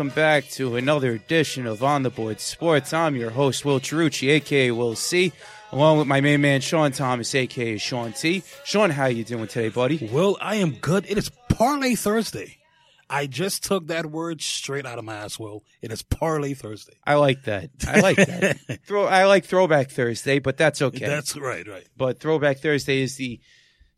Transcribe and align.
welcome 0.00 0.14
back 0.14 0.48
to 0.48 0.76
another 0.76 1.12
edition 1.12 1.66
of 1.66 1.84
On 1.84 2.02
the 2.02 2.08
Board 2.08 2.40
Sports. 2.40 2.94
I'm 2.94 3.16
your 3.16 3.28
host, 3.28 3.66
Will 3.66 3.78
Cherucci, 3.80 4.30
aka 4.30 4.70
Will 4.70 4.94
C, 4.94 5.30
along 5.72 5.98
with 5.98 6.06
my 6.06 6.22
main 6.22 6.40
man, 6.40 6.62
Sean 6.62 6.90
Thomas, 6.90 7.34
aka 7.34 7.76
Sean 7.76 8.14
T. 8.14 8.42
Sean, 8.64 8.88
how 8.88 9.04
you 9.04 9.24
doing 9.24 9.46
today, 9.46 9.68
buddy? 9.68 10.08
Well, 10.10 10.38
I 10.40 10.54
am 10.54 10.70
good. 10.70 11.04
It 11.06 11.18
is 11.18 11.30
Parlay 11.50 11.96
Thursday. 11.96 12.56
I 13.10 13.26
just 13.26 13.62
took 13.62 13.88
that 13.88 14.06
word 14.06 14.40
straight 14.40 14.86
out 14.86 14.98
of 14.98 15.04
my 15.04 15.16
ass, 15.16 15.38
Will. 15.38 15.64
It 15.82 15.92
is 15.92 16.00
Parlay 16.00 16.54
Thursday. 16.54 16.94
I 17.06 17.16
like 17.16 17.42
that. 17.42 17.68
I 17.86 18.00
like 18.00 18.16
that. 18.16 18.80
Throw, 18.86 19.04
I 19.04 19.26
like 19.26 19.44
Throwback 19.44 19.90
Thursday, 19.90 20.38
but 20.38 20.56
that's 20.56 20.80
okay. 20.80 21.04
That's 21.04 21.36
right, 21.36 21.68
right. 21.68 21.86
but 21.98 22.20
Throwback 22.20 22.60
Thursday 22.60 23.02
is 23.02 23.16
the 23.16 23.38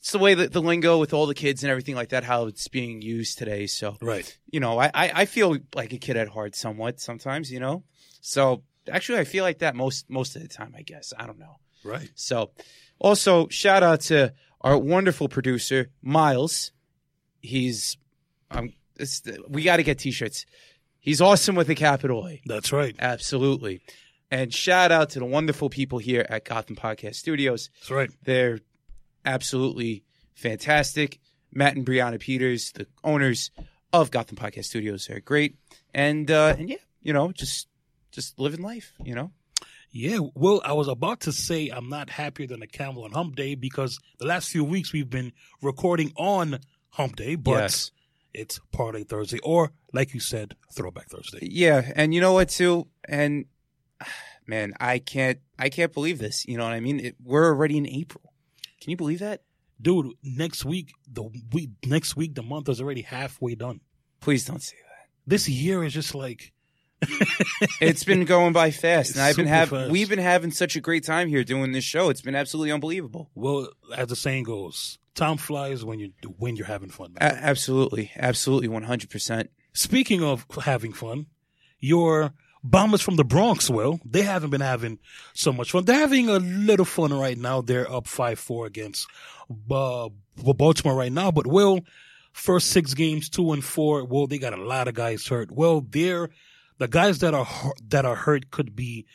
it's 0.03 0.11
the 0.11 0.19
way 0.19 0.35
that 0.35 0.51
the 0.53 0.61
lingo 0.61 0.99
with 0.99 1.15
all 1.15 1.27
the 1.27 1.35
kids 1.35 1.63
and 1.63 1.71
everything 1.71 1.95
like 1.95 2.09
that, 2.09 2.25
how 2.25 2.47
it's 2.47 2.67
being 2.67 3.03
used 3.03 3.39
today. 3.39 3.69
So 3.69 3.97
Right. 4.03 4.37
you 4.51 4.59
know, 4.59 4.77
I, 4.77 4.91
I, 4.93 5.27
feel 5.27 5.59
like 5.77 5.93
a 5.93 5.99
kid 5.99 6.17
at 6.17 6.27
heart 6.27 6.57
somewhat 6.57 6.99
sometimes, 6.99 7.53
you 7.53 7.61
know. 7.61 7.85
So 8.21 8.65
actually, 8.91 9.21
I 9.21 9.25
feel 9.25 9.45
like 9.45 9.61
that 9.61 9.77
most 9.77 10.11
most 10.11 10.35
of 10.35 10.43
the 10.43 10.49
time. 10.49 10.75
I 10.77 10.83
guess 10.83 11.13
I 11.17 11.25
don't 11.25 11.39
know. 11.39 11.55
Right. 11.85 12.11
So 12.17 12.51
also 12.99 13.47
shout 13.47 13.85
out 13.85 14.01
to 14.03 14.35
our 14.61 14.77
wonderful 14.77 15.29
producer 15.29 15.89
Miles. 16.03 16.73
He's 17.41 17.97
um, 18.51 18.73
it's, 18.97 19.23
we 19.49 19.63
got 19.63 19.77
to 19.77 19.85
get 19.85 20.01
t-shirts. 20.01 20.47
He's 20.99 21.21
awesome 21.21 21.55
with 21.55 21.71
a 21.71 21.77
capital 21.77 22.27
A. 22.27 22.43
That's 22.45 22.73
right. 22.73 22.97
Absolutely. 22.99 23.83
And 24.33 24.53
shout 24.53 24.91
out 24.91 25.11
to 25.11 25.21
the 25.21 25.27
wonderful 25.27 25.71
people 25.71 25.99
here 25.99 26.27
at 26.29 26.45
Gotham 26.45 26.75
Podcast 26.75 27.15
Studios. 27.15 27.71
That's 27.79 27.91
right. 27.93 28.11
They're 28.25 28.59
absolutely 29.25 30.05
fantastic. 30.35 31.21
Matt 31.53 31.77
and 31.77 31.85
Brianna 31.87 32.19
Peters, 32.19 32.73
the 32.73 32.87
owners 33.05 33.51
of 33.93 34.11
Gotham 34.11 34.37
Podcast 34.37 34.65
Studios, 34.67 35.09
are 35.11 35.21
great. 35.21 35.57
And 35.95 36.31
uh, 36.31 36.55
and 36.59 36.69
yeah, 36.71 36.77
you 37.03 37.13
know, 37.13 37.33
just 37.33 37.69
just 38.11 38.39
living 38.39 38.63
life, 38.63 38.93
you 39.05 39.15
know. 39.15 39.31
Yeah, 39.95 40.21
well, 40.35 40.63
I 40.65 40.73
was 40.73 40.89
about 40.89 41.21
to 41.21 41.33
say 41.33 41.69
I'm 41.69 41.91
not 41.91 42.09
happier 42.09 42.47
than 42.47 42.63
a 42.63 42.67
camel 42.67 43.05
on 43.05 43.13
hump 43.13 43.37
day 43.37 43.55
because 43.55 43.99
the 44.19 44.27
last 44.27 44.49
few 44.49 44.65
weeks 44.65 44.91
we've 44.95 45.11
been 45.11 45.33
recording 45.61 46.13
on 46.17 46.61
hump 46.89 47.17
day, 47.17 47.35
but 47.35 47.61
Yes. 47.61 47.91
it's 48.33 48.59
Parlay 48.73 49.05
Thursday 49.05 49.39
or, 49.43 49.73
like 49.93 50.15
you 50.15 50.21
said, 50.21 50.57
Throwback 50.73 51.11
Thursday. 51.11 51.41
Yeah, 51.43 51.93
and 51.95 52.15
you 52.15 52.23
know 52.23 52.33
what 52.33 52.49
too, 52.49 52.89
and 53.07 53.45
man, 54.47 54.73
I 54.81 54.99
can't 54.99 55.41
I 55.59 55.69
can't 55.69 55.93
believe 55.93 56.19
this. 56.19 56.47
You 56.49 56.57
know 56.57 56.65
what 56.65 56.73
I 56.73 56.81
mean? 56.81 56.99
It, 56.99 57.17
we're 57.23 57.45
already 57.47 57.77
in 57.77 57.87
April. 57.87 58.32
Can 58.83 58.91
you 58.91 58.97
believe 58.97 59.21
that? 59.21 59.43
Dude, 59.81 60.13
next 60.25 60.65
week, 60.65 60.93
the 61.11 61.23
week, 61.53 61.71
next 61.87 62.17
week, 62.17 62.35
the 62.35 62.43
month 62.43 62.69
is 62.69 62.81
already 62.81 63.03
halfway 63.03 63.55
done. 63.55 63.81
Please 64.21 64.45
don't 64.45 64.63
say 64.63 64.77
that. 64.77 65.09
This 65.25 65.49
year 65.49 65.85
is 65.85 65.93
just 65.93 66.15
like, 66.15 66.53
It's 67.81 68.05
been 68.05 68.25
going 68.25 68.53
by 68.53 68.71
fast, 68.73 69.13
and 69.13 69.23
I've 69.23 69.37
been 69.37 69.47
having 69.47 69.91
we've 69.91 70.09
been 70.09 70.19
having 70.19 70.51
such 70.51 70.77
a 70.77 70.81
great 70.81 71.05
time 71.05 71.29
here 71.29 71.45
doing 71.45 71.73
this 71.73 71.85
show. 71.85 72.11
It's 72.11 72.21
been 72.21 72.35
absolutely 72.35 72.73
unbelievable. 72.73 73.31
well, 73.35 73.69
as 73.97 74.09
the 74.09 74.17
saying 74.17 74.45
goes, 74.45 74.99
time 75.15 75.37
flies 75.37 75.85
when 75.85 75.99
you 75.99 76.13
when 76.39 76.57
you're 76.57 76.67
having 76.67 76.91
fun. 76.91 77.15
A- 77.21 77.25
absolutely, 77.25 78.13
absolutely, 78.17 78.69
one 78.69 78.85
hundred 78.85 79.11
percent. 79.11 79.51
Speaking 79.73 80.23
of 80.23 80.47
having 80.65 80.93
fun, 80.93 81.27
your 81.81 82.35
Bombers 82.65 83.01
from 83.01 83.17
the 83.17 83.25
Bronx, 83.25 83.69
well, 83.69 84.01
they 84.05 84.23
haven't 84.23 84.51
been 84.51 84.61
having 84.61 84.99
so 85.35 85.53
much 85.53 85.73
fun. 85.73 85.85
They're 85.85 85.99
having 85.99 86.29
a 86.29 86.39
little 86.39 86.85
fun 86.85 87.13
right 87.13 87.37
now. 87.37 87.61
They're 87.61 87.91
up 87.91 88.07
5-4 88.07 88.67
against 88.67 89.09
uh, 89.71 90.09
Baltimore 90.37 90.95
right 90.95 91.13
now. 91.13 91.33
But, 91.33 91.47
well, 91.47 91.81
first 92.33 92.69
six 92.69 92.95
games, 92.95 93.29
two 93.29 93.53
and 93.53 93.65
four, 93.65 94.05
well, 94.05 94.29
they 94.29 94.39
got 94.39 94.53
a 94.53 94.63
lot 94.63 94.87
of 94.87 94.95
guys 94.95 95.27
hurt. 95.27 95.51
Well, 95.51 95.85
they're, 95.89 96.31
the 96.79 96.89
guys 96.89 97.19
that 97.19 97.35
are, 97.35 97.49
that 97.89 98.05
are 98.05 98.15
hurt 98.15 98.51
could 98.51 98.77
be 98.77 99.07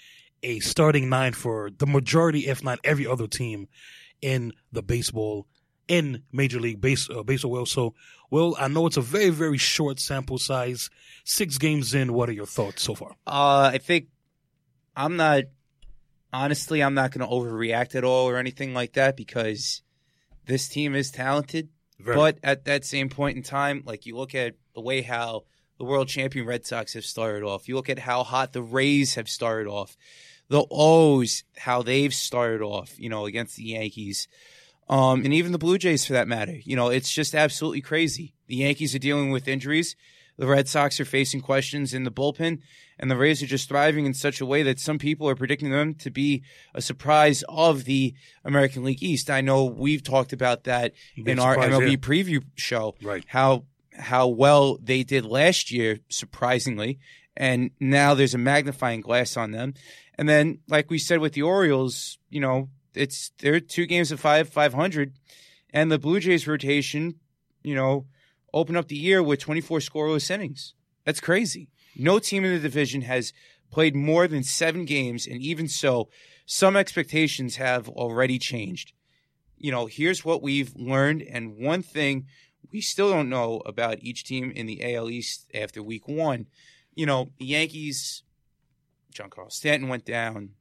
a 0.43 0.59
starting 0.59 1.09
nine 1.09 1.33
for 1.33 1.69
the 1.69 1.87
majority, 1.87 2.47
if 2.47 2.63
not 2.63 2.79
every 2.83 3.07
other 3.07 3.27
team 3.27 3.67
in 4.21 4.51
the 4.71 4.83
baseball 4.83 5.47
in 5.87 6.23
Major 6.31 6.59
League 6.59 6.81
Base 6.81 7.09
uh, 7.09 7.23
Baseball. 7.23 7.51
Well, 7.51 7.65
so 7.65 7.93
well, 8.29 8.55
I 8.59 8.67
know 8.67 8.87
it's 8.87 8.97
a 8.97 9.01
very 9.01 9.29
very 9.29 9.57
short 9.57 9.99
sample 9.99 10.37
size. 10.37 10.89
Six 11.23 11.57
games 11.57 11.93
in. 11.93 12.13
What 12.13 12.29
are 12.29 12.33
your 12.33 12.45
thoughts 12.45 12.83
so 12.83 12.95
far? 12.95 13.11
Uh, 13.25 13.71
I 13.73 13.77
think 13.79 14.07
I'm 14.95 15.15
not 15.17 15.43
honestly. 16.33 16.81
I'm 16.83 16.93
not 16.93 17.11
going 17.11 17.27
to 17.27 17.33
overreact 17.33 17.95
at 17.95 18.03
all 18.03 18.29
or 18.29 18.37
anything 18.37 18.73
like 18.73 18.93
that 18.93 19.15
because 19.17 19.81
this 20.45 20.67
team 20.67 20.95
is 20.95 21.11
talented. 21.11 21.69
Very- 21.99 22.15
But 22.15 22.39
at 22.43 22.65
that 22.65 22.85
same 22.85 23.09
point 23.09 23.37
in 23.37 23.43
time, 23.43 23.83
like 23.85 24.05
you 24.05 24.15
look 24.15 24.35
at 24.35 24.55
the 24.75 24.81
way 24.81 25.01
how 25.01 25.43
the 25.77 25.83
world 25.85 26.07
champion 26.07 26.45
Red 26.45 26.65
Sox 26.65 26.93
have 26.93 27.05
started 27.05 27.43
off, 27.45 27.67
you 27.67 27.75
look 27.75 27.89
at 27.89 27.99
how 27.99 28.23
hot 28.23 28.53
the 28.53 28.61
Rays 28.61 29.15
have 29.15 29.27
started 29.29 29.69
off, 29.69 29.97
the 30.47 30.65
O's, 30.71 31.43
how 31.57 31.81
they've 31.83 32.13
started 32.13 32.61
off, 32.63 32.99
you 32.99 33.09
know, 33.09 33.25
against 33.25 33.57
the 33.57 33.63
Yankees, 33.63 34.27
um, 34.89 35.23
and 35.23 35.33
even 35.33 35.51
the 35.51 35.57
Blue 35.57 35.77
Jays 35.77 36.05
for 36.05 36.13
that 36.13 36.27
matter. 36.27 36.55
You 36.63 36.75
know, 36.75 36.89
it's 36.89 37.11
just 37.11 37.35
absolutely 37.35 37.81
crazy. 37.81 38.33
The 38.47 38.57
Yankees 38.57 38.95
are 38.95 38.99
dealing 38.99 39.31
with 39.31 39.47
injuries. 39.47 39.95
The 40.37 40.47
Red 40.47 40.67
Sox 40.67 40.99
are 40.99 41.05
facing 41.05 41.41
questions 41.41 41.93
in 41.93 42.03
the 42.03 42.11
bullpen, 42.11 42.59
and 42.99 43.09
the 43.09 43.17
Rays 43.17 43.41
are 43.41 43.47
just 43.47 43.67
thriving 43.67 44.05
in 44.05 44.13
such 44.13 44.39
a 44.39 44.45
way 44.45 44.61
that 44.63 44.79
some 44.79 44.99
people 44.99 45.27
are 45.27 45.35
predicting 45.35 45.71
them 45.71 45.95
to 45.95 46.11
be 46.11 46.43
a 46.75 46.81
surprise 46.81 47.43
of 47.49 47.85
the 47.85 48.13
American 48.45 48.83
League 48.83 49.01
East. 49.01 49.31
I 49.31 49.41
know 49.41 49.65
we've 49.65 50.03
talked 50.03 50.33
about 50.33 50.65
that 50.65 50.93
Big 51.15 51.27
in 51.27 51.39
our 51.39 51.55
MLB 51.55 51.91
yeah. 51.91 51.95
preview 51.95 52.43
show. 52.55 52.95
Right. 53.01 53.25
How 53.27 53.65
how 53.97 54.27
well 54.27 54.77
they 54.77 55.03
did 55.03 55.25
last 55.25 55.71
year, 55.71 55.99
surprisingly, 56.07 56.99
and 57.35 57.71
now 57.79 58.13
there's 58.13 58.35
a 58.35 58.39
magnifying 58.39 59.01
glass 59.01 59.37
on 59.37 59.51
them. 59.51 59.73
And 60.19 60.29
then, 60.29 60.59
like 60.67 60.91
we 60.91 60.99
said 60.99 61.19
with 61.19 61.33
the 61.33 61.41
Orioles, 61.41 62.19
you 62.29 62.39
know, 62.39 62.69
it's 62.97 63.31
they're 63.39 63.59
two 63.59 63.85
games 63.85 64.11
of 64.11 64.19
five, 64.19 64.49
five 64.49 64.73
hundred, 64.73 65.13
and 65.71 65.91
the 65.91 65.99
Blue 65.99 66.19
Jays 66.19 66.47
rotation, 66.47 67.15
you 67.63 67.75
know, 67.75 68.07
open 68.53 68.75
up 68.75 68.87
the 68.87 68.95
year 68.95 69.21
with 69.21 69.39
24 69.39 69.79
scoreless 69.79 70.31
innings. 70.31 70.73
That's 71.05 71.19
crazy. 71.19 71.69
No 71.95 72.19
team 72.19 72.43
in 72.43 72.53
the 72.53 72.59
division 72.59 73.01
has 73.03 73.33
played 73.71 73.95
more 73.95 74.27
than 74.27 74.43
seven 74.43 74.85
games, 74.85 75.27
and 75.27 75.41
even 75.41 75.67
so, 75.67 76.09
some 76.45 76.75
expectations 76.75 77.57
have 77.57 77.89
already 77.89 78.39
changed. 78.39 78.93
You 79.57 79.71
know, 79.71 79.87
here's 79.87 80.23
what 80.23 80.41
we've 80.41 80.75
learned, 80.75 81.21
and 81.23 81.57
one 81.57 81.81
thing 81.81 82.27
we 82.71 82.81
still 82.81 83.09
don't 83.09 83.29
know 83.29 83.61
about 83.65 83.99
each 84.01 84.23
team 84.23 84.51
in 84.51 84.65
the 84.65 84.95
AL 84.95 85.09
East 85.09 85.49
after 85.53 85.81
week 85.81 86.07
one. 86.07 86.47
You 86.95 87.05
know, 87.05 87.31
the 87.39 87.45
Yankees, 87.45 88.23
Giancarlo 89.13 89.51
Stanton 89.51 89.89
went 89.89 90.05
down, 90.05 90.51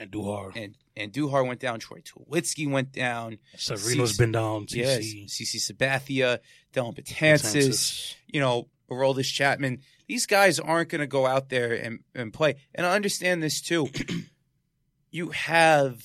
Andujar, 0.00 0.52
and 0.56 0.76
Andujar 0.96 1.46
went 1.46 1.60
down, 1.60 1.78
Troy 1.78 2.00
Tulowitzki 2.00 2.70
went 2.70 2.92
down, 2.92 3.38
Severino's 3.56 4.14
CC 4.14 4.18
been 4.18 4.32
down. 4.32 4.66
yes, 4.68 4.98
CC, 4.98 5.26
CC 5.26 5.72
Sabathia, 5.72 6.38
Dellin 6.72 6.94
Betances, 6.94 8.14
you 8.26 8.40
know, 8.40 8.68
Aroldis 8.90 9.32
Chapman. 9.32 9.80
These 10.06 10.26
guys 10.26 10.60
aren't 10.60 10.88
going 10.88 11.00
to 11.00 11.06
go 11.06 11.26
out 11.26 11.48
there 11.48 11.72
and, 11.72 12.00
and 12.14 12.32
play. 12.32 12.56
And 12.74 12.86
I 12.86 12.94
understand 12.94 13.42
this 13.42 13.60
too. 13.60 13.88
you 15.10 15.30
have 15.30 16.02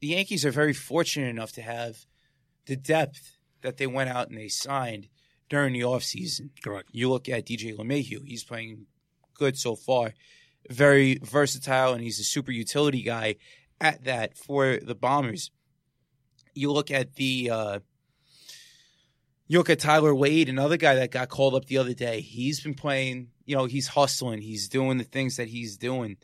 the 0.00 0.08
Yankees 0.08 0.44
are 0.44 0.50
very 0.50 0.72
fortunate 0.72 1.28
enough 1.28 1.52
to 1.52 1.62
have 1.62 2.06
the 2.66 2.76
depth 2.76 3.36
that 3.62 3.76
they 3.76 3.86
went 3.86 4.10
out 4.10 4.28
and 4.28 4.38
they 4.38 4.48
signed 4.48 5.08
during 5.48 5.72
the 5.72 5.80
offseason. 5.80 6.50
correct. 6.62 6.88
You 6.92 7.10
look 7.10 7.28
at 7.28 7.46
DJ 7.46 7.76
LeMahieu, 7.76 8.26
he's 8.26 8.44
playing 8.44 8.86
good 9.34 9.58
so 9.58 9.74
far. 9.74 10.14
Very 10.68 11.18
versatile, 11.22 11.92
and 11.94 12.02
he's 12.02 12.20
a 12.20 12.24
super 12.24 12.52
utility 12.52 13.02
guy 13.02 13.36
at 13.80 14.04
that 14.04 14.36
for 14.36 14.76
the 14.76 14.94
Bombers. 14.94 15.50
You 16.54 16.70
look 16.72 16.90
at 16.90 17.14
the 17.16 17.50
uh, 17.50 17.78
you 19.46 19.58
look 19.58 19.70
at 19.70 19.80
Tyler 19.80 20.14
Wade, 20.14 20.48
another 20.48 20.76
guy 20.76 20.94
that 20.96 21.10
got 21.10 21.28
called 21.28 21.54
up 21.54 21.64
the 21.66 21.78
other 21.78 21.94
day. 21.94 22.20
He's 22.20 22.60
been 22.60 22.74
playing, 22.74 23.28
you 23.46 23.56
know, 23.56 23.64
he's 23.64 23.88
hustling, 23.88 24.42
he's 24.42 24.68
doing 24.68 24.98
the 24.98 25.04
things 25.04 25.36
that 25.36 25.48
he's 25.48 25.76
doing 25.76 26.18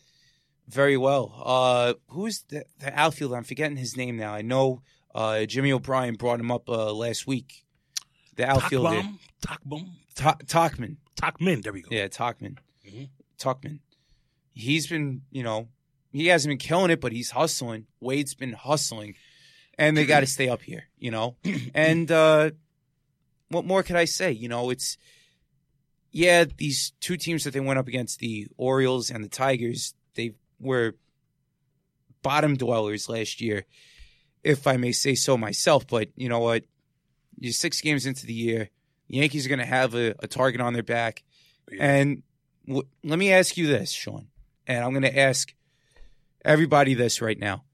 very 0.69 0.97
well. 0.97 1.33
Uh, 1.45 1.95
who's 2.09 2.43
the, 2.49 2.65
the 2.79 2.97
outfielder? 2.97 3.37
I'm 3.37 3.45
forgetting 3.45 3.77
his 3.77 3.97
name 3.97 4.17
now. 4.17 4.33
I 4.33 4.43
know 4.43 4.83
uh, 5.15 5.45
Jimmy 5.47 5.73
O'Brien 5.73 6.15
brought 6.15 6.39
him 6.39 6.51
up 6.53 6.69
uh, 6.69 6.93
last 6.93 7.27
week. 7.27 7.65
The 8.37 8.47
outfielder, 8.49 9.01
Takbom, 9.01 9.19
Takbom, 9.45 9.89
Ta- 10.15 10.37
Tauchman. 10.45 10.97
Takmin. 11.21 11.63
There 11.63 11.73
we 11.73 11.83
go. 11.83 11.89
Yeah, 11.91 12.07
Tauchman. 12.09 12.59
Mhm. 12.87 13.09
Tauchman. 13.41 13.79
He's 14.57 14.87
been, 14.87 15.23
you 15.31 15.43
know, 15.43 15.69
he 16.13 16.29
hasn't 16.29 16.51
been 16.51 16.59
killing 16.59 16.91
it, 16.91 17.01
but 17.01 17.13
he's 17.13 17.31
hustling. 17.31 17.87
Wade's 18.01 18.35
been 18.35 18.55
hustling, 18.55 19.15
and 19.79 19.97
they 19.97 20.07
got 20.07 20.21
to 20.21 20.27
stay 20.27 20.49
up 20.49 20.63
here, 20.63 20.85
you 20.99 21.11
know. 21.11 21.37
And 21.75 22.11
uh, 22.11 22.53
what 23.51 23.67
more 23.67 23.83
could 23.83 23.97
I 23.97 24.07
say? 24.07 24.33
You 24.33 24.49
know, 24.49 24.71
it's 24.71 24.97
yeah, 26.11 26.47
these 26.57 26.93
two 27.01 27.19
teams 27.19 27.45
that 27.45 27.53
they 27.53 27.61
went 27.61 27.79
up 27.79 27.89
against, 27.89 28.21
the 28.21 28.49
Orioles 28.57 29.11
and 29.11 29.23
the 29.23 29.29
Tigers, 29.29 29.93
they 30.15 30.33
were 30.59 30.95
bottom 32.23 32.57
dwellers 32.57 33.11
last 33.11 33.43
year, 33.43 33.67
if 34.43 34.67
I 34.67 34.79
may 34.79 34.93
say 34.93 35.15
so 35.15 35.37
myself. 35.37 35.87
But 35.87 36.09
you 36.17 36.31
know 36.31 36.41
what? 36.41 36.65
You're 37.39 37.53
six 37.53 37.83
games 37.83 38.07
into 38.07 38.25
the 38.25 38.33
year. 38.33 38.71
The 39.09 39.19
Yankees 39.19 39.45
are 39.45 39.51
going 39.51 39.59
to 39.59 39.67
have 39.67 39.95
a, 39.95 40.15
a 40.21 40.27
target 40.27 40.63
on 40.63 40.73
their 40.73 40.83
back. 40.83 41.23
And 41.79 42.23
w- 42.67 42.89
let 43.05 43.19
me 43.19 43.31
ask 43.31 43.59
you 43.59 43.67
this, 43.67 43.91
Sean, 43.91 44.29
and 44.67 44.85
I'm 44.85 44.91
going 44.91 45.03
to 45.03 45.19
ask 45.19 45.55
everybody 46.45 46.95
this 46.95 47.21
right 47.21 47.39
now. 47.39 47.65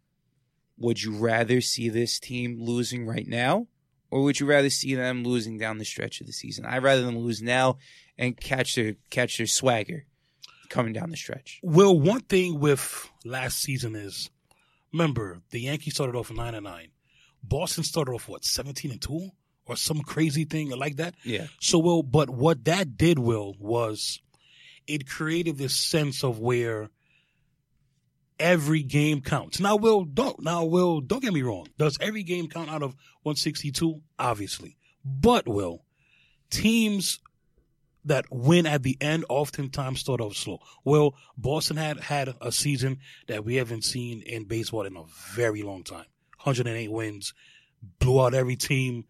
Would 0.78 1.02
you 1.02 1.12
rather 1.12 1.60
see 1.60 1.88
this 1.88 2.18
team 2.18 2.56
losing 2.60 3.06
right 3.06 3.26
now, 3.26 3.68
or 4.10 4.22
would 4.22 4.40
you 4.40 4.46
rather 4.46 4.70
see 4.70 4.94
them 4.94 5.22
losing 5.22 5.58
down 5.58 5.78
the 5.78 5.84
stretch 5.84 6.20
of 6.20 6.26
the 6.26 6.32
season? 6.32 6.66
I'd 6.66 6.82
rather 6.82 7.02
them 7.02 7.18
lose 7.18 7.40
now 7.40 7.78
and 8.18 8.36
catch 8.36 8.74
their 8.74 8.96
catch 9.10 9.38
their 9.38 9.46
swagger 9.46 10.06
coming 10.68 10.92
down 10.92 11.10
the 11.10 11.16
stretch. 11.16 11.60
Well, 11.62 11.98
one 11.98 12.22
thing 12.22 12.58
with 12.58 13.08
last 13.24 13.60
season 13.60 13.94
is, 13.94 14.30
remember 14.92 15.42
the 15.50 15.60
Yankees 15.60 15.94
started 15.94 16.16
off 16.16 16.32
nine 16.32 16.54
and 16.54 16.64
nine. 16.64 16.88
Boston 17.44 17.84
started 17.84 18.12
off 18.12 18.28
what 18.28 18.44
seventeen 18.44 18.90
and 18.90 19.00
two 19.00 19.30
or 19.66 19.76
some 19.76 20.00
crazy 20.00 20.44
thing 20.44 20.70
like 20.70 20.96
that. 20.96 21.14
Yeah. 21.22 21.46
So 21.60 21.78
well, 21.78 22.02
but 22.02 22.30
what 22.30 22.64
that 22.64 22.96
did, 22.96 23.18
Will, 23.18 23.54
was 23.60 24.20
it 24.86 25.08
created 25.08 25.58
this 25.58 25.76
sense 25.76 26.24
of 26.24 26.38
where 26.38 26.90
every 28.38 28.82
game 28.82 29.20
counts. 29.20 29.60
Now, 29.60 29.76
Will, 29.76 30.04
don't 30.04 30.42
now, 30.42 30.64
Will, 30.64 31.00
don't 31.00 31.22
get 31.22 31.32
me 31.32 31.42
wrong. 31.42 31.68
Does 31.78 31.98
every 32.00 32.22
game 32.22 32.48
count 32.48 32.68
out 32.68 32.82
of 32.82 32.94
162? 33.22 34.00
Obviously, 34.18 34.76
but 35.04 35.48
Will, 35.48 35.84
teams 36.50 37.20
that 38.04 38.26
win 38.30 38.66
at 38.66 38.82
the 38.82 38.96
end 39.00 39.24
oftentimes 39.28 40.00
start 40.00 40.20
off 40.20 40.34
slow. 40.34 40.58
Well, 40.84 41.14
Boston 41.36 41.76
had 41.76 42.00
had 42.00 42.34
a 42.40 42.50
season 42.50 42.98
that 43.28 43.44
we 43.44 43.56
haven't 43.56 43.84
seen 43.84 44.22
in 44.22 44.44
baseball 44.44 44.86
in 44.86 44.96
a 44.96 45.04
very 45.34 45.62
long 45.62 45.84
time. 45.84 46.06
108 46.42 46.90
wins, 46.90 47.32
blew 48.00 48.20
out 48.20 48.34
every 48.34 48.56
team, 48.56 49.04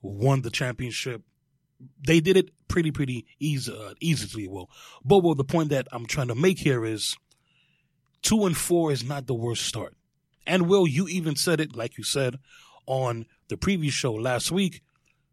won 0.00 0.40
the 0.40 0.50
championship. 0.50 1.22
They 2.06 2.20
did 2.20 2.36
it 2.36 2.50
pretty, 2.68 2.90
pretty 2.90 3.26
easy, 3.38 3.72
uh, 3.72 3.94
easily. 4.00 4.48
Well, 4.48 4.68
but 5.04 5.22
well, 5.22 5.34
the 5.34 5.44
point 5.44 5.70
that 5.70 5.86
I'm 5.92 6.06
trying 6.06 6.28
to 6.28 6.34
make 6.34 6.58
here 6.58 6.84
is 6.84 7.16
two 8.22 8.46
and 8.46 8.56
four 8.56 8.92
is 8.92 9.04
not 9.04 9.26
the 9.26 9.34
worst 9.34 9.64
start. 9.64 9.94
And 10.46 10.68
Will, 10.68 10.86
you 10.86 11.08
even 11.08 11.36
said 11.36 11.60
it, 11.60 11.76
like 11.76 11.98
you 11.98 12.04
said 12.04 12.38
on 12.86 13.26
the 13.48 13.56
previous 13.56 13.94
show 13.94 14.14
last 14.14 14.50
week. 14.50 14.82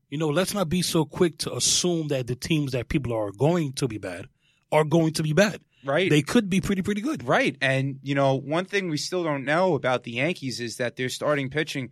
You 0.09 0.18
know, 0.18 0.27
let's 0.30 0.53
not 0.53 0.69
be 0.69 0.81
so 0.81 1.03
quick 1.03 1.38
to 1.39 1.56
assume 1.56 2.09
that 2.09 2.27
the 2.27 2.36
teams 2.36 2.74
that 2.74 2.89
people 2.89 3.13
are 3.13 3.31
going 3.31 3.74
to 3.74 3.88
be 3.88 3.97
bad 3.97 4.27
are 4.71 4.83
going 4.83 5.13
to 5.13 5.24
be 5.24 5.33
bad. 5.33 5.62
Right. 5.83 6.09
They 6.09 6.21
could 6.21 6.50
be 6.50 6.62
pretty, 6.62 6.81
pretty 6.81 7.01
good. 7.01 7.27
Right. 7.27 7.57
And, 7.62 8.00
you 8.03 8.15
know, 8.15 8.36
one 8.36 8.65
thing 8.65 8.89
we 8.89 8.97
still 8.97 9.24
don't 9.24 9.45
know 9.45 9.75
about 9.75 10.03
the 10.03 10.12
Yankees 10.12 10.59
is 10.59 10.77
that 10.77 10.95
their 10.95 11.09
starting 11.09 11.50
pitching 11.50 11.89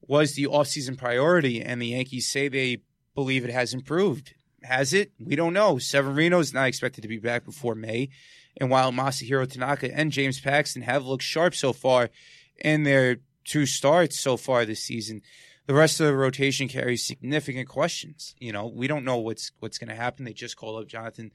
was 0.00 0.34
the 0.34 0.44
offseason 0.44 0.96
priority, 0.96 1.60
and 1.60 1.82
the 1.82 1.88
Yankees 1.88 2.30
say 2.30 2.48
they 2.48 2.82
believe 3.18 3.44
it 3.44 3.50
has 3.50 3.74
improved. 3.74 4.32
Has 4.62 4.92
it? 4.92 5.10
We 5.18 5.34
don't 5.34 5.52
know. 5.52 5.78
Severino 5.78 6.38
is 6.38 6.54
not 6.54 6.68
expected 6.68 7.02
to 7.02 7.08
be 7.08 7.18
back 7.18 7.44
before 7.44 7.74
May. 7.74 8.10
And 8.56 8.70
while 8.70 8.92
Masahiro 8.92 9.50
Tanaka 9.50 9.92
and 9.92 10.12
James 10.12 10.38
Paxton 10.38 10.82
have 10.82 11.04
looked 11.04 11.24
sharp 11.24 11.56
so 11.56 11.72
far 11.72 12.10
in 12.56 12.84
their 12.84 13.16
two 13.44 13.66
starts 13.66 14.20
so 14.20 14.36
far 14.36 14.64
this 14.64 14.84
season, 14.84 15.22
the 15.66 15.74
rest 15.74 15.98
of 15.98 16.06
the 16.06 16.14
rotation 16.14 16.68
carries 16.68 17.04
significant 17.04 17.68
questions. 17.68 18.36
You 18.38 18.52
know, 18.52 18.68
we 18.68 18.86
don't 18.86 19.04
know 19.04 19.16
what's 19.16 19.50
what's 19.58 19.78
going 19.78 19.88
to 19.88 19.96
happen. 19.96 20.24
They 20.24 20.32
just 20.32 20.56
called 20.56 20.80
up 20.80 20.88
Jonathan 20.88 21.32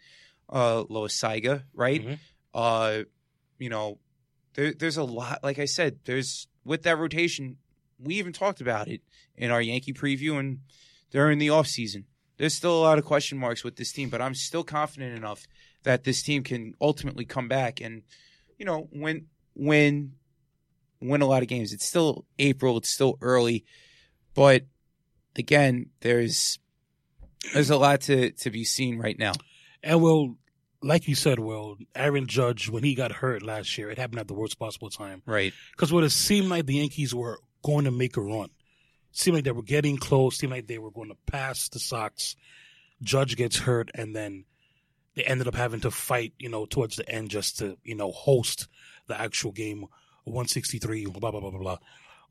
uh, 0.49 0.83
Loaisiga, 0.89 1.63
right? 1.73 2.01
Mhm. 2.05 2.19
Uh, 2.53 3.03
you 3.59 3.69
know, 3.69 3.99
there, 4.53 4.73
there's 4.73 4.97
a 4.97 5.03
lot. 5.03 5.43
Like 5.43 5.59
I 5.59 5.65
said, 5.65 5.99
there's 6.05 6.47
with 6.63 6.83
that 6.83 6.97
rotation. 6.97 7.57
We 7.99 8.15
even 8.15 8.31
talked 8.31 8.61
about 8.61 8.87
it 8.87 9.01
in 9.35 9.51
our 9.51 9.61
Yankee 9.61 9.93
preview 9.93 10.39
and 10.39 10.59
during 11.13 11.37
the 11.37 11.47
offseason. 11.47 12.03
There's 12.37 12.55
still 12.55 12.77
a 12.77 12.81
lot 12.81 12.97
of 12.97 13.05
question 13.05 13.37
marks 13.37 13.63
with 13.63 13.77
this 13.77 13.93
team, 13.93 14.09
but 14.09 14.21
I'm 14.21 14.33
still 14.33 14.63
confident 14.63 15.15
enough 15.15 15.45
that 15.83 16.03
this 16.03 16.23
team 16.23 16.43
can 16.43 16.73
ultimately 16.81 17.23
come 17.23 17.47
back 17.47 17.79
and, 17.79 18.01
you 18.57 18.65
know, 18.65 18.89
win 18.91 19.27
win 19.55 20.13
win 20.99 21.21
a 21.21 21.25
lot 21.27 21.43
of 21.43 21.47
games. 21.47 21.71
It's 21.71 21.85
still 21.85 22.25
April. 22.39 22.77
It's 22.77 22.89
still 22.89 23.17
early, 23.21 23.63
but 24.33 24.65
again, 25.37 25.91
there's 26.01 26.59
there's 27.53 27.69
a 27.69 27.77
lot 27.77 28.01
to 28.01 28.31
to 28.31 28.49
be 28.49 28.63
seen 28.63 28.97
right 28.97 29.17
now. 29.17 29.33
And 29.83 30.01
well, 30.01 30.35
like 30.81 31.07
you 31.07 31.15
said, 31.15 31.39
well, 31.39 31.77
Aaron 31.95 32.25
Judge, 32.25 32.69
when 32.69 32.83
he 32.83 32.95
got 32.95 33.11
hurt 33.11 33.43
last 33.43 33.77
year, 33.77 33.91
it 33.91 33.99
happened 33.99 34.19
at 34.19 34.27
the 34.27 34.33
worst 34.33 34.57
possible 34.57 34.89
time. 34.89 35.21
Right. 35.25 35.53
Because 35.71 35.93
what 35.93 36.03
it 36.03 36.09
seemed 36.09 36.49
like 36.49 36.65
the 36.65 36.75
Yankees 36.75 37.13
were 37.13 37.39
going 37.63 37.85
to 37.85 37.91
make 37.91 38.17
a 38.17 38.21
run. 38.21 38.49
Seemed 39.13 39.35
like 39.35 39.45
they 39.45 39.51
were 39.51 39.63
getting 39.63 39.97
close. 39.97 40.37
seemed 40.37 40.51
like 40.51 40.67
they 40.67 40.77
were 40.79 40.91
going 40.91 41.09
to 41.09 41.31
pass 41.31 41.69
the 41.69 41.79
Sox. 41.79 42.35
Judge 43.01 43.35
gets 43.35 43.57
hurt, 43.57 43.91
and 43.95 44.15
then 44.15 44.45
they 45.15 45.23
ended 45.23 45.47
up 45.47 45.55
having 45.55 45.79
to 45.81 45.91
fight, 45.91 46.33
you 46.39 46.49
know, 46.49 46.65
towards 46.65 46.97
the 46.97 47.09
end 47.09 47.29
just 47.29 47.59
to, 47.59 47.77
you 47.83 47.95
know, 47.95 48.11
host 48.11 48.67
the 49.07 49.19
actual 49.19 49.51
game, 49.51 49.81
163, 50.25 51.05
blah, 51.05 51.31
blah, 51.31 51.39
blah, 51.39 51.51
blah, 51.51 51.59
blah. 51.59 51.77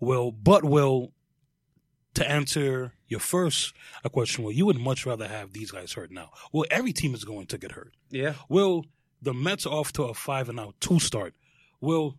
Well, 0.01 0.33
but 0.33 0.65
will, 0.65 1.13
to 2.15 2.29
answer 2.29 2.93
your 3.07 3.21
first 3.21 3.73
uh, 4.05 4.09
question, 4.09 4.45
well, 4.45 4.53
you 4.53 4.67
would 4.67 4.79
much 4.79 5.07
rather 5.07 5.29
have 5.29 5.53
these 5.53 5.71
guys 5.71 5.93
hurt 5.93 6.11
now. 6.11 6.31
Well, 6.53 6.67
every 6.71 6.93
team 6.93 7.15
is 7.15 7.25
going 7.25 7.47
to 7.47 7.59
get 7.59 7.73
hurt. 7.73 7.95
Yeah. 8.11 8.35
Well, 8.49 8.85
the 9.21 9.33
Mets 9.33 9.67
are 9.67 9.73
off 9.73 9.93
to 9.95 10.05
a 10.05 10.15
five 10.15 10.49
and 10.49 10.57
now 10.57 10.73
two 10.81 10.99
start. 10.99 11.35
Well, 11.81 12.19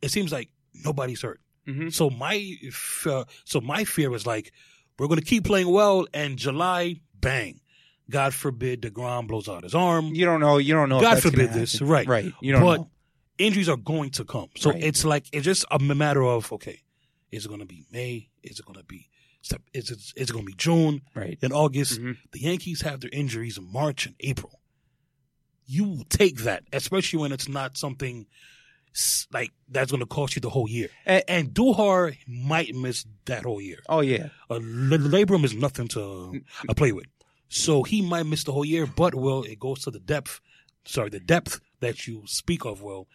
it 0.00 0.10
seems 0.10 0.32
like 0.32 0.50
nobody's 0.84 1.22
hurt. 1.22 1.40
Mhm. 1.68 1.92
So 1.92 2.08
my 2.10 2.56
f- 2.66 3.06
uh, 3.06 3.24
so 3.44 3.60
my 3.60 3.84
fear 3.84 4.10
was 4.10 4.26
like 4.26 4.52
we're 4.98 5.06
going 5.08 5.20
to 5.20 5.24
keep 5.26 5.44
playing 5.44 5.70
well, 5.70 6.06
and 6.14 6.36
July, 6.38 6.96
bang, 7.20 7.60
God 8.10 8.32
forbid 8.34 8.82
Degrom 8.82 9.28
blows 9.28 9.48
out 9.48 9.62
his 9.64 9.74
arm. 9.74 10.06
You 10.14 10.24
don't 10.24 10.40
know. 10.40 10.56
You 10.58 10.74
don't 10.74 10.88
know. 10.88 10.96
if 10.96 11.02
God 11.02 11.22
forbid 11.22 11.52
this, 11.52 11.80
right? 11.80 12.06
Right. 12.06 12.32
You 12.40 12.52
don't 12.52 12.62
but 12.62 12.76
know. 12.80 12.90
injuries 13.38 13.68
are 13.68 13.76
going 13.76 14.10
to 14.12 14.24
come. 14.24 14.48
So 14.56 14.70
Right. 14.70 14.82
it's 14.82 15.04
like 15.04 15.26
it's 15.32 15.44
just 15.44 15.64
a 15.70 15.78
matter 15.78 16.22
of 16.24 16.50
okay, 16.54 16.80
is 17.30 17.44
it 17.44 17.48
going 17.48 17.60
to 17.60 17.66
be 17.66 17.84
May? 17.92 18.28
Is 18.42 18.58
it 18.58 18.64
going 18.66 18.78
to 18.78 18.84
be 18.84 19.08
is 19.74 19.90
it 19.90 19.98
is 20.16 20.30
it 20.30 20.32
going 20.32 20.44
to 20.44 20.50
be 20.50 20.56
June? 20.56 21.02
Right. 21.14 21.38
In 21.42 21.52
August, 21.52 22.00
Mhm. 22.00 22.16
the 22.32 22.40
Yankees 22.40 22.80
have 22.80 23.00
their 23.00 23.10
injuries 23.12 23.56
in 23.58 23.70
March 23.70 24.06
and 24.06 24.14
April. 24.20 24.60
You 25.66 26.04
take 26.08 26.38
that, 26.38 26.64
especially 26.72 27.18
when 27.20 27.30
it's 27.32 27.48
not 27.48 27.76
something 27.76 28.26
like 29.32 29.52
that's 29.68 29.90
going 29.90 30.00
to 30.00 30.06
cost 30.06 30.34
you 30.36 30.40
the 30.40 30.50
whole 30.50 30.68
year. 30.68 30.88
And- 31.06 31.24
And, 31.28 31.48
Duhar 31.54 32.16
might 32.26 32.74
miss 32.74 33.04
that 33.26 33.44
whole 33.44 33.60
year. 33.60 33.78
Oh 33.88 34.00
yeah. 34.00 34.28
Uh, 34.50 34.54
L- 34.54 34.60
Labrum 35.14 35.44
is 35.44 35.54
nothing 35.54 35.88
to 35.88 36.40
uh, 36.68 36.74
play 36.74 36.92
with, 36.92 37.06
so 37.48 37.82
he 37.82 38.02
might 38.02 38.26
miss 38.26 38.44
the 38.44 38.52
whole 38.52 38.64
year. 38.64 38.86
But 38.86 39.14
well, 39.14 39.42
it 39.42 39.58
goes 39.58 39.82
to 39.84 39.90
the 39.90 40.00
depth. 40.00 40.40
Sorry, 40.84 41.10
the 41.10 41.20
depth 41.20 41.60
that 41.80 42.06
you 42.06 42.22
speak 42.26 42.64
of. 42.64 42.82
Well, 42.82 43.06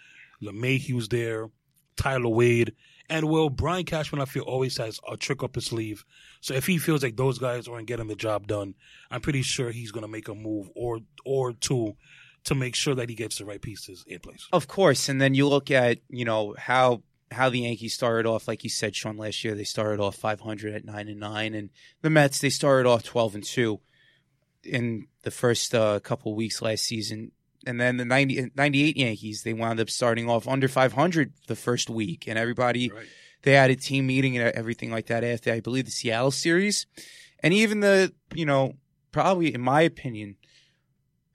LeMahieu's 0.42 1.08
there, 1.10 1.50
Tyler 1.96 2.30
Wade, 2.30 2.74
and 3.10 3.30
well, 3.30 3.50
Brian 3.50 3.86
Cashman. 3.86 4.22
I 4.22 4.26
feel 4.26 4.44
always 4.44 4.78
has 4.78 5.00
a 5.10 5.18
trick 5.18 5.44
up 5.44 5.56
his 5.56 5.66
sleeve. 5.66 6.04
So 6.42 6.54
if 6.54 6.66
he 6.68 6.78
feels 6.78 7.04
like 7.04 7.16
those 7.18 7.40
guys 7.40 7.68
aren't 7.68 7.88
getting 7.88 8.08
the 8.08 8.16
job 8.16 8.48
done, 8.48 8.76
I'm 9.10 9.22
pretty 9.22 9.42
sure 9.42 9.72
he's 9.72 9.92
going 9.92 10.04
to 10.04 10.08
make 10.12 10.28
a 10.28 10.36
move 10.36 10.70
or 10.76 11.00
or 11.26 11.54
two 11.54 11.96
to 12.46 12.56
make 12.56 12.76
sure 12.76 12.96
that 12.96 13.10
he 13.10 13.16
gets 13.16 13.38
the 13.38 13.46
right 13.46 13.62
pieces 13.62 14.04
in 14.08 14.20
place. 14.20 14.48
Of 14.52 14.68
course. 14.68 15.08
And 15.10 15.22
then 15.22 15.34
you 15.34 15.48
look 15.48 15.72
at 15.72 16.00
you 16.10 16.26
know 16.26 16.56
how 16.58 17.04
how 17.32 17.50
the 17.50 17.60
Yankees 17.62 17.94
started 17.94 18.28
off, 18.30 18.48
like 18.48 18.64
you 18.64 18.70
said, 18.70 18.96
Sean. 18.96 19.18
Last 19.18 19.44
year 19.44 19.56
they 19.56 19.64
started 19.64 20.00
off 20.00 20.16
500 20.16 20.74
at 20.74 20.86
nine 20.86 21.08
and 21.08 21.20
nine, 21.20 21.54
and 21.54 21.70
the 22.02 22.10
Mets 22.10 22.40
they 22.40 22.50
started 22.50 22.88
off 22.88 23.04
12 23.04 23.36
and 23.36 23.44
two 23.44 23.80
in 24.64 25.08
the 25.24 25.32
first 25.32 25.74
uh, 25.76 26.00
couple 26.00 26.36
weeks 26.36 26.62
last 26.62 26.84
season. 26.84 27.32
And 27.66 27.80
then 27.80 27.96
the 27.98 28.06
90, 28.06 28.52
98 28.56 28.98
Yankees, 28.98 29.44
they 29.44 29.54
wound 29.54 29.80
up 29.80 29.90
starting 29.90 30.30
off 30.30 30.48
under 30.48 30.68
500 30.68 31.34
the 31.48 31.56
first 31.56 31.90
week, 31.90 32.28
and 32.28 32.38
everybody 32.38 32.92
Right. 32.94 33.06
they 33.44 33.54
had 33.54 33.72
a 33.72 33.76
team 33.76 34.06
meeting 34.08 34.38
and 34.38 34.54
everything 34.54 34.92
like 34.92 35.08
that 35.08 35.24
after 35.24 35.52
I 35.54 35.60
believe 35.62 35.86
the 35.86 35.92
Seattle 35.92 36.32
series, 36.32 36.86
and 37.40 37.54
even 37.54 37.80
the 37.80 38.14
you 38.36 38.46
know 38.46 38.74
probably 39.12 39.54
in 39.54 39.62
my 39.62 39.82
opinion 39.82 40.36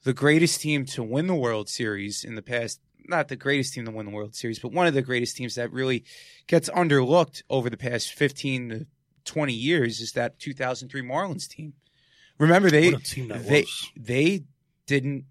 the 0.05 0.13
greatest 0.13 0.61
team 0.61 0.85
to 0.87 1.03
win 1.03 1.27
the 1.27 1.35
World 1.35 1.69
Series 1.69 2.25
in 2.25 2.35
the 2.35 2.43
past. 2.43 2.81
Not 3.07 3.29
the 3.29 3.37
greatest 3.37 3.73
team 3.75 3.87
to 3.87 3.91
win 3.91 4.07
the 4.07 4.13
World 4.13 4.35
Series, 4.35 4.59
but 4.59 4.73
one 4.73 4.87
of 4.87 4.95
the 4.95 5.03
greatest 5.03 5.37
teams 5.37 5.55
that 5.55 5.73
really 5.73 6.05
gets 6.47 6.69
underlooked 6.71 7.43
over 7.49 7.71
the 7.71 7.77
past 7.77 8.13
fifteen 8.13 8.69
to 8.69 8.87
twenty 9.25 9.55
years 9.55 10.01
is 10.01 10.13
that 10.13 10.39
2003 10.39 11.03
Marlins 11.03 11.49
team. 11.49 11.73
Remember 12.39 12.71
they 12.71 12.93
team 12.93 13.29
they 13.29 13.61
was. 13.63 13.91
they 13.97 14.43
didn't 14.87 15.25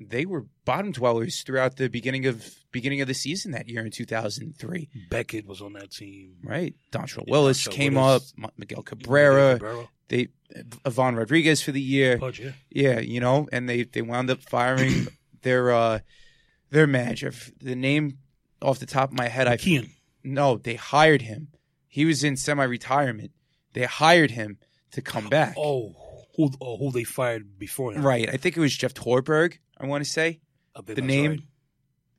they 0.00 0.26
were 0.26 0.44
bottom 0.64 0.92
dwellers 0.92 1.42
throughout 1.42 1.76
the 1.76 1.88
beginning 1.88 2.26
of 2.26 2.44
beginning 2.72 3.00
of 3.00 3.08
the 3.08 3.14
season 3.14 3.52
that 3.52 3.68
year 3.68 3.84
in 3.84 3.90
2003 3.90 4.88
Beckett 5.10 5.46
was 5.46 5.62
on 5.62 5.72
that 5.74 5.90
team. 5.90 6.34
right 6.42 6.74
Dontrelle 6.92 7.24
Yeah, 7.26 7.32
Willis 7.32 7.66
Dontrelle 7.66 7.72
came 7.72 7.94
Willis. 7.94 8.34
up 8.42 8.52
Miguel 8.58 8.82
Cabrera 8.82 9.54
Cabrera. 9.54 9.88
they 10.08 10.28
Ivan 10.84 11.16
Rodriguez 11.16 11.62
for 11.62 11.72
the 11.72 11.80
year 11.80 12.18
Pudge, 12.18 12.40
yeah. 12.40 12.52
yeah 12.70 12.98
you 13.00 13.20
know 13.20 13.48
and 13.52 13.68
they 13.68 13.84
they 13.84 14.02
wound 14.02 14.28
up 14.30 14.42
firing 14.42 15.06
their 15.42 15.70
uh 15.70 16.00
their 16.70 16.86
manager 16.86 17.32
the 17.60 17.74
name 17.74 18.18
off 18.60 18.78
the 18.78 18.86
top 18.86 19.10
of 19.12 19.16
my 19.18 19.28
head 19.28 19.48
I 19.48 19.56
no 20.22 20.58
they 20.58 20.74
hired 20.74 21.22
him 21.22 21.48
he 21.88 22.04
was 22.04 22.22
in 22.22 22.36
semi 22.36 22.64
retirement 22.64 23.30
they 23.72 23.84
hired 23.84 24.32
him 24.32 24.58
to 24.92 25.00
come 25.02 25.28
back 25.28 25.54
Oh, 25.58 25.94
who 26.36 26.46
uh, 26.60 26.76
who 26.76 26.90
they 26.92 27.04
fired 27.04 27.58
before 27.58 27.92
him. 27.94 28.02
Right. 28.04 28.28
I 28.28 28.36
think 28.36 28.56
it 28.56 28.60
was 28.60 28.74
Jeff 28.76 28.92
Torborg. 28.92 29.54
I 29.78 29.86
want 29.86 30.04
to 30.04 30.10
say 30.10 30.40
the 30.84 31.00
name. 31.02 31.30
right. 31.30 31.40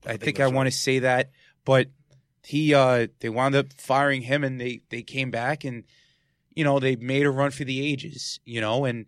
I, 0.05 0.09
think 0.11 0.23
think, 0.23 0.39
I 0.39 0.47
want 0.47 0.67
to 0.67 0.71
say 0.71 0.99
that, 0.99 1.31
but 1.65 1.87
he 2.43 2.73
uh 2.73 3.07
they 3.19 3.29
wound 3.29 3.55
up 3.55 3.67
firing 3.77 4.21
him, 4.21 4.43
and 4.43 4.59
they 4.61 4.81
they 4.89 5.01
came 5.01 5.31
back 5.31 5.63
and 5.65 5.83
you 6.53 6.63
know 6.63 6.79
they 6.79 6.95
made 6.95 7.25
a 7.25 7.31
run 7.31 7.51
for 7.51 7.63
the 7.65 7.85
ages, 7.85 8.39
you 8.45 8.61
know, 8.61 8.85
and 8.85 9.05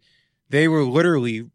they 0.50 0.68
were 0.68 0.84
literally 0.84 1.50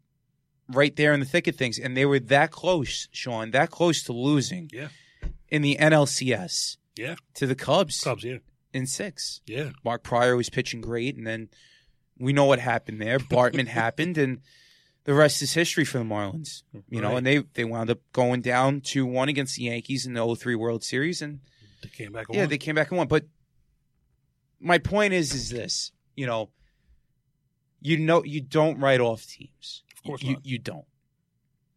right 0.69 0.95
there 0.95 1.13
in 1.13 1.19
the 1.19 1.25
thick 1.25 1.47
of 1.47 1.55
things, 1.55 1.77
and 1.77 1.95
they 1.95 2.05
were 2.05 2.19
that 2.19 2.49
close, 2.51 3.07
Sean, 3.11 3.51
that 3.51 3.69
close 3.69 4.01
to 4.03 4.13
losing 4.13 4.69
Yeah. 4.73 4.87
in 5.49 5.61
the 5.61 5.77
NLCS 5.79 6.77
Yeah. 6.95 7.15
to 7.35 7.45
the 7.45 7.53
Cubs, 7.55 8.01
Cubs, 8.03 8.23
yeah, 8.23 8.37
in 8.73 8.87
six. 8.87 9.41
yeah. 9.45 9.71
Mark 9.83 10.01
Prior 10.03 10.35
was 10.35 10.49
pitching 10.49 10.81
great, 10.81 11.15
and 11.15 11.27
then 11.27 11.49
we 12.17 12.33
know 12.33 12.45
what 12.45 12.57
happened 12.59 12.99
there. 12.99 13.19
Bartman 13.19 13.67
happened, 13.83 14.17
and 14.17 14.39
the 15.05 15.13
rest 15.13 15.41
is 15.41 15.53
history 15.53 15.85
for 15.85 15.97
the 15.97 16.03
Marlins. 16.03 16.63
You 16.89 16.99
know, 17.01 17.09
Right. 17.09 17.17
and 17.17 17.25
they 17.25 17.37
they 17.53 17.63
wound 17.65 17.89
up 17.89 17.99
going 18.11 18.41
down 18.41 18.81
two 18.81 19.05
one 19.05 19.29
against 19.29 19.55
the 19.55 19.63
Yankees 19.63 20.05
in 20.05 20.13
the 20.13 20.35
03 20.35 20.55
World 20.55 20.83
Series, 20.83 21.21
and 21.21 21.39
They 21.81 21.89
came 21.89 22.11
back. 22.11 22.27
and 22.27 22.35
yeah, 22.35 22.41
won. 22.43 22.49
they 22.49 22.57
came 22.57 22.75
back 22.75 22.89
and 22.91 22.97
won. 22.97 23.07
But 23.07 23.25
my 24.59 24.77
point 24.77 25.13
is, 25.13 25.33
is 25.33 25.49
this? 25.49 25.91
You 26.15 26.25
know, 26.25 26.49
you 27.81 27.97
know, 27.97 28.23
you 28.23 28.41
don't 28.41 28.79
write 28.79 29.01
off 29.01 29.25
teams. 29.25 29.83
Of 29.97 30.03
course 30.03 30.21
you 30.23 30.33
not. 30.33 30.45
you 30.45 30.57
don't. 30.59 30.85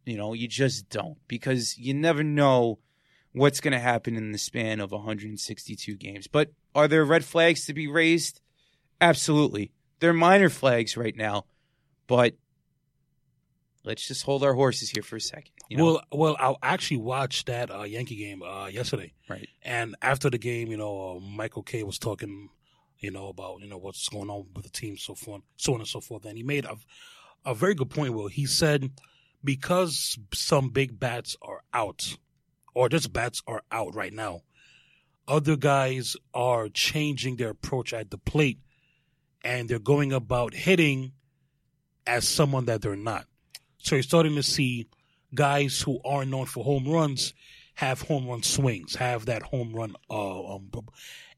You 0.05 0.17
know, 0.17 0.33
you 0.33 0.47
just 0.47 0.89
don't 0.89 1.17
because 1.27 1.77
you 1.77 1.93
never 1.93 2.23
know 2.23 2.79
what's 3.33 3.59
going 3.61 3.73
to 3.73 3.79
happen 3.79 4.15
in 4.15 4.31
the 4.31 4.37
span 4.39 4.79
of 4.79 4.91
162 4.91 5.95
games. 5.97 6.25
But 6.27 6.51
are 6.73 6.87
there 6.87 7.05
red 7.05 7.23
flags 7.25 7.65
to 7.65 7.73
be 7.73 7.87
raised? 7.87 8.41
Absolutely. 9.01 9.71
They're 9.99 10.13
minor 10.13 10.49
flags 10.49 10.97
right 10.97 11.15
now, 11.15 11.45
but 12.07 12.35
let's 13.83 14.07
just 14.07 14.23
hold 14.23 14.43
our 14.43 14.53
horses 14.53 14.89
here 14.89 15.03
for 15.03 15.15
a 15.15 15.21
second. 15.21 15.51
You 15.69 15.77
know? 15.77 15.85
Well, 15.85 16.01
well, 16.11 16.37
I 16.39 16.73
actually 16.73 16.97
watched 16.97 17.47
that 17.47 17.71
uh, 17.71 17.83
Yankee 17.83 18.15
game 18.15 18.41
uh, 18.41 18.67
yesterday, 18.67 19.13
right. 19.29 19.47
and 19.61 19.95
after 20.01 20.29
the 20.29 20.37
game, 20.37 20.69
you 20.69 20.77
know, 20.77 21.17
uh, 21.17 21.19
Michael 21.19 21.63
Kay 21.63 21.83
was 21.83 21.99
talking, 21.99 22.49
you 22.99 23.11
know, 23.11 23.27
about 23.27 23.61
you 23.61 23.67
know 23.67 23.77
what's 23.77 24.07
going 24.09 24.29
on 24.29 24.47
with 24.55 24.65
the 24.65 24.71
team, 24.71 24.97
so 24.97 25.15
forth, 25.15 25.41
so 25.57 25.73
on 25.73 25.79
and 25.79 25.87
so 25.87 26.01
forth. 26.01 26.25
And 26.25 26.37
he 26.37 26.43
made 26.43 26.65
a 26.65 26.77
a 27.45 27.53
very 27.53 27.75
good 27.75 27.89
point. 27.89 28.13
Will 28.13 28.27
he 28.27 28.45
said 28.45 28.91
because 29.43 30.17
some 30.33 30.69
big 30.69 30.99
bats 30.99 31.37
are 31.41 31.61
out, 31.73 32.17
or 32.73 32.89
just 32.89 33.13
bats 33.13 33.41
are 33.47 33.63
out 33.71 33.95
right 33.95 34.13
now, 34.13 34.41
other 35.27 35.55
guys 35.55 36.17
are 36.33 36.67
changing 36.69 37.37
their 37.37 37.51
approach 37.51 37.93
at 37.93 38.09
the 38.09 38.17
plate, 38.17 38.59
and 39.43 39.69
they're 39.69 39.79
going 39.79 40.11
about 40.11 40.53
hitting 40.53 41.13
as 42.05 42.27
someone 42.27 42.65
that 42.65 42.81
they're 42.81 42.95
not. 42.95 43.25
So 43.79 43.95
you're 43.95 44.03
starting 44.03 44.35
to 44.35 44.43
see 44.43 44.87
guys 45.33 45.81
who 45.81 45.99
are 46.05 46.25
known 46.25 46.45
for 46.45 46.63
home 46.63 46.87
runs 46.87 47.33
have 47.75 48.01
home 48.01 48.27
run 48.27 48.43
swings, 48.43 48.95
have 48.95 49.25
that 49.27 49.41
home 49.41 49.73
run, 49.73 49.95
uh, 50.09 50.55
um, 50.55 50.69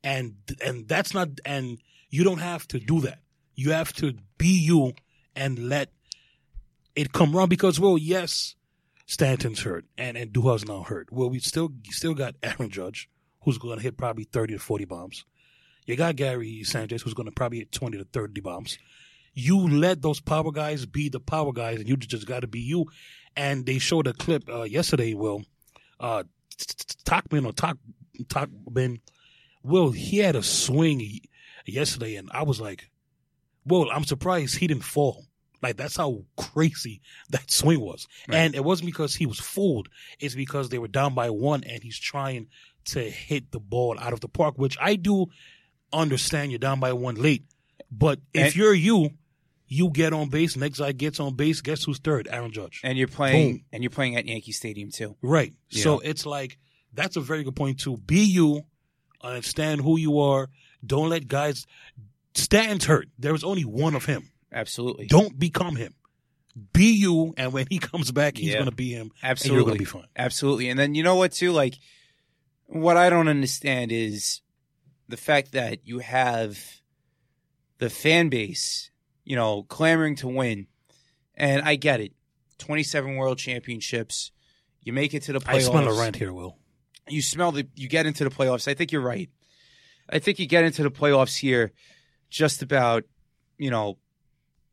and 0.03 0.35
and 0.63 0.87
that's 0.87 1.13
not, 1.13 1.29
and 1.45 1.77
you 2.09 2.23
don't 2.23 2.39
have 2.39 2.67
to 2.69 2.79
do 2.79 3.01
that. 3.01 3.19
You 3.53 3.71
have 3.71 3.93
to 3.93 4.15
be 4.37 4.59
you 4.59 4.93
and 5.35 5.69
let 5.69 5.91
it 6.95 7.13
come 7.13 7.35
around 7.35 7.49
because, 7.49 7.79
well, 7.79 7.97
yes, 7.97 8.55
Stanton's 9.05 9.61
hurt 9.61 9.85
and 9.97 10.17
Andujar's 10.17 10.65
now 10.65 10.81
hurt. 10.81 11.11
Well, 11.11 11.29
we 11.29 11.39
still 11.39 11.71
still 11.89 12.15
got 12.15 12.35
Aaron 12.41 12.71
Judge, 12.71 13.09
who's 13.43 13.57
going 13.57 13.77
to 13.77 13.83
hit 13.83 13.97
probably 13.97 14.23
thirty 14.23 14.53
to 14.53 14.59
forty 14.59 14.85
bombs. 14.85 15.25
You 15.85 15.95
got 15.95 16.15
Gary 16.15 16.63
Sanchez, 16.63 17.01
who's 17.03 17.13
going 17.13 17.27
to 17.27 17.31
probably 17.31 17.59
hit 17.59 17.71
twenty 17.71 17.97
to 17.97 18.05
thirty 18.05 18.41
bombs 18.41 18.79
you 19.33 19.67
let 19.67 20.01
those 20.01 20.19
power 20.19 20.51
guys 20.51 20.85
be 20.85 21.09
the 21.09 21.19
power 21.19 21.51
guys, 21.53 21.79
and 21.79 21.87
you 21.89 21.95
just 21.97 22.27
got 22.27 22.41
to 22.41 22.47
be 22.47 22.59
you. 22.59 22.85
And 23.35 23.65
they 23.65 23.79
showed 23.79 24.07
a 24.07 24.13
clip 24.13 24.49
uh, 24.49 24.63
yesterday. 24.63 25.13
Will 25.13 25.43
uh, 25.99 26.23
Tauchman 27.05 27.45
or 27.45 27.53
Talk 27.53 27.77
Tauchman, 28.23 28.99
Will 29.63 29.91
he 29.91 30.17
had 30.17 30.35
a 30.35 30.43
swing 30.43 31.19
yesterday, 31.65 32.15
and 32.15 32.29
I 32.33 32.43
was 32.43 32.59
like, 32.59 32.89
"Well, 33.65 33.87
I'm 33.91 34.03
surprised 34.03 34.57
he 34.57 34.67
didn't 34.67 34.83
fall." 34.83 35.25
Like 35.61 35.77
that's 35.77 35.95
how 35.97 36.23
crazy 36.37 37.01
that 37.29 37.51
swing 37.51 37.79
was, 37.79 38.07
Right. 38.27 38.37
and 38.37 38.55
it 38.55 38.63
wasn't 38.63 38.87
because 38.87 39.15
he 39.15 39.25
was 39.25 39.39
fooled. 39.39 39.87
It's 40.19 40.35
because 40.35 40.69
they 40.69 40.79
were 40.79 40.87
down 40.87 41.13
by 41.13 41.29
one, 41.29 41.63
and 41.63 41.81
he's 41.83 41.99
trying 41.99 42.47
to 42.85 42.99
hit 43.09 43.51
the 43.51 43.59
ball 43.59 43.97
out 43.99 44.11
of 44.11 44.19
the 44.21 44.27
park, 44.27 44.57
which 44.57 44.75
I 44.81 44.95
do 44.95 45.27
understand. 45.93 46.51
You're 46.51 46.59
down 46.59 46.79
by 46.79 46.93
one 46.93 47.15
late, 47.15 47.45
but 47.91 48.19
if 48.33 48.47
And- 48.47 48.55
you're 48.55 48.73
you, 48.73 49.11
you 49.73 49.89
get 49.89 50.11
on 50.11 50.27
base. 50.27 50.57
Next 50.57 50.79
guy 50.79 50.91
gets 50.91 51.21
on 51.21 51.33
base. 51.35 51.61
Guess 51.61 51.85
who's 51.85 51.97
third? 51.99 52.27
Aaron 52.29 52.51
Judge. 52.51 52.81
And 52.83 52.97
you're 52.97 53.07
playing 53.07 53.53
Boom. 53.53 53.65
and 53.71 53.81
you're 53.83 53.89
playing 53.89 54.17
at 54.17 54.25
Yankee 54.25 54.51
Stadium 54.51 54.91
too. 54.91 55.15
Right. 55.21 55.53
Yeah. 55.69 55.83
So 55.83 55.99
it's 55.99 56.25
like 56.25 56.57
that's 56.93 57.15
a 57.15 57.21
very 57.21 57.43
good 57.45 57.55
point 57.55 57.79
too. 57.79 57.95
Be 57.95 58.19
you, 58.19 58.63
understand 59.21 59.79
who 59.79 59.97
you 59.97 60.19
are. 60.19 60.49
Don't 60.85 61.07
let 61.07 61.25
guys. 61.29 61.65
Stanton's 62.35 62.83
hurt. 62.83 63.07
There 63.17 63.31
was 63.31 63.45
only 63.45 63.63
one 63.63 63.95
of 63.95 64.03
him. 64.03 64.29
Absolutely. 64.51 65.07
Don't 65.07 65.39
become 65.39 65.77
him. 65.77 65.93
Be 66.73 66.91
you, 66.91 67.33
and 67.37 67.53
when 67.53 67.65
he 67.69 67.79
comes 67.79 68.11
back, 68.11 68.35
he's 68.35 68.49
Yeah. 68.49 68.55
going 68.55 68.65
to 68.69 68.75
be 68.75 68.91
him. 68.91 69.11
And 69.23 69.45
you're 69.45 69.61
going 69.63 69.75
to 69.75 69.79
be 69.79 69.85
fine. 69.85 70.07
Absolutely. 70.17 70.67
And 70.67 70.77
then 70.77 70.95
you 70.95 71.03
know 71.03 71.15
what 71.15 71.31
too? 71.31 71.53
Like 71.53 71.75
what 72.65 72.97
I 72.97 73.09
don't 73.09 73.29
understand 73.29 73.93
is 73.93 74.41
the 75.07 75.15
fact 75.15 75.53
that 75.53 75.79
you 75.87 75.99
have 75.99 76.59
the 77.77 77.89
fan 77.89 78.27
base, 78.27 78.90
you 79.31 79.37
know, 79.37 79.63
clamoring 79.63 80.17
to 80.17 80.27
win. 80.27 80.67
And 81.35 81.61
I 81.61 81.75
get 81.75 82.01
it. 82.01 82.11
27 82.57 83.15
world 83.15 83.37
championships. 83.37 84.33
You 84.83 84.91
make 84.91 85.13
it 85.13 85.23
to 85.23 85.31
the 85.31 85.39
playoffs. 85.39 85.55
I 85.55 85.59
smell 85.59 85.87
a 85.87 85.97
rant 85.97 86.17
here, 86.17 86.33
Will. 86.33 86.57
you 87.07 87.21
smell 87.21 87.53
the 87.53 87.65
you 87.75 87.87
get 87.87 88.05
into 88.05 88.25
the 88.25 88.29
playoffs. 88.29 88.67
I 88.67 88.73
think 88.73 88.91
you're 88.91 89.01
right. 89.01 89.29
I 90.09 90.19
think 90.19 90.37
you 90.37 90.47
get 90.47 90.65
into 90.65 90.83
the 90.83 90.91
playoffs 90.91 91.37
here 91.37 91.71
just 92.29 92.61
about, 92.61 93.05
you 93.57 93.71
know, 93.71 93.99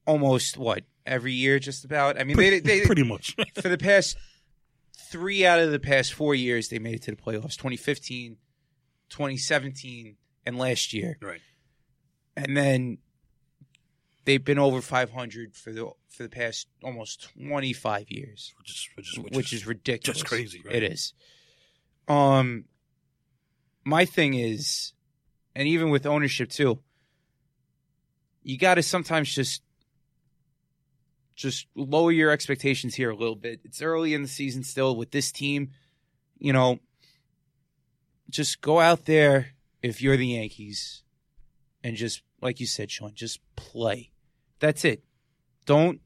almost 0.08 0.58
what 0.58 0.82
every 1.06 1.34
year, 1.34 1.60
just 1.60 1.84
about. 1.84 2.20
I 2.20 2.24
mean, 2.24 2.36
they, 2.36 2.58
they, 2.58 2.80
Pretty 2.80 3.04
much. 3.04 3.36
for 3.62 3.68
the 3.68 3.78
past 3.78 4.16
three 5.08 5.46
out 5.46 5.60
of 5.60 5.70
the 5.70 5.78
past 5.78 6.14
four 6.14 6.34
years, 6.34 6.68
they 6.68 6.80
made 6.80 6.96
it 6.96 7.02
to 7.02 7.12
the 7.12 7.16
playoffs 7.16 7.54
2015, 7.54 8.38
2017, 9.08 10.16
and 10.46 10.58
last 10.58 10.92
year. 10.92 11.16
right. 11.22 11.42
And 12.36 12.56
then 12.56 12.98
they've 14.28 14.44
been 14.44 14.58
over 14.58 14.82
500 14.82 15.56
for 15.56 15.73
the 15.73 15.90
for 16.11 16.23
the 16.23 16.28
past 16.28 16.68
almost 16.85 17.30
25 17.40 18.11
years, 18.11 18.52
Which 18.58 18.70
is 18.70 18.88
which 18.94 19.08
is, 19.11 19.37
which, 19.37 19.52
is, 19.54 19.66
ridiculous. 19.66 20.18
just 20.18 20.28
crazy, 20.28 20.61
right? 20.66 20.75
It 20.75 20.92
is. 20.92 21.14
Um, 22.08 22.66
my 23.85 24.04
thing 24.04 24.35
is, 24.35 24.92
and 25.56 25.66
even 25.66 25.88
with 25.88 26.04
ownership 26.04 26.50
too, 26.50 26.78
you 28.42 28.58
got 28.58 28.75
to 28.75 28.82
sometimes 28.82 29.35
just 29.35 29.62
just 31.35 31.66
lower 31.75 32.12
your 32.12 32.30
expectations 32.30 32.94
here 32.94 33.11
a 33.11 33.16
little 33.16 33.37
bit. 33.37 33.61
It's 33.64 33.80
early 33.80 34.12
in 34.12 34.20
the 34.20 34.28
season 34.28 34.62
still 34.62 34.94
with 34.94 35.11
this 35.11 35.32
team. 35.32 35.70
You 36.38 36.52
know, 36.52 36.80
just 38.28 38.61
go 38.61 38.78
out 38.78 39.06
there 39.06 39.54
if 39.82 40.02
you're 40.02 40.18
the 40.18 40.26
Yankees 40.26 41.02
and 41.82 41.97
just 41.97 42.20
like 42.42 42.61
you 42.61 42.66
said, 42.66 42.90
Sean, 42.90 43.12
just 43.14 43.40
play. 43.56 44.11
That's 44.60 44.84
it. 44.84 45.02
Don't 45.66 46.00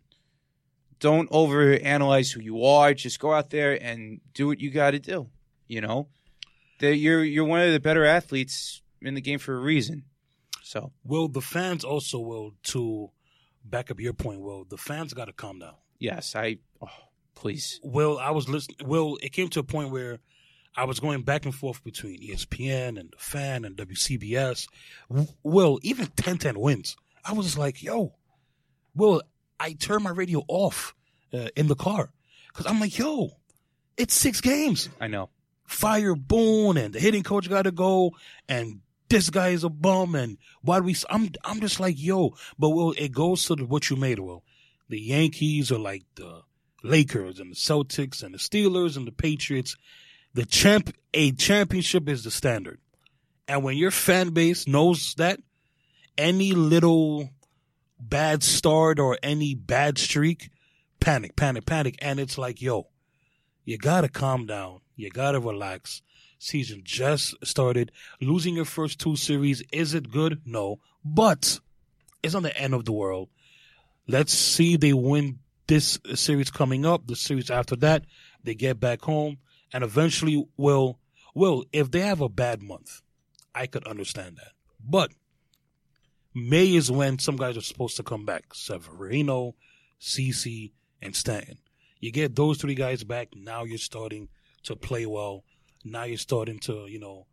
don't 0.99 1.29
over 1.33 1.73
analyze 1.75 2.31
who 2.31 2.41
you 2.41 2.65
are. 2.65 2.95
Just 2.95 3.19
go 3.19 3.33
out 3.33 3.51
there 3.51 3.83
and 3.83 4.21
do 4.35 4.47
what 4.47 4.61
you 4.61 4.71
got 4.71 4.93
to 4.93 4.99
do. 4.99 5.29
You 5.67 5.81
know, 5.81 6.09
that 6.81 6.97
you're 6.97 7.25
you're 7.25 7.45
one 7.45 7.61
of 7.61 7.73
the 7.73 7.81
better 7.81 8.05
athletes 8.05 8.83
in 9.01 9.15
the 9.15 9.21
game 9.21 9.39
for 9.39 9.55
a 9.55 9.61
reason. 9.61 10.05
So 10.63 10.93
Will 11.05 11.29
the 11.29 11.41
fans 11.41 11.85
also 11.85 12.19
will 12.19 12.55
to 12.65 13.11
back 13.65 13.91
up 13.91 14.01
your 14.01 14.13
point? 14.13 14.41
Will 14.41 14.65
the 14.65 14.79
fans 14.79 15.13
got 15.13 15.27
to 15.27 15.33
calm 15.33 15.59
down? 15.59 15.75
yes, 15.99 16.35
I 16.35 16.59
oh, 16.81 16.89
please. 17.35 17.81
Will 17.83 18.19
I 18.19 18.31
was 18.31 18.49
listening. 18.49 18.79
Will 18.85 19.19
it 19.23 19.33
came 19.33 19.49
to 19.49 19.61
a 19.61 19.65
point 19.65 19.91
where 19.91 20.19
I 20.75 20.85
was 20.85 21.01
going 21.01 21.23
back 21.23 21.45
and 21.45 21.55
forth 21.55 21.85
between 21.85 22.21
ESPN 22.23 22.99
and 22.99 23.11
the 23.11 23.19
fan 23.19 23.65
and 23.65 23.77
WCBS. 23.77 24.67
Will 25.43 25.79
even 25.83 26.07
1010 26.07 26.59
wins. 26.59 26.97
I 27.25 27.35
was 27.35 27.47
just 27.47 27.59
like, 27.59 27.83
yo, 27.83 28.15
Will 28.95 29.23
I 29.59 29.75
turned 29.75 30.05
my 30.05 30.11
radio 30.11 30.43
off 30.49 30.95
uh, 31.33 31.49
in 31.57 31.69
the 31.69 31.75
car 31.75 32.11
because 32.49 32.67
I'm 32.67 32.81
like, 32.81 32.99
yo, 32.99 33.31
it's 33.97 34.15
six 34.15 34.41
games. 34.41 34.89
I 35.01 35.07
know. 35.07 35.31
Fire 35.67 36.15
Boone 36.15 36.77
and 36.77 36.93
the 36.93 37.01
hitting 37.01 37.23
coach 37.23 37.49
got 37.49 37.63
to 37.63 37.71
go 37.71 38.13
and 38.49 38.81
this 39.09 39.31
guy 39.31 39.49
is 39.49 39.65
a 39.65 39.69
bum 39.69 40.15
and 40.15 40.39
why 40.63 40.79
do 40.79 40.85
we 40.85 40.97
I'm 41.09 41.31
I'm 41.45 41.61
just 41.61 41.81
like 41.81 41.97
yo 41.99 42.35
but 42.59 42.71
well 42.71 42.95
it 42.97 43.13
goes 43.13 43.45
to 43.47 43.57
the, 43.57 43.65
what 43.65 43.89
you 43.91 43.97
made 43.97 44.19
well 44.19 44.43
the 44.89 45.01
Yankees 45.01 45.71
are 45.71 45.79
like 45.79 46.05
the 46.15 46.43
Lakers 46.83 47.39
and 47.39 47.53
the 47.53 47.57
Celtics 47.57 48.23
and 48.23 48.35
the 48.35 48.39
Steelers 48.39 48.97
and 48.97 49.07
the 49.07 49.13
Patriots 49.13 49.77
the 50.35 50.45
champ 50.45 50.95
a 51.15 51.33
championship 51.33 52.09
is 52.09 52.25
the 52.25 52.31
standard 52.31 52.81
and 53.49 53.63
when 53.63 53.77
your 53.77 53.91
fan 53.91 54.31
base 54.31 54.67
knows 54.67 55.15
that 55.15 55.41
any 56.19 56.53
little 56.53 57.31
bad 58.09 58.43
start 58.43 58.99
or 58.99 59.19
any 59.23 59.55
bad 59.55 59.99
streak, 59.99 60.51
panic, 61.01 61.37
panic, 61.37 61.67
panic. 61.67 61.97
And 62.01 62.19
it's 62.19 62.37
like, 62.37 62.61
yo, 62.61 62.89
you 63.65 63.79
gotta 63.79 64.09
calm 64.09 64.47
down. 64.47 64.81
You 64.97 65.11
gotta 65.11 65.41
relax. 65.41 66.03
Season 66.39 66.83
just 66.85 67.35
started. 67.45 67.93
Losing 68.21 68.57
your 68.57 68.65
first 68.65 68.99
two 68.99 69.17
series, 69.17 69.63
is 69.73 69.95
it 69.95 70.11
good? 70.11 70.43
No. 70.45 70.81
But 71.05 71.61
it's 72.23 72.35
not 72.35 72.43
the 72.43 72.57
end 72.57 72.75
of 72.75 72.85
the 72.85 72.93
world. 72.93 73.29
Let's 74.09 74.33
see 74.33 74.77
they 74.77 74.93
win 74.93 75.39
this 75.67 75.99
series 76.15 76.51
coming 76.51 76.85
up, 76.85 77.07
the 77.07 77.17
series 77.17 77.51
after 77.51 77.77
that, 77.77 78.05
they 78.45 78.55
get 78.55 78.81
back 78.81 79.03
home, 79.03 79.39
and 79.73 79.85
eventually 79.85 80.47
will 80.57 80.99
will 81.35 81.65
if 81.73 81.91
they 81.91 82.01
have 82.01 82.21
a 82.21 82.29
bad 82.29 82.63
month, 82.63 83.01
I 83.55 83.67
could 83.67 83.87
understand 83.87 84.37
that. 84.37 84.53
But 84.85 85.13
May 86.35 86.75
is 86.75 86.91
when 86.91 87.19
some 87.19 87.37
guys 87.37 87.57
are 87.57 87.63
supposed 87.63 87.97
to 87.97 88.03
come 88.03 88.25
back. 88.25 88.55
Severino, 88.55 89.55
CC, 90.01 90.73
and 91.01 91.15
Stanton. 91.15 91.59
You 92.01 92.11
get 92.11 92.35
those 92.35 92.59
three 92.59 92.75
guys 92.75 93.05
back, 93.05 93.29
now 93.35 93.65
you're 93.65 93.79
starting 93.79 94.29
to 94.65 94.75
play 94.77 95.07
well. 95.07 95.45
Now 95.85 96.05
you're 96.05 96.19
starting 96.19 96.59
to, 96.61 96.87
you 96.87 96.99
know, 96.99 97.27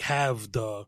have 0.00 0.52
the 0.52 0.86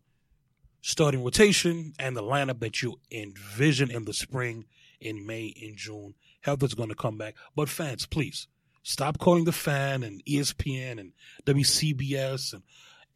starting 0.83 1.23
rotation 1.23 1.93
and 1.99 2.17
the 2.17 2.23
lineup 2.23 2.61
that 2.61 2.83
you 2.83 3.01
envision 3.11 3.91
in 3.91 4.05
the 4.05 4.13
spring, 4.13 4.65
in 5.01 5.27
May, 5.27 5.47
in 5.47 5.77
June. 5.77 6.15
Health 6.41 6.63
is 6.63 6.75
going 6.75 6.89
to 6.89 6.95
come 6.95 7.19
back. 7.19 7.35
But 7.55 7.69
fans, 7.69 8.07
please 8.07 8.47
stop 8.83 9.19
calling 9.19 9.45
the 9.45 9.53
fan 9.53 10.03
and 10.03 10.25
ESPN 10.25 10.99
and 10.99 11.13
WCBS 11.45 12.55
and 12.55 12.63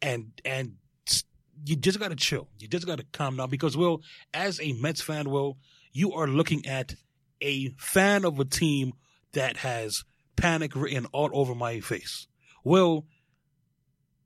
and 0.01 0.41
and 0.43 0.75
you 1.63 1.75
just 1.75 1.99
got 1.99 2.09
to 2.09 2.15
chill. 2.15 2.47
You 2.59 2.67
just 2.67 2.85
got 2.85 2.97
to 2.97 3.05
calm 3.13 3.37
down 3.37 3.49
because, 3.49 3.77
Will, 3.77 4.01
as 4.33 4.59
a 4.59 4.73
Mets 4.73 5.01
fan, 5.01 5.29
Will, 5.29 5.57
you 5.93 6.13
are 6.13 6.27
looking 6.27 6.65
at 6.65 6.95
a 7.41 7.69
fan 7.77 8.25
of 8.25 8.39
a 8.39 8.45
team 8.45 8.93
that 9.33 9.57
has 9.57 10.03
panic 10.35 10.75
written 10.75 11.05
all 11.07 11.29
over 11.33 11.55
my 11.55 11.79
face. 11.79 12.27
Will, 12.63 13.05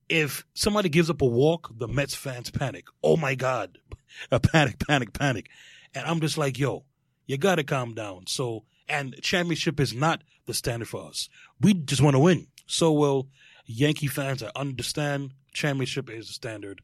if 0.08 0.46
somebody 0.54 0.90
gives 0.90 1.10
up 1.10 1.22
a 1.22 1.26
walk, 1.26 1.72
the 1.78 1.88
Mets 1.88 2.16
fans 2.16 2.50
panic. 2.50 2.86
Oh 3.04 3.18
my 3.18 3.36
God. 3.36 3.78
A 4.32 4.40
panic, 4.40 4.80
panic, 4.88 5.14
panic. 5.14 5.50
And 5.94 6.04
I'm 6.06 6.20
just 6.20 6.36
like, 6.36 6.58
yo, 6.58 6.84
you 7.28 7.38
got 7.38 7.56
to 7.56 7.64
calm 7.64 7.94
down. 7.94 8.26
So, 8.26 8.66
and 8.88 9.16
championship 9.22 9.80
is 9.80 9.94
not 9.94 10.24
the 10.48 10.54
standard 10.56 10.88
for 10.88 11.08
us. 11.08 11.30
We 11.62 11.76
just 11.76 12.02
want 12.02 12.16
to 12.16 12.20
win. 12.20 12.48
So, 12.66 12.92
well, 12.92 13.28
Yankee 13.68 14.08
fans, 14.08 14.42
I 14.42 14.50
understand 14.56 15.34
championship 15.54 16.10
is 16.10 16.28
the 16.28 16.34
standard. 16.34 16.82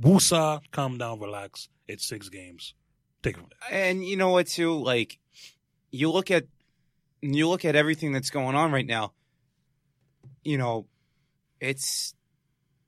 Wusa, 0.00 0.60
calm 0.70 0.98
down, 0.98 1.20
relax. 1.20 1.68
It's 1.86 2.06
six 2.06 2.28
games. 2.28 2.74
Take 3.22 3.34
it 3.34 3.40
from 3.40 3.50
there. 3.70 3.88
And 3.88 4.04
you 4.04 4.16
know 4.16 4.30
what, 4.30 4.46
too? 4.46 4.82
Like, 4.82 5.18
you 5.90 6.10
look 6.10 6.30
at 6.30 6.44
you 7.20 7.48
look 7.48 7.64
at 7.64 7.76
everything 7.76 8.12
that's 8.12 8.30
going 8.30 8.56
on 8.56 8.72
right 8.72 8.86
now. 8.86 9.12
You 10.42 10.58
know, 10.58 10.86
it's 11.60 12.14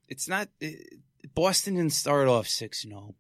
it's 0.09 0.28
not 0.28 0.49
it, 0.61 1.00
Boston 1.35 1.75
didn't 1.75 1.92
start 1.92 2.28
off 2.28 2.49
six 2.49 2.83
zero. 2.83 3.14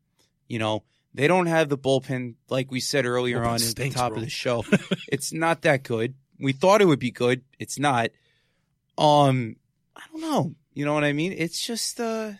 You 0.48 0.58
know, 0.58 0.84
they 1.14 1.28
don't 1.28 1.46
have 1.46 1.68
the 1.68 1.78
bullpen 1.78 2.34
like 2.48 2.70
we 2.70 2.80
said 2.80 3.04
earlier 3.04 3.40
Bullpen 3.40 3.48
on 3.48 3.58
stinks, 3.58 3.80
at 3.80 3.88
the 3.90 3.94
top 3.94 4.08
bro. 4.10 4.18
of 4.18 4.24
the 4.24 4.30
show. 4.30 4.64
it's 5.08 5.32
not 5.32 5.62
that 5.62 5.82
good. 5.82 6.14
We 6.38 6.52
thought 6.52 6.80
it 6.82 6.86
would 6.86 6.98
be 6.98 7.10
good. 7.10 7.42
It's 7.58 7.78
not. 7.78 8.10
Um, 8.98 9.56
I 9.96 10.02
don't 10.10 10.20
know. 10.20 10.54
You 10.74 10.84
know 10.84 10.94
what 10.94 11.04
I 11.04 11.12
mean? 11.12 11.32
It's 11.36 11.64
just 11.64 12.00
uh. 12.00 12.32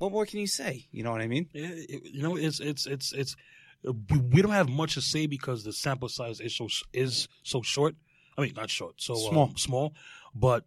What 0.00 0.12
more 0.12 0.26
can 0.26 0.40
you 0.40 0.46
say? 0.46 0.86
You 0.90 1.02
know 1.04 1.12
what 1.12 1.20
I 1.20 1.28
mean? 1.28 1.46
Yeah, 1.52 1.68
it- 1.72 2.04
you 2.16 2.22
know, 2.22 2.34
it's 2.36 2.58
it's 2.58 2.86
it's 2.86 3.12
it's 3.12 3.36
we 3.84 4.18
we 4.32 4.42
don't 4.42 4.52
have 4.52 4.68
much 4.68 4.94
to 4.94 5.02
say 5.02 5.26
because 5.26 5.62
the 5.64 5.72
sample 5.72 6.08
size 6.08 6.40
is 6.40 6.56
so 6.56 6.68
is 6.92 7.28
so 7.42 7.62
short. 7.62 7.94
I 8.36 8.42
mean, 8.42 8.54
not 8.56 8.70
short, 8.70 8.94
so 9.00 9.14
Small. 9.14 9.44
um, 9.44 9.56
small. 9.56 9.94
But 10.34 10.64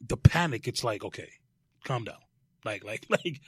the 0.00 0.16
panic, 0.16 0.66
it's 0.68 0.82
like 0.82 1.04
okay, 1.04 1.28
calm 1.84 2.04
down. 2.04 2.22
Like 2.64 2.82
like 2.84 3.06
like 3.10 3.40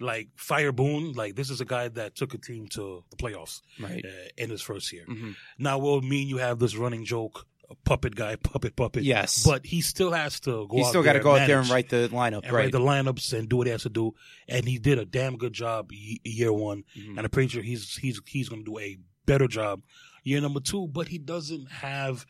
like 0.00 0.28
Fire 0.36 0.72
Boone, 0.72 1.12
like 1.12 1.36
this 1.36 1.48
is 1.50 1.60
a 1.60 1.64
guy 1.64 1.86
that 1.88 2.16
took 2.16 2.34
a 2.34 2.38
team 2.38 2.66
to 2.76 3.04
the 3.10 3.16
playoffs 3.16 3.60
Right. 3.80 4.04
uh, 4.04 4.28
in 4.36 4.50
his 4.50 4.62
first 4.62 4.92
year. 4.92 5.04
hmm 5.06 5.32
Now, 5.58 5.78
will 5.78 6.02
mean 6.02 6.26
you 6.28 6.38
have 6.38 6.58
this 6.58 6.74
running 6.76 7.04
joke, 7.04 7.46
puppet 7.84 8.14
guy, 8.14 8.36
puppet 8.42 8.76
puppet. 8.76 9.02
Yes. 9.04 9.44
but 9.44 9.64
he 9.66 9.80
still 9.80 10.12
has 10.12 10.40
to 10.40 10.66
go. 10.68 10.80
Out 10.84 10.88
still 10.88 11.02
got 11.02 11.14
to 11.14 11.18
there 11.18 11.22
go 11.22 11.36
out 11.36 11.46
there 11.46 11.58
and 11.60 11.68
write 11.68 11.88
the 11.88 12.08
lineup, 12.12 12.44
and 12.44 12.52
right? 12.52 12.64
write 12.64 12.72
the 12.72 12.80
lineups 12.80 13.32
and 13.36 13.48
do 13.48 13.56
what 13.56 13.66
he 13.66 13.70
has 13.72 13.82
to 13.82 13.88
do. 13.88 14.14
And 14.48 14.66
he 14.68 14.78
did 14.78 14.98
a 14.98 15.04
damn 15.04 15.36
good 15.36 15.52
job 15.52 15.90
year 15.92 16.52
one, 16.52 16.84
Mhm. 16.96 17.10
and 17.16 17.20
I'm 17.20 17.30
pretty 17.30 17.48
sure 17.48 17.62
he's 17.62 17.96
he's 17.96 18.20
he's 18.26 18.48
going 18.48 18.64
to 18.64 18.70
do 18.70 18.78
a 18.78 18.98
better 19.26 19.48
job 19.48 19.82
year 20.22 20.40
number 20.40 20.60
two. 20.60 20.86
But 20.88 21.08
he 21.08 21.18
doesn't 21.18 21.70
have 21.70 22.26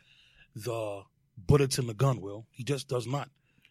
the 0.55 1.03
bullets 1.37 1.77
in 1.79 1.87
the 1.87 1.93
gun. 1.93 2.21
Will 2.21 2.47
he 2.51 2.63
just 2.63 2.87
does 2.87 3.05
not? 3.07 3.29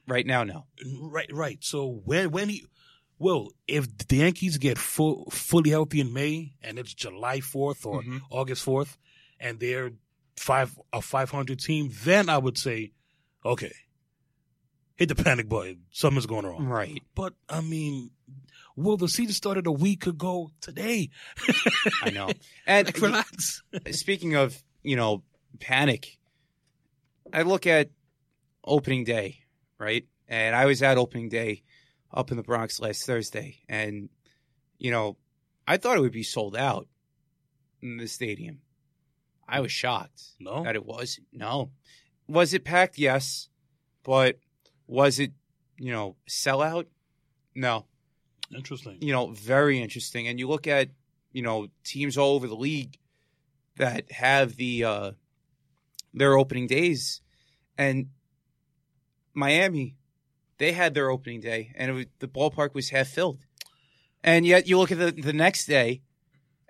Right 0.08 0.26
now, 0.26 0.44
no. 0.44 0.66
Right, 1.00 1.30
right. 1.32 1.58
So 1.64 2.00
when 2.04 2.30
when 2.30 2.48
he 2.48 2.64
well, 3.18 3.48
if 3.66 3.86
the 4.08 4.16
Yankees 4.18 4.58
get 4.58 4.78
full 4.78 5.28
fully 5.30 5.70
healthy 5.70 6.00
in 6.00 6.12
May 6.12 6.52
and 6.62 6.78
it's 6.78 6.94
July 6.94 7.40
fourth 7.40 7.84
or 7.86 8.02
Mhm. 8.02 8.20
August 8.30 8.62
fourth, 8.62 8.98
and 9.40 9.58
they're 9.58 9.92
five 10.36 10.78
a 10.92 11.00
five 11.02 11.30
hundred 11.30 11.60
team, 11.60 11.90
then 12.04 12.28
I 12.28 12.38
would 12.38 12.58
say, 12.58 12.92
okay, 13.44 13.72
hit 14.96 15.08
the 15.08 15.14
panic 15.14 15.48
button. 15.48 15.82
Something's 15.90 16.26
going 16.26 16.46
wrong. 16.46 16.66
Right. 16.66 17.02
But 17.14 17.34
I 17.48 17.60
mean, 17.60 18.10
well, 18.76 18.96
the 18.96 19.08
season 19.08 19.32
started 19.32 19.66
a 19.66 19.72
week 19.72 20.06
ago 20.06 20.50
today. 20.60 21.10
I 22.02 22.10
know. 22.10 22.30
And 22.66 22.86
Like, 22.86 23.00
relax. 23.00 23.62
speaking 23.92 24.34
of, 24.34 24.62
you 24.82 24.96
know, 24.96 25.22
panic, 25.60 26.18
I 27.32 27.42
look 27.42 27.66
at 27.66 27.90
opening 28.64 29.04
day, 29.04 29.40
right? 29.78 30.06
And 30.28 30.54
I 30.54 30.66
was 30.66 30.82
at 30.82 30.98
opening 30.98 31.28
day 31.28 31.62
up 32.12 32.30
in 32.30 32.36
the 32.36 32.42
Bronx 32.42 32.80
last 32.80 33.04
Thursday, 33.06 33.58
and 33.68 34.08
you 34.78 34.90
know, 34.90 35.16
I 35.66 35.76
thought 35.76 35.96
it 35.96 36.00
would 36.00 36.12
be 36.12 36.22
sold 36.22 36.56
out 36.56 36.86
in 37.80 37.96
the 37.96 38.08
stadium. 38.08 38.60
I 39.48 39.60
was 39.60 39.72
shocked 39.72 40.22
No, 40.40 40.64
that 40.64 40.74
it 40.74 40.84
was. 40.84 41.20
No. 41.32 41.70
Was 42.28 42.54
it 42.54 42.64
packed? 42.64 42.98
Yes. 42.98 43.48
But 44.02 44.38
was 44.86 45.18
it, 45.18 45.32
you 45.78 45.92
know, 45.92 46.16
sellout? 46.28 46.86
No. 47.54 47.86
interesting. 48.54 48.98
you 49.00 49.12
know, 49.12 49.28
very 49.28 49.80
interesting. 49.80 50.28
And 50.28 50.38
you 50.38 50.48
look 50.48 50.66
at, 50.66 50.90
you 51.32 51.42
know, 51.42 51.68
teams 51.84 52.16
all 52.18 52.34
over 52.34 52.46
the 52.46 52.56
league 52.56 52.98
that 53.76 54.10
have 54.12 54.56
the 54.56 54.84
uh 54.84 55.10
their 56.14 56.36
opening 56.36 56.66
days 56.66 57.20
and 57.76 58.06
Miami, 59.34 59.96
they 60.58 60.72
had 60.72 60.94
their 60.94 61.10
opening 61.10 61.40
day 61.40 61.72
and 61.76 61.90
it 61.90 61.94
was, 61.94 62.06
the 62.20 62.28
ballpark 62.28 62.74
was 62.74 62.88
half 62.88 63.08
filled. 63.08 63.40
And 64.24 64.46
yet 64.46 64.66
you 64.66 64.78
look 64.78 64.90
at 64.90 64.98
the, 64.98 65.12
the 65.12 65.34
next 65.34 65.66
day 65.66 66.02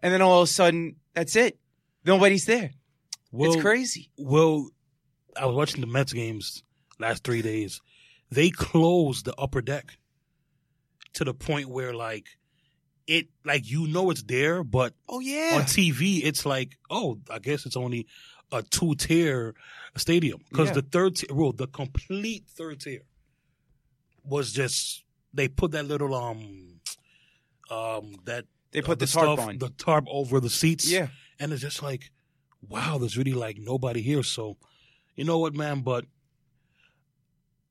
and 0.00 0.12
then 0.12 0.20
all 0.20 0.42
of 0.42 0.48
a 0.48 0.52
sudden 0.52 0.96
that's 1.14 1.36
it. 1.36 1.58
Nobody's 2.06 2.44
there. 2.46 2.70
Well, 3.32 3.52
it's 3.52 3.60
crazy. 3.60 4.10
Well, 4.16 4.68
I 5.36 5.46
was 5.46 5.56
watching 5.56 5.80
the 5.80 5.86
Mets 5.86 6.12
games 6.12 6.62
last 6.98 7.24
three 7.24 7.42
days. 7.42 7.80
They 8.30 8.50
closed 8.50 9.24
the 9.26 9.34
upper 9.36 9.60
deck 9.60 9.98
to 11.14 11.24
the 11.24 11.34
point 11.34 11.68
where 11.68 11.92
like 11.94 12.26
it 13.06 13.28
like 13.44 13.68
you 13.70 13.86
know 13.88 14.10
it's 14.10 14.22
there, 14.22 14.62
but 14.64 14.94
Oh 15.08 15.20
yeah, 15.20 15.52
on. 15.56 15.62
TV 15.62 16.20
it's 16.24 16.44
like 16.46 16.76
oh 16.90 17.18
I 17.30 17.38
guess 17.38 17.66
it's 17.66 17.76
only 17.76 18.06
a 18.52 18.62
two 18.62 18.94
tier 18.94 19.54
stadium 19.96 20.40
because 20.50 20.68
Yeah. 20.68 20.74
the 20.74 20.82
third 20.82 21.16
tier, 21.16 21.34
well 21.34 21.52
the 21.52 21.66
complete 21.66 22.44
third 22.48 22.80
tier 22.80 23.02
was 24.24 24.52
just 24.52 25.04
they 25.34 25.48
put 25.48 25.72
that 25.72 25.86
little 25.86 26.14
um 26.14 26.80
um 27.70 28.14
that 28.24 28.44
They 28.72 28.80
uh, 28.80 28.86
put 28.86 28.98
the 28.98 29.06
tarp 29.06 29.38
stuff, 29.38 29.48
on. 29.48 29.58
the 29.58 29.70
tarp 29.70 30.04
over 30.08 30.40
the 30.40 30.50
seats 30.50 30.90
yeah. 30.90 31.08
And 31.38 31.52
it's 31.52 31.62
just 31.62 31.82
like, 31.82 32.10
wow, 32.68 32.98
there's 32.98 33.16
really 33.18 33.32
like 33.34 33.58
nobody 33.58 34.02
here. 34.02 34.22
So, 34.22 34.56
you 35.14 35.24
know 35.24 35.38
what, 35.38 35.54
man? 35.54 35.80
But 35.82 36.04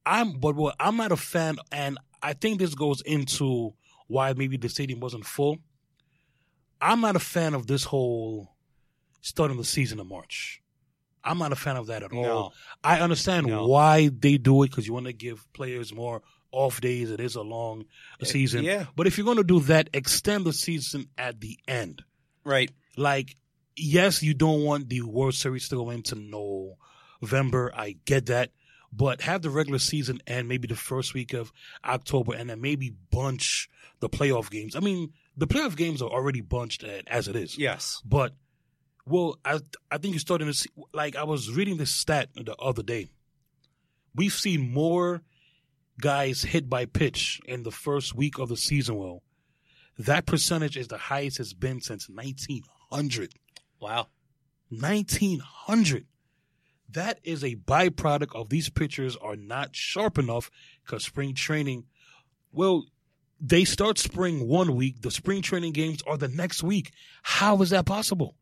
I'm, 0.06 0.40
but 0.40 0.56
what 0.56 0.76
I'm 0.80 0.98
not 0.98 1.12
a 1.12 1.18
fan, 1.18 1.58
and 1.72 1.98
I 2.22 2.34
think 2.34 2.60
this 2.60 2.76
goes 2.76 3.02
into 3.02 3.74
why 4.08 4.34
maybe 4.34 4.58
the 4.58 4.70
stadium 4.70 5.00
wasn't 5.00 5.26
full. 5.26 5.58
I'm 6.82 7.02
not 7.02 7.16
a 7.16 7.20
fan 7.20 7.54
of 7.54 7.68
this 7.68 7.84
whole 7.86 8.54
starting 9.22 9.58
the 9.58 9.64
season 9.64 10.00
in 10.00 10.08
March. 10.08 10.62
I'm 11.24 11.40
not 11.40 11.52
a 11.52 11.56
fan 11.56 11.76
of 11.76 11.88
that 11.88 12.04
at 12.04 12.12
all. 12.14 12.54
I 12.84 13.00
understand 13.00 13.48
No. 13.48 13.66
why 13.66 14.10
they 14.10 14.38
do 14.38 14.62
it 14.62 14.70
because 14.70 14.86
you 14.86 14.94
want 14.94 15.08
to 15.08 15.14
give 15.14 15.52
players 15.54 15.92
more 15.92 16.22
off 16.52 16.80
days. 16.82 17.10
It 17.10 17.20
is 17.20 17.34
a 17.36 17.42
long 17.42 17.86
eh, 18.22 18.26
season. 18.26 18.64
Yeah. 18.64 18.86
But 18.96 19.08
if 19.08 19.18
you're 19.18 19.26
going 19.26 19.38
to 19.38 19.44
do 19.44 19.60
that, 19.62 19.90
extend 19.94 20.46
the 20.46 20.54
season 20.54 21.08
at 21.18 21.42
the 21.42 21.58
end 21.68 22.04
Right. 22.44 22.70
like 22.96 23.36
yes 23.76 24.24
you 24.24 24.34
don't 24.34 24.64
want 24.64 24.90
the 24.90 25.02
world 25.02 25.34
series 25.34 25.70
to 25.70 25.76
go 25.76 25.90
into 25.90 26.16
november 26.16 27.72
i 27.76 27.96
get 28.06 28.28
that 28.28 28.52
but 28.94 29.22
have 29.22 29.42
the 29.42 29.50
regular 29.50 29.80
season 29.80 30.22
end 30.26 30.48
maybe 30.48 30.68
the 30.68 30.76
first 30.76 31.14
week 31.14 31.34
of 31.34 31.52
october 31.84 32.34
and 32.34 32.50
then 32.50 32.62
maybe 32.62 32.94
bunch 33.12 33.70
the 34.00 34.10
playoff 34.10 34.50
games 34.50 34.76
i 34.76 34.80
mean 34.80 35.12
the 35.38 35.48
playoff 35.48 35.76
games 35.76 36.02
are 36.02 36.10
already 36.10 36.42
bunched 36.42 36.84
as 37.08 37.28
it 37.28 37.36
is. 37.36 37.58
Yes. 37.58 38.02
But 38.06 38.34
well, 39.06 39.38
I 39.44 39.60
I 39.92 39.98
think 39.98 40.14
you're 40.14 40.20
starting 40.20 40.48
to 40.48 40.54
see. 40.54 40.70
Like 40.94 41.16
I 41.16 41.24
was 41.24 41.52
reading 41.52 41.78
this 41.78 41.92
stat 41.92 42.30
the 42.36 42.56
other 42.58 42.84
day. 42.84 43.10
We've 44.14 44.34
seen 44.34 44.74
more 44.74 45.24
guys 46.00 46.44
hit 46.44 46.70
by 46.70 46.86
pitch 46.86 47.42
in 47.46 47.64
the 47.64 47.72
first 47.72 48.16
week 48.16 48.40
of 48.40 48.50
the 48.50 48.58
season. 48.58 48.96
Well, 48.96 49.24
that 49.98 50.26
percentage 50.26 50.78
is 50.78 50.88
the 50.88 50.98
highest 50.98 51.40
it's 51.40 51.54
been 51.54 51.82
since 51.82 52.10
1900. 52.10 53.34
Wow. 53.86 54.08
1900. 54.70 56.08
That 56.90 57.20
is 57.24 57.44
a 57.44 57.56
byproduct 57.56 58.36
of 58.36 58.50
these 58.50 58.68
pitchers 58.70 59.16
are 59.18 59.36
not 59.36 59.76
sharp 59.76 60.18
enough 60.18 60.50
because 60.84 61.04
spring 61.04 61.36
training, 61.36 61.84
well, 62.52 62.86
they 63.40 63.64
start 63.64 64.00
spring 64.00 64.48
one 64.48 64.76
week. 64.76 65.02
The 65.02 65.12
spring 65.12 65.44
training 65.44 65.74
games 65.74 66.02
are 66.08 66.18
the 66.18 66.28
next 66.28 66.64
week. 66.64 66.94
How 67.22 67.62
is 67.62 67.70
that 67.70 67.86
possible? 67.86 68.36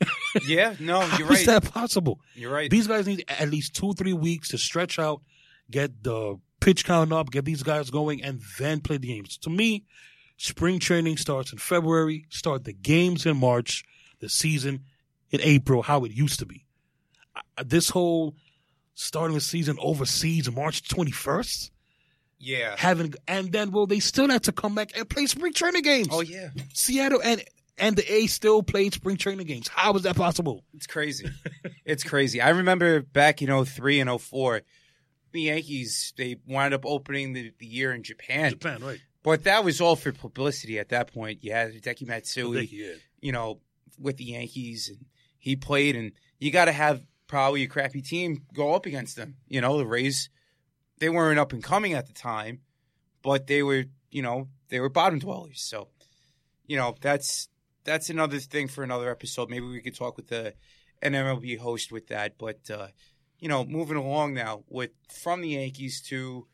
Yeah. 0.46 0.74
No, 0.80 1.00
you're 1.16 1.32
is 1.32 1.46
right. 1.46 1.62
that 1.62 1.72
possible? 1.72 2.20
You're 2.34 2.52
right. 2.52 2.68
These 2.68 2.88
guys 2.88 3.06
need 3.06 3.24
at 3.28 3.48
least 3.50 3.74
two, 3.76 3.92
three 3.94 4.12
weeks 4.12 4.48
to 4.48 4.58
stretch 4.58 4.98
out, 4.98 5.22
get 5.70 6.02
the 6.02 6.40
pitch 6.60 6.84
count 6.84 7.12
up, 7.12 7.30
get 7.30 7.44
these 7.44 7.62
guys 7.62 7.88
going, 7.90 8.20
and 8.22 8.42
then 8.58 8.80
play 8.80 8.96
the 8.96 9.06
games. 9.06 9.38
To 9.38 9.50
me, 9.50 9.84
spring 10.36 10.80
training 10.80 11.18
starts 11.18 11.52
in 11.52 11.58
February, 11.58 12.26
start 12.30 12.64
the 12.64 12.72
games 12.72 13.26
in 13.26 13.36
March, 13.36 13.84
the 14.24 14.30
season 14.30 14.80
in 15.30 15.40
April, 15.42 15.82
how 15.82 16.04
it 16.04 16.12
used 16.12 16.38
to 16.40 16.46
be. 16.46 16.64
This 17.62 17.90
whole 17.90 18.34
starting 18.94 19.34
the 19.34 19.40
season 19.40 19.76
overseas 19.80 20.50
March 20.50 20.82
21st, 20.88 21.70
yeah. 22.38 22.74
having, 22.78 23.14
and 23.28 23.52
then, 23.52 23.70
well, 23.70 23.86
they 23.86 24.00
still 24.00 24.28
had 24.30 24.44
to 24.44 24.52
come 24.52 24.74
back 24.74 24.96
and 24.96 25.08
play 25.08 25.26
spring 25.26 25.52
training 25.52 25.82
games. 25.82 26.08
Oh 26.10 26.20
yeah. 26.22 26.48
Seattle 26.72 27.20
and, 27.22 27.44
and 27.76 27.96
the 27.96 28.12
A 28.12 28.26
still 28.28 28.62
played 28.62 28.94
spring 28.94 29.16
training 29.16 29.46
games. 29.46 29.68
How 29.68 29.92
was 29.92 30.02
that 30.04 30.16
possible? 30.16 30.64
It's 30.74 30.86
crazy. 30.86 31.28
it's 31.84 32.04
crazy. 32.04 32.40
I 32.40 32.50
remember 32.50 33.02
back 33.02 33.42
in 33.42 33.64
03 33.64 34.00
and 34.00 34.20
04, 34.20 34.62
the 35.32 35.42
Yankees 35.42 36.14
they 36.16 36.36
wound 36.46 36.72
up 36.72 36.86
opening 36.86 37.32
the, 37.34 37.52
the 37.58 37.66
year 37.66 37.92
in 37.92 38.02
Japan. 38.02 38.50
Japan, 38.50 38.82
right. 38.82 39.00
But 39.22 39.44
that 39.44 39.64
was 39.64 39.80
all 39.80 39.96
for 39.96 40.12
publicity 40.12 40.78
at 40.78 40.90
that 40.90 41.12
point. 41.12 41.42
You 41.42 41.52
had 41.52 41.72
Hideki 41.72 42.06
Matsui, 42.06 42.66
Yeah. 42.66 42.92
you 43.20 43.32
know, 43.32 43.58
with 43.98 44.16
the 44.16 44.24
Yankees, 44.24 44.88
and 44.88 45.06
he 45.38 45.56
played, 45.56 45.96
and 45.96 46.12
you 46.38 46.50
got 46.50 46.66
to 46.66 46.72
have 46.72 47.04
probably 47.26 47.62
a 47.62 47.68
crappy 47.68 48.02
team 48.02 48.42
go 48.54 48.74
up 48.74 48.86
against 48.86 49.16
them. 49.16 49.36
You 49.48 49.60
know, 49.60 49.78
the 49.78 49.86
Rays, 49.86 50.28
they 50.98 51.08
weren't 51.08 51.38
up 51.38 51.52
and 51.52 51.62
coming 51.62 51.92
at 51.92 52.06
the 52.06 52.12
time, 52.12 52.60
but 53.22 53.46
they 53.46 53.62
were, 53.62 53.84
you 54.10 54.22
know, 54.22 54.48
they 54.68 54.80
were 54.80 54.88
bottom 54.88 55.18
dwellers. 55.18 55.60
So, 55.60 55.88
you 56.66 56.76
know, 56.76 56.94
that's 57.00 57.48
that's 57.84 58.10
another 58.10 58.38
thing 58.38 58.68
for 58.68 58.82
another 58.82 59.10
episode. 59.10 59.50
Maybe 59.50 59.66
we 59.66 59.80
could 59.80 59.96
talk 59.96 60.16
with 60.16 60.28
the 60.28 60.54
an 61.02 61.12
MLB 61.12 61.58
host 61.58 61.92
with 61.92 62.08
that. 62.08 62.38
But 62.38 62.70
uh, 62.70 62.88
you 63.38 63.48
know, 63.48 63.64
moving 63.64 63.96
along 63.96 64.34
now 64.34 64.64
with 64.68 64.90
from 65.12 65.42
the 65.42 65.50
Yankees 65.50 66.00
to 66.08 66.46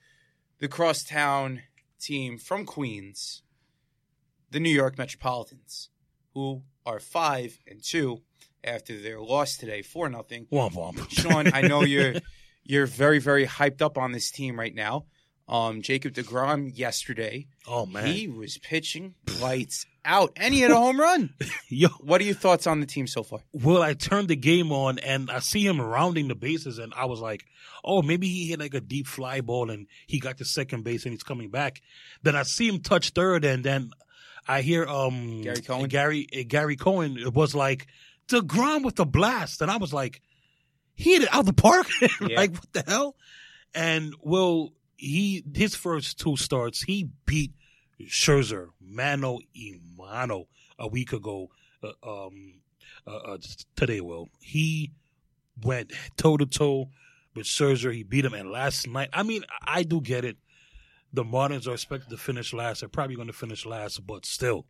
the 0.59 0.68
crosstown 0.68 1.62
team 2.00 2.37
from 2.38 2.66
Queens, 2.66 3.42
the 4.50 4.61
New 4.61 4.70
York 4.70 4.98
Metropolitans, 4.98 5.88
who 6.35 6.62
are 6.87 7.01
five 7.01 7.59
and 7.66 7.83
two 7.83 8.23
after 8.64 9.01
their 9.01 9.21
loss 9.21 9.57
today, 9.57 9.83
four 9.83 10.09
nothing. 10.09 10.47
Womp 10.53 10.73
womp. 10.73 11.11
Sean, 11.11 11.53
I 11.53 11.62
know 11.62 11.83
you're 11.83 12.14
you're 12.64 12.87
very 12.87 13.19
very 13.19 13.47
hyped 13.47 13.83
up 13.83 13.99
on 13.99 14.12
this 14.12 14.31
team 14.31 14.59
right 14.59 14.75
now. 14.75 15.07
Um, 15.49 15.83
Jacob 15.83 16.12
Degrom 16.12 16.71
yesterday, 16.73 17.49
Oh 17.66 17.85
man, 17.85 18.07
he 18.07 18.29
was 18.29 18.59
pitching 18.59 19.14
lights 19.40 19.85
out, 20.05 20.33
and 20.37 20.55
he 20.55 20.61
had 20.61 20.71
a 20.71 20.77
home 20.77 21.01
run. 21.01 21.35
yo. 21.69 21.88
What 21.88 22.21
are 22.21 22.25
your 22.25 22.37
thoughts 22.37 22.69
on 22.69 22.79
the 22.79 22.87
team 22.87 23.09
so 23.09 23.25
far? 23.25 23.40
Well, 23.53 23.83
I 23.83 23.95
turned 23.95 24.29
the 24.29 24.37
game 24.37 24.71
on 24.71 25.01
and 25.01 25.29
I 25.29 25.40
see 25.40 25.66
him 25.66 25.81
rounding 25.81 26.29
the 26.29 26.37
bases, 26.37 26.79
and 26.79 26.95
I 26.95 27.07
was 27.07 27.21
like, 27.21 27.45
"Oh, 27.85 28.01
maybe 28.01 28.29
he 28.29 28.47
hit 28.47 28.61
like 28.61 28.75
a 28.75 28.81
deep 28.81 29.09
fly 29.09 29.40
ball 29.40 29.71
and 29.71 29.88
he 30.07 30.21
got 30.21 30.38
to 30.38 30.45
second 30.45 30.85
base 30.85 31.05
and 31.05 31.12
he's 31.12 31.25
coming 31.25 31.51
back." 31.51 31.83
Then 32.23 32.37
I 32.37 32.45
see 32.45 32.69
him 32.69 32.79
touch 32.79 33.11
third, 33.11 33.45
and 33.45 33.64
then 33.64 33.90
I 34.51 34.63
hear 34.63 34.85
um 34.87 35.43
Gary 35.43 35.61
Cohen? 35.63 35.89
Gary 35.89 36.27
uh, 36.37 36.43
Gary 36.47 36.77
Cohen 36.77 37.19
was 37.35 37.55
like 37.55 37.87
Degrom 38.29 38.85
with 38.85 38.97
the 38.97 39.07
blast, 39.07 39.61
and 39.63 39.71
I 39.71 39.77
was 39.77 39.93
like, 39.93 40.21
"He 40.95 41.13
hit 41.13 41.23
it 41.23 41.29
out 41.33 41.47
the 41.47 41.53
park!" 41.53 41.87
Yeah. 42.21 42.37
like 42.37 42.53
what 42.53 42.73
the 42.73 42.85
hell? 42.87 43.17
And 43.75 44.15
well, 44.21 44.73
he 44.97 45.45
his 45.55 45.75
first 45.77 46.19
two 46.19 46.37
starts, 46.37 46.83
he 46.83 47.09
beat 47.27 47.53
Scherzer, 48.07 48.69
Mano 48.81 49.39
Imano 49.57 50.47
a 50.79 50.89
week 50.89 51.13
ago. 51.13 51.51
Uh, 51.83 52.27
um, 52.27 52.61
uh, 53.07 53.17
uh, 53.17 53.39
today, 53.77 54.01
well, 54.01 54.29
he 54.41 54.93
went 55.63 55.93
toe 56.17 56.37
to 56.37 56.47
toe 56.47 56.91
with 57.35 57.47
Scherzer. 57.47 57.95
He 57.95 58.03
beat 58.03 58.25
him, 58.25 58.35
and 58.35 58.51
last 58.51 58.87
night, 58.89 59.09
I 59.13 59.23
mean, 59.23 59.45
I 59.63 59.83
do 59.85 60.01
get 60.01 60.25
it. 60.25 60.37
The 61.12 61.25
Marlins 61.25 61.66
are 61.66 61.73
expected 61.73 62.11
to 62.11 62.16
finish 62.16 62.53
last. 62.53 62.81
They're 62.81 62.88
probably 62.88 63.16
going 63.16 63.27
to 63.27 63.33
finish 63.33 63.66
last, 63.66 64.07
but 64.07 64.25
still, 64.25 64.66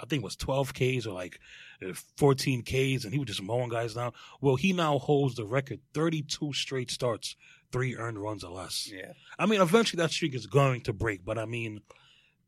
I 0.00 0.06
think 0.06 0.22
it 0.22 0.24
was 0.24 0.36
12 0.36 0.72
Ks 0.72 1.06
or 1.06 1.12
like 1.14 1.38
uh, 1.86 1.92
14 2.16 2.62
Ks, 2.62 3.04
and 3.04 3.12
he 3.12 3.18
was 3.18 3.28
just 3.28 3.42
mowing 3.42 3.68
guys 3.68 3.94
down. 3.94 4.12
Well, 4.40 4.56
he 4.56 4.72
now 4.72 4.98
holds 4.98 5.34
the 5.34 5.44
record 5.44 5.80
32 5.94 6.52
straight 6.52 6.90
starts, 6.90 7.36
three 7.70 7.96
earned 7.96 8.18
runs 8.18 8.44
or 8.44 8.50
less. 8.50 8.90
Yeah, 8.90 9.12
I 9.38 9.46
mean, 9.46 9.60
eventually 9.60 10.02
that 10.02 10.10
streak 10.10 10.34
is 10.34 10.46
going 10.46 10.82
to 10.82 10.92
break, 10.92 11.24
but 11.24 11.38
I 11.38 11.44
mean, 11.44 11.80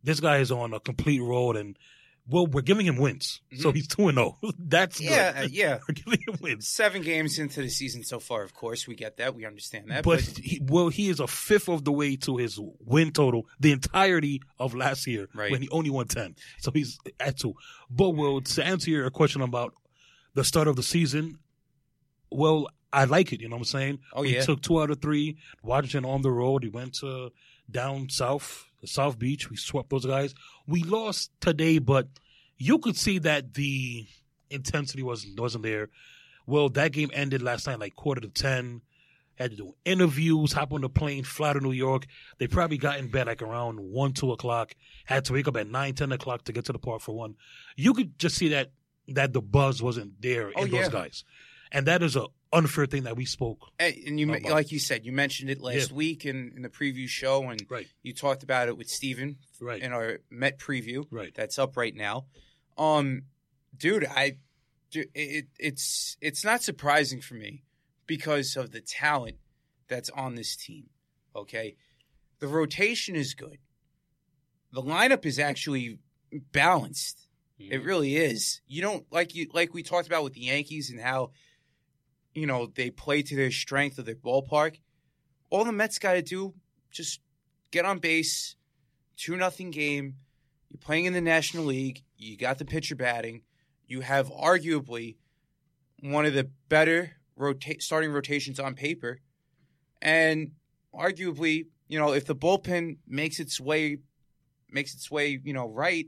this 0.02 0.20
guy 0.20 0.38
is 0.38 0.50
on 0.50 0.72
a 0.72 0.80
complete 0.80 1.20
roll, 1.20 1.56
and 1.56 1.76
well, 2.30 2.46
we're 2.46 2.62
giving 2.62 2.86
him 2.86 2.96
wins, 2.96 3.40
so 3.58 3.70
Mhm. 3.70 3.74
he's 3.74 3.88
two 3.88 4.08
and 4.08 4.16
zero. 4.16 4.38
That's 4.58 4.98
good. 4.98 5.10
yeah, 5.10 5.32
uh, 5.42 5.48
yeah. 5.50 5.78
we're 5.88 5.94
giving 5.94 6.20
him 6.26 6.36
wins. 6.40 6.68
Seven 6.68 7.02
games 7.02 7.38
into 7.38 7.60
the 7.62 7.68
season 7.68 8.04
so 8.04 8.20
far. 8.20 8.42
Of 8.42 8.54
course, 8.54 8.86
we 8.86 8.94
get 8.94 9.16
that. 9.18 9.34
We 9.34 9.44
understand 9.44 9.90
that. 9.90 10.04
But 10.04 10.20
he, 10.20 10.60
well, 10.62 10.88
he 10.88 11.08
is 11.08 11.20
a 11.20 11.26
fifth 11.26 11.68
of 11.68 11.84
the 11.84 11.92
way 11.92 12.16
to 12.16 12.36
his 12.36 12.58
win 12.78 13.12
total, 13.12 13.46
the 13.58 13.72
entirety 13.72 14.40
of 14.58 14.74
last 14.74 15.06
year, 15.06 15.28
Right. 15.34 15.50
when 15.50 15.62
he 15.62 15.68
only 15.70 15.90
won 15.90 16.06
ten. 16.08 16.36
So 16.58 16.70
he's 16.70 16.98
at 17.18 17.38
two. 17.38 17.54
But 17.90 18.10
well, 18.10 18.40
to 18.40 18.64
answer 18.64 18.90
your 18.90 19.10
question 19.10 19.42
about 19.42 19.74
the 20.34 20.44
start 20.44 20.68
of 20.68 20.76
the 20.76 20.82
season, 20.82 21.38
well, 22.30 22.68
I 22.92 23.04
like 23.04 23.32
it. 23.32 23.40
You 23.40 23.48
know 23.48 23.56
what 23.56 23.60
I'm 23.60 23.64
saying? 23.64 23.98
oh 24.12 24.22
We 24.22 24.34
yeah, 24.34 24.42
took 24.42 24.62
two 24.62 24.80
out 24.80 24.90
of 24.90 25.00
three. 25.00 25.36
Washington 25.62 26.04
on 26.04 26.22
the 26.22 26.30
road. 26.30 26.62
He 26.64 26.68
went 26.68 26.94
to 27.00 27.32
down 27.70 28.08
south, 28.08 28.66
South 28.86 29.18
Beach. 29.18 29.50
We 29.50 29.56
swept 29.56 29.90
those 29.90 30.06
guys. 30.06 30.34
We 30.66 30.82
lost 30.82 31.30
today, 31.40 31.78
but 31.78 32.08
you 32.58 32.78
could 32.78 32.96
see 32.96 33.18
that 33.20 33.54
the 33.54 34.06
intensity 34.50 35.02
wasn't 35.02 35.38
wasn't 35.38 35.64
there. 35.64 35.88
Well, 36.46 36.68
that 36.70 36.92
game 36.92 37.10
ended 37.12 37.42
last 37.42 37.66
night 37.66 37.78
like 37.78 37.94
quarter 37.96 38.20
to 38.20 38.28
ten. 38.28 38.82
Had 39.36 39.52
to 39.52 39.56
do 39.56 39.74
interviews, 39.86 40.52
hop 40.52 40.72
on 40.74 40.82
the 40.82 40.90
plane, 40.90 41.24
fly 41.24 41.54
to 41.54 41.60
New 41.60 41.72
York. 41.72 42.06
They 42.36 42.46
probably 42.46 42.76
got 42.76 42.98
in 42.98 43.08
bed 43.08 43.26
like 43.26 43.40
around 43.40 43.80
one, 43.80 44.12
two 44.12 44.32
o'clock. 44.32 44.74
Had 45.06 45.24
to 45.26 45.32
wake 45.32 45.48
up 45.48 45.56
at 45.56 45.66
nine, 45.66 45.94
ten 45.94 46.12
o'clock 46.12 46.44
to 46.44 46.52
get 46.52 46.66
to 46.66 46.72
the 46.72 46.78
park 46.78 47.00
for 47.00 47.14
one. 47.14 47.36
You 47.74 47.94
could 47.94 48.18
just 48.18 48.36
see 48.36 48.48
that 48.48 48.72
that 49.08 49.32
the 49.32 49.40
buzz 49.40 49.82
wasn't 49.82 50.20
there 50.20 50.52
oh, 50.54 50.62
in 50.62 50.68
Oh, 50.68 50.76
those 50.76 50.86
yeah. 50.86 50.88
guys, 50.90 51.24
and 51.72 51.86
that 51.86 52.02
is 52.02 52.16
a 52.16 52.26
unfair 52.52 52.86
thing 52.86 53.04
that 53.04 53.16
we 53.16 53.24
spoke. 53.24 53.68
Hey, 53.78 54.02
and 54.06 54.18
you 54.18 54.26
How 54.28 54.34
about- 54.34 54.50
like 54.52 54.72
you 54.72 54.78
said, 54.78 55.04
you 55.06 55.12
mentioned 55.12 55.50
it 55.50 55.60
last 55.60 55.90
Yeah. 55.90 55.96
week 55.96 56.26
in, 56.26 56.52
in 56.56 56.62
the 56.62 56.68
preview 56.68 57.08
show, 57.08 57.48
and 57.48 57.64
Right, 57.68 57.86
you 58.02 58.12
talked 58.12 58.42
about 58.42 58.68
it 58.68 58.76
with 58.76 58.88
Steven 58.88 59.38
right, 59.60 59.80
in 59.80 59.92
our 59.92 60.18
Met 60.30 60.58
preview. 60.58 61.06
right. 61.10 61.32
that's 61.34 61.58
up 61.58 61.76
right 61.76 61.94
now. 61.94 62.26
Um, 62.76 63.22
dude, 63.76 64.04
I, 64.04 64.38
du- 64.90 65.04
it, 65.14 65.46
it's 65.58 66.16
it's 66.20 66.44
not 66.44 66.62
surprising 66.62 67.20
for 67.20 67.34
me 67.34 67.62
because 68.06 68.56
of 68.56 68.72
the 68.72 68.80
talent 68.80 69.36
that's 69.88 70.10
on 70.10 70.34
this 70.34 70.56
team. 70.56 70.90
Okay, 71.36 71.76
the 72.40 72.48
rotation 72.48 73.14
is 73.14 73.34
good. 73.34 73.58
The 74.72 74.82
lineup 74.82 75.24
is 75.26 75.38
actually 75.38 75.98
balanced. 76.52 77.26
It 77.58 77.84
really 77.84 78.16
is. 78.16 78.62
You 78.66 78.80
don't 78.82 79.04
like 79.12 79.34
you 79.34 79.48
like 79.52 79.74
we 79.74 79.82
talked 79.82 80.06
about 80.06 80.24
with 80.24 80.32
the 80.32 80.40
Yankees 80.40 80.88
and 80.90 80.98
how 81.00 81.32
you 82.40 82.46
know 82.46 82.66
they 82.74 82.90
play 82.90 83.22
to 83.22 83.36
their 83.36 83.50
strength 83.50 83.98
of 83.98 84.06
their 84.06 84.14
ballpark. 84.14 84.76
All 85.50 85.64
the 85.64 85.72
Mets 85.72 85.98
got 85.98 86.14
to 86.14 86.22
do 86.22 86.54
just 86.90 87.20
get 87.70 87.84
on 87.84 87.98
base, 87.98 88.56
two 89.16 89.36
nothing 89.36 89.70
game. 89.70 90.16
You're 90.70 90.78
playing 90.78 91.04
in 91.04 91.12
the 91.12 91.20
National 91.20 91.64
League. 91.64 92.02
You 92.16 92.38
got 92.38 92.58
the 92.58 92.64
pitcher 92.64 92.96
batting. 92.96 93.42
You 93.86 94.00
have 94.00 94.30
arguably 94.30 95.16
one 96.00 96.24
of 96.24 96.32
the 96.32 96.48
better 96.68 97.12
rota- 97.36 97.80
starting 97.80 98.10
rotations 98.10 98.58
on 98.58 98.74
paper, 98.74 99.18
and 100.00 100.52
arguably, 100.94 101.66
you 101.88 101.98
know, 101.98 102.12
if 102.12 102.24
the 102.24 102.36
bullpen 102.36 102.98
makes 103.06 103.38
its 103.38 103.60
way 103.60 103.98
makes 104.70 104.94
its 104.94 105.10
way, 105.10 105.38
you 105.44 105.52
know, 105.52 105.68
right, 105.68 106.06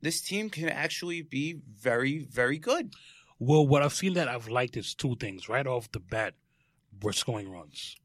this 0.00 0.20
team 0.20 0.50
can 0.50 0.68
actually 0.68 1.22
be 1.22 1.56
very, 1.80 2.18
very 2.18 2.58
good. 2.58 2.92
Well, 3.38 3.66
what 3.66 3.82
I've 3.82 3.92
seen 3.92 4.14
that 4.14 4.28
I've 4.28 4.48
liked 4.48 4.76
is 4.76 4.94
two 4.94 5.16
things. 5.16 5.48
Right 5.48 5.66
off 5.66 5.90
the 5.92 6.00
bat, 6.00 6.34
we're 7.02 7.12
scoring 7.12 7.50
runs. 7.50 7.96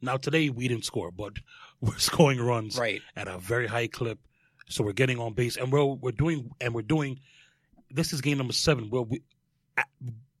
Now 0.00 0.16
today 0.16 0.50
we 0.50 0.68
didn't 0.68 0.84
score, 0.84 1.10
but 1.10 1.34
we're 1.80 1.98
scoring 1.98 2.40
runs 2.40 2.78
Right. 2.78 3.02
at 3.16 3.28
a 3.28 3.38
very 3.38 3.66
high 3.66 3.88
clip. 3.88 4.18
So 4.68 4.82
we're 4.82 4.92
getting 4.92 5.18
on 5.18 5.34
base, 5.34 5.56
and 5.56 5.70
we're 5.70 5.84
we're 5.84 6.10
doing 6.10 6.50
and 6.60 6.74
we're 6.74 6.82
doing. 6.82 7.20
This 7.90 8.12
is 8.12 8.20
game 8.20 8.38
number 8.38 8.52
seven. 8.52 8.90
Well, 8.90 9.04
we, 9.04 9.22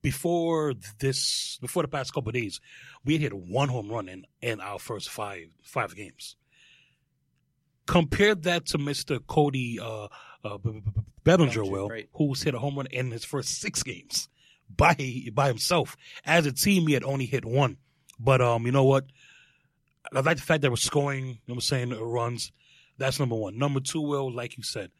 before 0.02 0.74
this, 0.98 1.58
before 1.60 1.82
the 1.82 1.88
past 1.88 2.12
couple 2.12 2.30
of 2.30 2.34
days, 2.34 2.60
we 3.04 3.12
had 3.12 3.22
hit 3.22 3.32
one 3.32 3.68
home 3.68 3.88
run 3.88 4.08
in 4.08 4.26
in 4.42 4.60
our 4.60 4.78
first 4.80 5.10
five 5.10 5.46
five 5.62 5.94
games. 5.94 6.36
Compare 7.86 8.34
that 8.34 8.66
to 8.66 8.78
Mister 8.78 9.20
Cody 9.20 9.78
uh, 9.80 10.08
uh, 10.42 10.58
Bellinger, 11.22 11.86
right. 11.86 12.08
who's 12.14 12.42
hit 12.42 12.54
a 12.54 12.58
home 12.58 12.76
run 12.76 12.86
in 12.90 13.12
his 13.12 13.24
first 13.24 13.60
six 13.60 13.84
games 13.84 14.28
by 14.74 14.94
by 15.32 15.48
himself. 15.48 15.96
As 16.24 16.46
a 16.46 16.52
team, 16.52 16.86
he 16.86 16.94
had 16.94 17.04
only 17.04 17.26
hit 17.26 17.44
one. 17.44 17.78
But 18.18 18.40
um, 18.40 18.66
you 18.66 18.72
know 18.72 18.84
what? 18.84 19.06
I 20.12 20.20
like 20.20 20.36
the 20.36 20.42
fact 20.42 20.62
that 20.62 20.70
we're 20.70 20.76
scoring. 20.76 21.26
You 21.26 21.32
know 21.32 21.38
what 21.46 21.54
I'm 21.54 21.60
saying 21.60 21.90
runs. 21.90 22.52
That's 22.98 23.18
number 23.18 23.34
one. 23.34 23.58
Number 23.58 23.80
two, 23.80 24.00
will 24.00 24.32
like 24.32 24.56
you 24.56 24.62
said, 24.62 24.90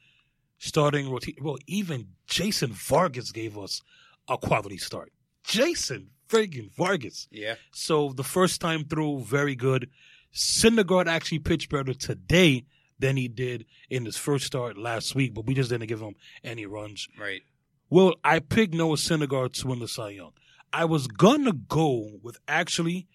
starting 0.59 1.11
rotation. 1.11 1.43
Well, 1.43 1.59
even 1.67 2.09
Jason 2.27 2.73
Vargas 2.73 3.33
gave 3.33 3.57
us 3.57 3.83
a 4.29 4.37
quality 4.37 4.77
start. 4.77 5.13
Jason 5.45 6.11
friggin' 6.29 6.73
Vargas. 6.75 7.29
Yeah. 7.31 7.55
So 7.73 8.13
the 8.13 8.25
first 8.25 8.61
time 8.61 8.85
through, 8.85 9.21
very 9.21 9.55
good. 9.55 9.91
Syndergaard 10.35 11.07
actually 11.07 11.39
pitched 11.39 11.71
better 11.71 11.95
today 11.95 12.67
than 12.99 13.17
he 13.17 13.29
did 13.29 13.67
in 13.91 14.05
his 14.05 14.17
first 14.17 14.45
start 14.45 14.77
last 14.77 15.15
week, 15.15 15.35
but 15.35 15.47
we 15.47 15.55
just 15.55 15.71
didn't 15.71 15.87
give 15.87 16.01
him 16.01 16.15
any 16.43 16.67
runs. 16.67 17.09
Right. 17.19 17.43
Well, 17.89 18.15
I 18.25 18.41
picked 18.41 18.75
Noah 18.75 18.97
Syndergaard 18.97 19.53
to 19.61 19.69
win 19.69 19.79
the 19.79 19.89
Cy 19.89 20.11
Young. 20.11 20.33
I 20.73 20.85
was 20.85 21.07
gonna 21.07 21.53
go 21.53 22.19
with 22.23 22.39
actually 22.49 23.07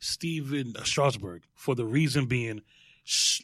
Stephen 0.00 0.74
Strasburg 0.84 1.42
for 1.54 1.74
the 1.74 1.84
reason 1.84 2.26
being, 2.26 2.62
sh- 3.04 3.42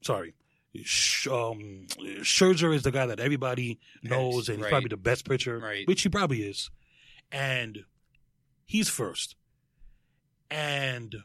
sorry, 0.00 0.34
sh- 0.82 1.26
um, 1.26 1.86
Scherzer 2.20 2.74
is 2.74 2.82
the 2.82 2.90
guy 2.92 3.06
that 3.06 3.20
everybody 3.20 3.78
knows, 4.02 4.48
and 4.48 4.58
he's 4.58 4.64
right. 4.64 4.70
probably 4.70 4.88
the 4.88 4.96
best 4.96 5.28
pitcher, 5.28 5.58
Right. 5.58 5.86
which 5.86 6.02
he 6.02 6.08
probably 6.08 6.42
is, 6.42 6.70
and 7.30 7.84
he's 8.64 8.88
first. 8.88 9.36
And 10.50 11.16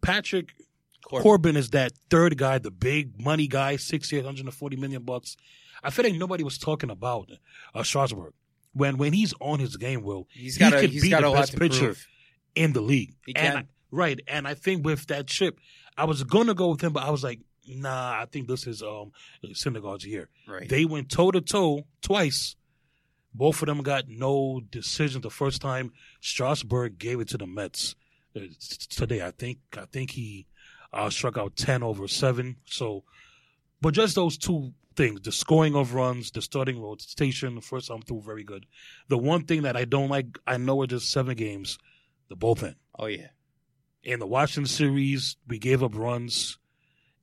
Patrick 0.00 0.52
Corbin. 1.04 1.22
Corbin 1.22 1.56
is 1.56 1.70
that 1.70 1.92
third 2.10 2.36
guy, 2.36 2.58
the 2.58 2.70
big 2.70 3.20
money 3.20 3.46
guy, 3.46 3.76
60, 3.76 4.16
140 4.16 4.76
million 4.76 5.02
bucks. 5.02 5.36
I 5.82 5.90
feel 5.90 6.04
like 6.04 6.14
nobody 6.14 6.44
was 6.44 6.58
talking 6.58 6.90
about 6.90 7.30
uh, 7.74 7.82
Strasburg. 7.82 8.32
When 8.74 8.96
when 8.96 9.12
he's 9.12 9.34
on 9.40 9.58
his 9.60 9.76
game, 9.76 10.02
will 10.02 10.28
He's 10.32 10.56
he 10.56 10.60
got 10.60 10.72
a 10.74 10.80
could 10.80 10.90
he's 10.90 11.02
be 11.02 11.10
got 11.10 11.22
the 11.22 11.30
a 11.30 11.34
best 11.34 11.58
pitcher 11.58 11.84
prove. 11.86 12.06
in 12.54 12.72
the 12.72 12.80
league. 12.80 13.14
He 13.26 13.34
and. 13.36 13.58
I- 13.58 13.66
right, 13.90 14.18
and 14.26 14.48
I 14.48 14.54
think 14.54 14.84
with 14.86 15.06
that 15.08 15.26
chip, 15.26 15.58
I 15.98 16.04
was 16.04 16.22
gonna 16.24 16.54
go 16.54 16.70
with 16.70 16.80
him, 16.82 16.92
but 16.94 17.02
I 17.02 17.10
was 17.10 17.22
like, 17.22 17.40
nah, 17.66 18.20
I 18.22 18.26
think 18.30 18.48
this 18.48 18.66
is 18.66 18.82
um 18.82 19.12
Syndergaard's 19.44 20.06
year. 20.06 20.28
Right. 20.48 20.68
They 20.68 20.84
went 20.86 21.10
toe 21.10 21.30
to 21.32 21.40
toe 21.42 21.82
twice. 22.00 22.56
Both 23.34 23.62
of 23.62 23.66
them 23.66 23.82
got 23.82 24.08
no 24.08 24.60
decision 24.70 25.20
the 25.22 25.30
first 25.30 25.60
time. 25.62 25.92
Strasburg 26.20 26.98
gave 26.98 27.18
it 27.20 27.28
to 27.28 27.38
the 27.38 27.46
Mets 27.46 27.94
uh, 28.36 28.40
today. 28.90 29.22
I 29.22 29.30
think 29.32 29.58
I 29.76 29.84
think 29.86 30.12
he 30.12 30.46
uh, 30.92 31.10
struck 31.10 31.36
out 31.38 31.56
ten 31.56 31.82
over 31.82 32.06
seven. 32.08 32.56
So, 32.66 33.04
but 33.82 33.92
just 33.92 34.14
those 34.14 34.38
two 34.38 34.72
things: 34.96 35.20
the 35.20 35.32
scoring 35.32 35.76
of 35.76 35.92
runs, 35.94 36.30
the 36.30 36.40
starting 36.40 36.80
rotation. 36.80 37.54
The 37.56 37.60
first 37.60 37.88
time 37.88 38.00
through, 38.02 38.22
very 38.22 38.44
good. 38.44 38.64
The 39.08 39.18
one 39.18 39.44
thing 39.44 39.62
that 39.62 39.76
I 39.76 39.84
don't 39.84 40.08
like, 40.08 40.38
I 40.46 40.56
know 40.56 40.82
it's 40.82 40.92
just 40.92 41.10
seven 41.10 41.34
games, 41.36 41.78
the 42.28 42.36
bullpen. 42.36 42.76
oh 42.98 43.06
yeah. 43.06 43.28
In 44.04 44.18
the 44.18 44.26
Washington 44.26 44.66
series, 44.66 45.36
we 45.46 45.58
gave 45.58 45.82
up 45.82 45.94
runs, 45.94 46.58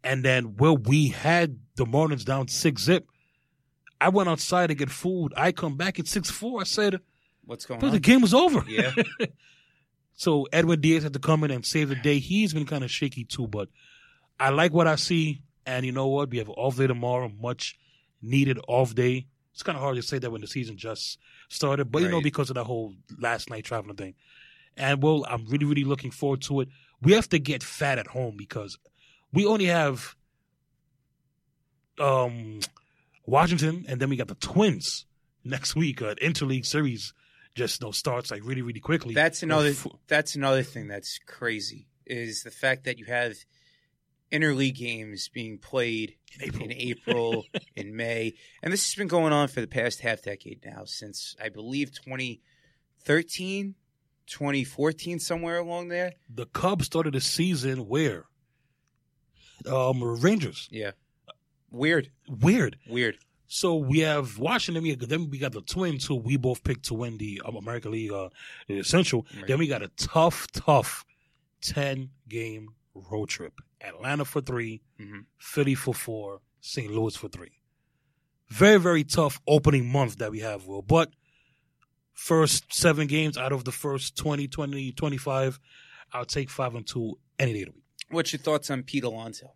and 0.03 0.23
then 0.23 0.55
well, 0.57 0.77
we 0.77 1.07
had 1.07 1.59
the 1.75 1.85
Marlins 1.85 2.23
down 2.23 2.47
six 2.47 2.83
zip. 2.83 3.07
I 3.99 4.09
went 4.09 4.29
outside 4.29 4.67
to 4.67 4.75
get 4.75 4.89
food. 4.89 5.33
I 5.35 5.51
come 5.51 5.75
back 5.75 5.99
at 5.99 6.07
six 6.07 6.29
four. 6.29 6.61
I 6.61 6.65
said, 6.65 6.99
What's 7.45 7.65
going 7.65 7.83
on?" 7.83 7.91
the 7.91 7.99
game 7.99 8.21
was 8.21 8.33
over." 8.33 8.63
Yeah. 8.67 8.93
So 10.19 10.47
Edwin 10.51 10.81
Diaz 10.81 11.03
had 11.03 11.13
to 11.13 11.19
come 11.19 11.45
in 11.45 11.51
and 11.51 11.65
save 11.65 11.87
the 11.87 11.95
day. 11.95 12.19
He's 12.19 12.53
been 12.53 12.65
kind 12.65 12.83
of 12.83 12.91
shaky 12.91 13.23
too, 13.23 13.47
but 13.47 13.69
I 14.37 14.49
like 14.49 14.73
what 14.73 14.85
I 14.85 14.95
see. 14.97 15.43
And 15.65 15.85
you 15.85 15.91
know 15.91 16.07
what? 16.07 16.29
We 16.29 16.37
have 16.39 16.47
an 16.47 16.55
off 16.57 16.77
day 16.77 16.87
tomorrow, 16.87 17.31
much 17.41 17.77
needed 18.21 18.59
off 18.67 18.95
day. 18.95 19.27
It's 19.53 19.63
kind 19.63 19.75
of 19.75 19.81
hard 19.81 19.97
to 19.97 20.01
say 20.01 20.19
that 20.19 20.31
when 20.31 20.41
the 20.41 20.47
season 20.47 20.77
just 20.77 21.17
started, 21.49 21.91
but 21.91 22.01
you 22.01 22.09
know 22.09 22.21
because 22.21 22.49
of 22.49 22.55
that 22.55 22.63
whole 22.63 22.93
last 23.19 23.49
night 23.49 23.65
traveling 23.65 23.95
thing. 23.97 24.15
And 24.77 25.03
well, 25.03 25.25
I'm 25.29 25.45
really, 25.47 25.65
really 25.65 25.83
looking 25.83 26.11
forward 26.11 26.41
to 26.43 26.61
it. 26.61 26.69
We 27.01 27.13
have 27.13 27.27
to 27.29 27.39
get 27.39 27.63
fat 27.63 27.97
at 27.99 28.07
home 28.07 28.35
because 28.37 28.77
we 29.33 29.45
only 29.45 29.65
have 29.65 30.15
um 31.99 32.59
Washington, 33.25 33.85
and 33.87 33.99
then 33.99 34.09
we 34.09 34.15
got 34.15 34.27
the 34.27 34.35
Twins 34.35 35.05
next 35.43 35.75
week. 35.75 36.01
Uh, 36.01 36.15
interleague 36.15 36.65
series 36.65 37.13
just 37.55 37.81
you 37.81 37.87
know, 37.87 37.91
starts 37.91 38.31
like 38.31 38.41
really, 38.43 38.61
really 38.61 38.79
quickly. 38.79 39.13
That's 39.13 39.43
another. 39.43 39.69
F- 39.69 39.87
That's 40.07 40.35
another 40.35 40.63
thing 40.63 40.87
that's 40.87 41.19
crazy 41.25 41.87
is 42.05 42.43
the 42.43 42.51
fact 42.51 42.85
that 42.85 42.97
you 42.97 43.05
have 43.05 43.35
interleague 44.31 44.75
games 44.75 45.27
being 45.29 45.57
played 45.57 46.15
in 46.39 46.47
April. 46.47 46.63
in 46.65 46.71
April, 46.71 47.45
in 47.75 47.95
May, 47.95 48.33
and 48.61 48.71
this 48.71 48.85
has 48.89 48.95
been 48.95 49.07
going 49.07 49.33
on 49.33 49.47
for 49.47 49.61
the 49.61 49.67
past 49.67 50.01
half 50.01 50.21
decade 50.21 50.63
now, 50.65 50.83
since 50.85 51.35
I 51.43 51.49
believe 51.49 51.91
2013, 51.91 53.75
2014, 54.27 55.19
somewhere 55.19 55.57
along 55.57 55.87
there. 55.89 56.13
the 56.29 56.45
Cubs 56.47 56.85
started 56.85 57.13
the 57.13 57.21
season 57.21 57.87
where? 57.87 58.25
Um, 59.67 60.01
Rangers. 60.03 60.67
Yeah, 60.71 60.91
weird, 61.71 62.11
Weird. 62.27 62.77
weird. 62.87 63.17
So 63.51 63.75
we 63.77 63.99
have 64.01 64.37
Washington. 64.37 64.95
Then 64.99 65.29
we 65.31 65.39
got 65.39 65.53
the 65.53 65.61
Twins, 65.61 66.05
who 66.05 66.15
we 66.15 66.37
both 66.37 66.63
picked 66.63 66.85
to 66.85 66.93
win 66.93 67.17
the 67.17 67.41
um, 67.43 67.55
American 67.55 67.91
League 67.93 68.11
uh, 68.11 68.29
Central. 68.83 69.25
Right. 69.35 69.47
Then 69.47 69.57
we 69.57 69.67
got 69.67 69.81
a 69.81 69.87
tough, 69.97 70.45
tough 70.51 71.03
ten 71.59 72.11
game 72.27 72.69
road 72.93 73.27
trip. 73.29 73.53
Atlanta 73.81 74.25
for 74.25 74.41
3 74.41 74.81
Mhm. 74.99 75.25
Philly 75.37 75.75
for 75.75 75.93
four, 75.93 76.41
St. 76.61 76.91
Louis 76.91 77.15
for 77.15 77.29
three. 77.29 77.51
Very, 78.49 78.79
very 78.79 79.03
tough 79.03 79.39
opening 79.47 79.89
month 79.91 80.17
that 80.17 80.31
we 80.31 80.39
have, 80.39 80.65
Will. 80.65 80.81
But 80.81 81.11
first 82.13 82.73
seven 82.73 83.07
games 83.07 83.37
out 83.37 83.51
of 83.51 83.63
the 83.63 83.71
first 83.71 84.15
20, 84.17 84.47
20, 84.47 84.91
25, 84.91 85.59
I'll 86.11 86.25
take 86.25 86.49
five 86.49 86.75
and 86.75 86.85
two 86.85 87.19
any 87.37 87.53
day 87.53 87.61
of 87.61 87.65
the 87.67 87.71
week. 87.73 87.83
What's 88.09 88.33
your 88.33 88.39
thoughts 88.41 88.69
on 88.69 88.83
Pete 88.83 89.03
Alonso? 89.03 89.53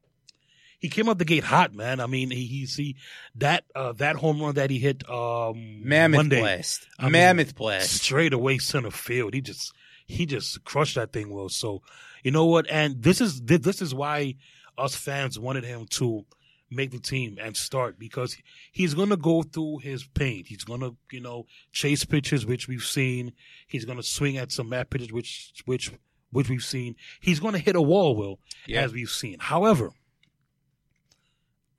He 0.79 0.89
came 0.89 1.07
out 1.09 1.17
the 1.17 1.25
gate 1.25 1.45
hot, 1.45 1.73
man. 1.73 1.99
I 2.01 2.07
mean, 2.07 2.29
he 2.29 2.45
he 2.45 2.65
see 2.65 2.97
that 3.35 3.63
uh, 3.73 3.93
that 3.93 4.17
home 4.17 4.41
run 4.41 4.55
that 4.55 4.69
he 4.69 4.79
hit 4.79 5.09
um 5.09 5.81
Mammoth 5.87 6.17
Monday 6.17 6.41
blast, 6.41 6.87
I 6.99 7.03
mean, 7.03 7.13
mammoth 7.13 7.55
blast. 7.55 7.89
straight 8.03 8.33
away 8.33 8.57
center 8.57 8.91
field. 8.91 9.33
He 9.33 9.39
just 9.41 9.73
he 10.05 10.25
just 10.25 10.63
crushed 10.65 10.95
that 10.95 11.13
thing 11.13 11.29
well. 11.33 11.47
So 11.47 11.81
you 12.23 12.31
know 12.31 12.45
what? 12.45 12.69
And 12.69 13.01
this 13.01 13.21
is 13.21 13.41
this 13.41 13.81
is 13.81 13.93
why 13.93 14.35
us 14.77 14.95
fans 14.95 15.37
wanted 15.39 15.63
him 15.65 15.85
to 15.87 16.25
make 16.71 16.89
the 16.89 16.99
team 16.99 17.37
and 17.39 17.55
start 17.55 17.99
because 17.99 18.35
he's 18.71 18.95
gonna 18.95 19.15
go 19.17 19.43
through 19.43 19.77
his 19.79 20.05
pain. 20.07 20.43
He's 20.45 20.63
gonna 20.63 20.91
you 21.11 21.21
know 21.21 21.45
chase 21.71 22.03
pitches 22.05 22.45
which 22.45 22.67
we've 22.67 22.83
seen. 22.83 23.33
He's 23.67 23.85
gonna 23.85 24.01
swing 24.03 24.37
at 24.37 24.51
some 24.51 24.69
mad 24.69 24.89
pitches 24.89 25.11
which 25.11 25.53
which 25.65 25.91
which 26.31 26.49
we've 26.49 26.63
seen. 26.63 26.95
He's 27.21 27.39
gonna 27.39 27.59
hit 27.59 27.75
a 27.75 27.81
wall, 27.81 28.15
Will, 28.15 28.39
Yeah. 28.65 28.81
as 28.81 28.91
we've 28.93 29.09
seen. 29.11 29.37
However, 29.39 29.91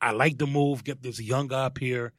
I 0.00 0.12
like 0.12 0.38
the 0.38 0.46
move. 0.46 0.84
Get 0.84 1.02
this 1.02 1.20
young 1.20 1.48
guy 1.48 1.64
up 1.64 1.78
here. 1.78 2.12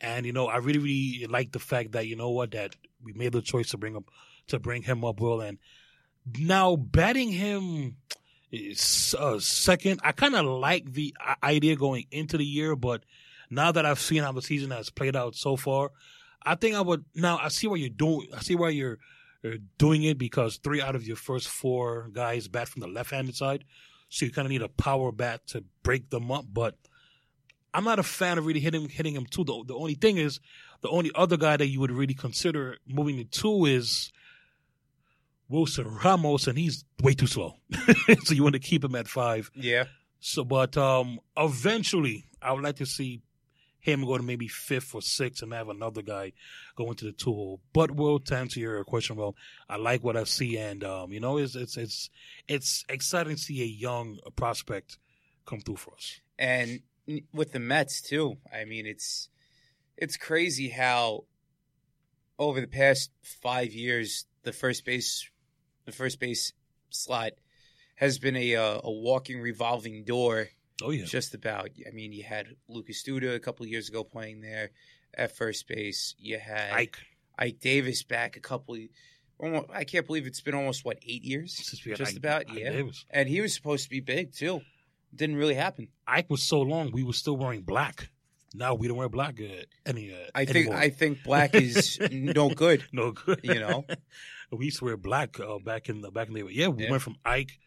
And 0.00 0.26
you 0.26 0.32
know, 0.32 0.46
I 0.46 0.56
really, 0.58 0.78
really 0.78 1.26
like 1.28 1.52
the 1.52 1.58
fact 1.58 1.92
that 1.92 2.06
you 2.06 2.16
know 2.16 2.30
what 2.30 2.50
that 2.52 2.76
we 3.02 3.12
made 3.14 3.32
the 3.32 3.42
choice 3.42 3.70
to 3.70 3.78
bring 3.78 3.94
him 3.94 4.04
to 4.48 4.58
bring 4.58 4.82
him 4.82 5.04
up, 5.04 5.20
Will. 5.20 5.40
And 5.40 5.58
now 6.26 6.76
batting 6.76 7.30
him 7.30 7.96
uh, 9.18 9.38
second, 9.38 10.00
I 10.04 10.12
kind 10.12 10.34
of 10.34 10.44
like 10.44 10.92
the 10.92 11.14
idea 11.42 11.76
going 11.76 12.06
into 12.10 12.36
the 12.36 12.44
year, 12.44 12.76
but 12.76 13.04
now 13.50 13.72
that 13.72 13.86
I've 13.86 14.00
seen 14.00 14.22
how 14.22 14.32
the 14.32 14.42
season 14.42 14.70
has 14.70 14.90
played 14.90 15.16
out 15.16 15.34
so 15.34 15.56
far, 15.56 15.90
I 16.44 16.54
think 16.54 16.74
I 16.74 16.80
would 16.80 17.04
now. 17.14 17.38
I 17.38 17.48
see 17.48 17.66
why 17.66 17.76
you're 17.76 17.88
doing. 17.88 18.28
I 18.36 18.40
see 18.40 18.54
why 18.54 18.70
you're, 18.70 18.98
you're 19.42 19.58
doing 19.78 20.02
it 20.02 20.18
because 20.18 20.56
three 20.56 20.82
out 20.82 20.94
of 20.96 21.06
your 21.06 21.16
first 21.16 21.48
four 21.48 22.08
guys 22.12 22.48
bat 22.48 22.68
from 22.68 22.80
the 22.80 22.88
left-handed 22.88 23.36
side, 23.36 23.64
so 24.08 24.26
you 24.26 24.32
kind 24.32 24.46
of 24.46 24.50
need 24.50 24.62
a 24.62 24.68
power 24.68 25.12
bat 25.12 25.46
to 25.48 25.64
break 25.82 26.10
them 26.10 26.30
up, 26.30 26.46
but. 26.52 26.76
I'm 27.74 27.84
not 27.84 27.98
a 27.98 28.02
fan 28.02 28.36
of 28.36 28.44
really 28.44 28.60
hitting 28.60 28.90
hitting 28.90 29.14
him 29.14 29.24
too. 29.24 29.44
The, 29.44 29.64
the 29.68 29.74
only 29.74 29.94
thing 29.94 30.18
is, 30.18 30.40
the 30.82 30.90
only 30.90 31.10
other 31.14 31.38
guy 31.38 31.56
that 31.56 31.68
you 31.68 31.80
would 31.80 31.90
really 31.90 32.12
consider 32.12 32.76
moving 32.86 33.16
to 33.16 33.24
two 33.24 33.64
is 33.64 34.12
Wilson 35.52 35.98
Ramos, 36.02 36.46
and 36.46 36.58
he's 36.58 36.84
way 37.02 37.12
too 37.12 37.26
slow. 37.26 37.56
so 38.24 38.34
you 38.34 38.42
want 38.42 38.54
to 38.54 38.58
keep 38.58 38.82
him 38.82 38.94
at 38.94 39.06
five. 39.06 39.50
Yeah, 39.54 39.84
So, 40.18 40.44
but 40.44 40.76
um, 40.76 41.20
eventually, 41.36 42.24
I 42.40 42.52
would 42.52 42.64
like 42.64 42.76
to 42.76 42.86
see 42.86 43.22
him 43.78 44.04
go 44.06 44.16
to 44.16 44.22
maybe 44.22 44.48
fifth 44.48 44.94
or 44.94 45.02
sixth, 45.02 45.42
and 45.42 45.52
have 45.52 45.68
another 45.68 46.02
guy 46.02 46.32
go 46.74 46.88
into 46.88 47.04
the 47.04 47.12
two 47.12 47.32
hole. 47.32 47.60
But 47.72 47.90
will 47.90 48.18
to 48.20 48.36
answer 48.36 48.60
your 48.60 48.82
question, 48.84 49.16
well, 49.16 49.36
I 49.68 49.76
like 49.76 50.02
what 50.02 50.16
I 50.16 50.24
see, 50.24 50.56
and 50.56 50.82
um, 50.82 51.12
you 51.12 51.20
know, 51.20 51.36
it's 51.36 51.54
it's 51.54 51.76
it's 51.76 52.08
it's 52.48 52.84
exciting 52.88 53.36
to 53.36 53.40
see 53.40 53.62
a 53.62 53.66
young 53.66 54.18
prospect 54.36 54.98
come 55.44 55.60
through 55.60 55.76
for 55.76 55.94
us. 55.94 56.20
and 56.38 56.80
with 57.32 57.52
the 57.52 57.58
Mets 57.58 58.00
too. 58.00 58.36
I 58.52 58.64
mean, 58.64 58.86
it's 58.86 59.28
it's 59.96 60.16
crazy 60.16 60.70
how 60.70 61.24
over 62.38 62.60
the 62.60 62.66
past 62.66 63.10
five 63.22 63.72
years 63.72 64.26
the 64.42 64.52
first 64.52 64.84
base 64.84 65.28
the 65.84 65.92
first 65.92 66.20
base 66.20 66.52
slot 66.90 67.32
has 67.96 68.18
been 68.18 68.36
a 68.36 68.56
uh, 68.56 68.80
a 68.82 68.90
walking 68.90 69.40
revolving 69.40 70.04
door. 70.04 70.48
Oh 70.82 70.90
yeah, 70.90 71.04
Just 71.04 71.34
about. 71.34 71.70
I 71.86 71.90
mean, 71.92 72.12
you 72.12 72.24
had 72.24 72.48
Lucas 72.68 73.02
Duda 73.04 73.34
a 73.34 73.40
couple 73.40 73.64
of 73.64 73.70
years 73.70 73.88
ago 73.88 74.02
playing 74.04 74.40
there 74.40 74.70
at 75.14 75.36
first 75.36 75.68
base. 75.68 76.14
You 76.18 76.38
had 76.38 76.72
Ike. 76.72 76.98
Ike 77.38 77.60
Davis 77.60 78.02
back 78.02 78.36
a 78.36 78.40
couple. 78.40 78.74
Of, 78.74 78.80
almost, 79.38 79.66
I 79.72 79.84
can't 79.84 80.06
believe 80.06 80.26
it's 80.26 80.40
been 80.40 80.54
almost 80.54 80.84
what 80.84 80.98
eight 81.06 81.22
years. 81.22 81.54
Since 81.56 81.84
we 81.84 81.90
had 81.90 81.98
Just 81.98 82.12
Ike- 82.12 82.18
about, 82.18 82.40
Ike 82.50 82.58
yeah. 82.58 82.70
Davis. 82.72 83.04
And 83.10 83.28
he 83.28 83.40
was 83.40 83.54
supposed 83.54 83.84
to 83.84 83.90
be 83.90 84.00
big 84.00 84.32
too. 84.32 84.60
Didn't 85.14 85.36
really 85.36 85.54
happen. 85.54 85.88
Ike 86.06 86.30
was 86.30 86.42
so 86.42 86.60
long, 86.62 86.90
we 86.90 87.02
were 87.02 87.12
still 87.12 87.36
wearing 87.36 87.62
black. 87.62 88.08
Now 88.54 88.74
we 88.74 88.88
don't 88.88 88.96
wear 88.96 89.08
black 89.08 89.40
uh, 89.40 89.64
any. 89.86 90.12
Uh, 90.12 90.16
I 90.34 90.44
think 90.44 90.56
anymore. 90.56 90.76
I 90.76 90.90
think 90.90 91.22
black 91.22 91.54
is 91.54 91.98
no 92.10 92.50
good. 92.50 92.84
no 92.92 93.12
good. 93.12 93.40
You 93.42 93.60
know? 93.60 93.84
we 94.56 94.66
used 94.66 94.78
to 94.78 94.84
wear 94.84 94.96
black 94.96 95.38
uh, 95.40 95.58
back 95.58 95.88
in 95.88 96.00
the 96.02 96.10
back 96.10 96.28
in 96.28 96.34
the 96.34 96.42
day. 96.42 96.48
Yeah, 96.52 96.68
we 96.68 96.84
Yeah. 96.84 96.90
went 96.90 97.02
from 97.02 97.16
Ike 97.24 97.58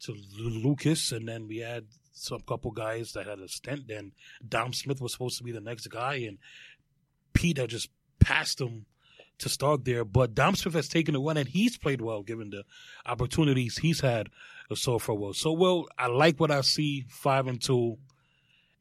to 0.00 0.14
Lucas, 0.38 1.12
and 1.12 1.26
then 1.28 1.48
we 1.48 1.58
had 1.58 1.86
some 2.12 2.40
couple 2.40 2.70
guys 2.70 3.12
that 3.12 3.26
had 3.26 3.38
a 3.38 3.48
stint. 3.48 3.88
Then 3.88 4.12
Dom 4.46 4.72
Smith 4.72 5.00
was 5.00 5.12
supposed 5.12 5.38
to 5.38 5.44
be 5.44 5.52
the 5.52 5.60
next 5.60 5.86
guy, 5.88 6.16
and 6.16 6.38
Pete 7.32 7.58
had 7.58 7.70
just 7.70 7.88
passed 8.20 8.60
him 8.60 8.86
to 9.38 9.48
start 9.48 9.84
there. 9.84 10.04
But 10.04 10.34
Dom 10.34 10.54
Smith 10.56 10.74
has 10.74 10.88
taken 10.88 11.14
the 11.14 11.20
one, 11.20 11.36
and 11.36 11.48
he's 11.48 11.78
played 11.78 12.00
well 12.00 12.22
given 12.22 12.50
the 12.50 12.64
opportunities 13.06 13.78
he's 13.78 14.00
had 14.00 14.28
so 14.74 14.98
far. 14.98 15.14
Well, 15.14 15.32
so 15.32 15.52
well, 15.52 15.86
I 15.96 16.08
like 16.08 16.38
what 16.40 16.50
I 16.50 16.60
see. 16.62 17.04
Five 17.08 17.46
and 17.46 17.60
two, 17.62 17.98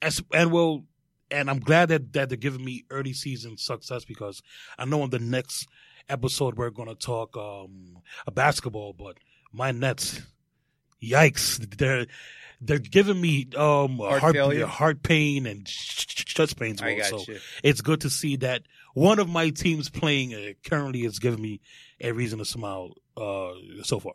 As, 0.02 0.22
and 0.34 0.52
well, 0.52 0.84
and 1.32 1.50
I'm 1.50 1.60
glad 1.60 1.90
that 1.90 2.14
that 2.14 2.30
they're 2.30 2.38
giving 2.38 2.66
me 2.66 2.86
early 2.90 3.14
season 3.14 3.58
success 3.58 4.04
because 4.06 4.42
I 4.78 4.86
know 4.86 5.04
in 5.04 5.10
the 5.12 5.20
next 5.20 5.68
episode 6.10 6.56
we're 6.56 6.70
going 6.70 6.90
to 6.90 6.96
talk 6.96 7.36
um 7.38 7.98
basketball, 8.34 8.94
but 8.94 9.18
my 9.52 9.72
Nets, 9.72 10.22
yikes, 11.02 11.78
they're 11.78 12.08
they're 12.62 12.80
giving 12.80 13.20
me 13.20 13.48
um 13.56 13.98
Heart 13.98 14.36
heart 14.36 14.62
heart 14.64 15.04
pain 15.04 15.46
and 15.46 15.66
chest 15.66 16.60
pains. 16.60 16.82
Well, 16.82 17.04
so 17.04 17.32
you. 17.32 17.40
it's 17.64 17.82
good 17.82 18.02
to 18.02 18.10
see 18.10 18.38
that 18.38 18.64
one 18.94 19.20
of 19.20 19.30
my 19.30 19.50
teams 19.50 19.90
playing 19.90 20.34
uh, 20.34 20.54
currently 20.68 21.06
is 21.06 21.20
giving 21.20 21.42
me 21.42 21.62
a 22.02 22.12
reason 22.12 22.40
to 22.40 22.46
smile 22.46 22.94
uh, 23.16 23.52
so 23.84 24.00
far. 24.00 24.14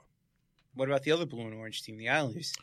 What 0.75 0.89
about 0.89 1.03
the 1.03 1.13
other 1.13 1.27
blue 1.27 1.43
and 1.43 1.55
orange 1.55 1.83
team, 1.83 1.99
the 1.99 2.09
Islanders? 2.09 2.55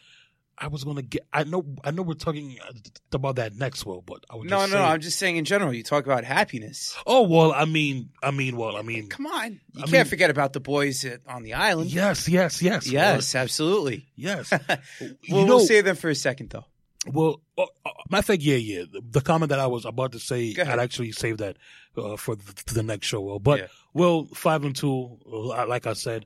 I 0.61 0.67
was 0.67 0.83
gonna 0.83 1.01
get. 1.01 1.25
I 1.31 1.45
know. 1.45 1.63
I 1.83 1.91
know 1.91 2.01
we're 2.01 2.15
talking 2.15 2.57
uh, 2.61 2.71
about 3.13 3.37
that 3.37 3.55
next, 3.55 3.85
well, 3.85 4.01
but 4.01 4.25
I 4.29 4.35
was 4.35 4.49
No, 4.49 4.65
no, 4.65 4.77
no. 4.79 4.83
I'm 4.83 4.99
just 4.99 5.17
saying 5.17 5.37
in 5.37 5.45
general. 5.45 5.73
You 5.73 5.83
talk 5.83 6.05
about 6.05 6.23
happiness. 6.25 6.97
Oh 7.07 7.21
well, 7.23 7.53
I 7.53 7.65
mean, 7.65 8.09
I 8.21 8.31
mean, 8.31 8.57
well, 8.57 8.75
I 8.75 8.81
mean, 8.81 9.07
Come 9.07 9.27
on, 9.27 9.53
you 9.53 9.59
I 9.77 9.79
can't 9.81 9.91
mean- 9.91 10.05
forget 10.05 10.29
about 10.29 10.53
the 10.53 10.59
boys 10.59 11.05
at, 11.05 11.21
on 11.27 11.43
the 11.43 11.53
island. 11.53 11.91
yes, 11.91 12.27
yes, 12.27 12.61
yes, 12.61 12.87
Yes, 12.91 13.35
absolutely. 13.35 14.07
yes. 14.15 14.51
Well, 14.99 15.17
you 15.23 15.33
know, 15.33 15.45
we'll 15.45 15.59
save 15.65 15.85
them 15.85 15.95
for 15.95 16.09
a 16.09 16.15
second, 16.15 16.49
though. 16.49 16.65
well, 17.07 17.41
uh, 17.57 17.63
uh, 17.85 17.89
matter 18.09 18.33
of 18.33 18.41
yeah, 18.41 18.55
yeah. 18.55 18.83
The, 18.91 19.01
the 19.11 19.21
comment 19.21 19.49
that 19.51 19.59
I 19.59 19.67
was 19.67 19.85
about 19.85 20.11
to 20.11 20.19
say, 20.19 20.55
I'd 20.59 20.79
actually 20.79 21.11
save 21.13 21.37
that 21.37 21.55
uh, 21.97 22.17
for 22.17 22.35
the, 22.35 22.63
the 22.73 22.83
next 22.83 23.07
show. 23.07 23.21
Well, 23.21 23.39
but 23.39 23.59
Yeah. 23.59 23.67
well, 23.93 24.25
five 24.33 24.63
and 24.65 24.75
two, 24.75 25.17
uh, 25.31 25.65
like 25.67 25.87
I 25.87 25.93
said, 25.93 26.25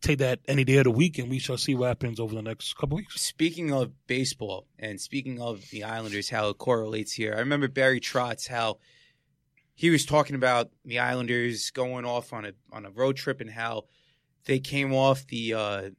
take 0.00 0.18
that 0.18 0.40
any 0.46 0.64
day 0.64 0.76
of 0.76 0.84
the 0.84 0.90
week, 0.90 1.18
and 1.18 1.28
we 1.28 1.38
shall 1.38 1.56
see 1.58 1.74
what 1.74 1.88
happens 1.88 2.20
over 2.20 2.34
the 2.34 2.42
next 2.42 2.74
couple 2.76 2.96
weeks. 2.96 3.20
Speaking 3.20 3.72
of 3.72 3.90
baseball 4.06 4.66
and 4.78 5.00
speaking 5.00 5.40
of 5.40 5.68
the 5.70 5.84
Islanders, 5.84 6.30
how 6.30 6.48
it 6.48 6.58
correlates 6.58 7.12
here, 7.12 7.34
I 7.36 7.40
remember 7.40 7.68
Barry 7.68 8.00
Trotz 8.00 8.48
how 8.48 8.78
he 9.74 9.90
was 9.90 10.04
talking 10.04 10.36
about 10.36 10.70
the 10.84 10.98
Islanders 10.98 11.70
going 11.70 12.04
off 12.04 12.32
on 12.32 12.44
a 12.44 12.52
on 12.72 12.84
a 12.86 12.90
road 12.90 13.16
trip 13.16 13.40
and 13.40 13.50
how 13.50 13.84
they 14.44 14.58
came 14.58 14.92
off 14.94 15.26
the 15.26 15.54
uh, 15.54 15.90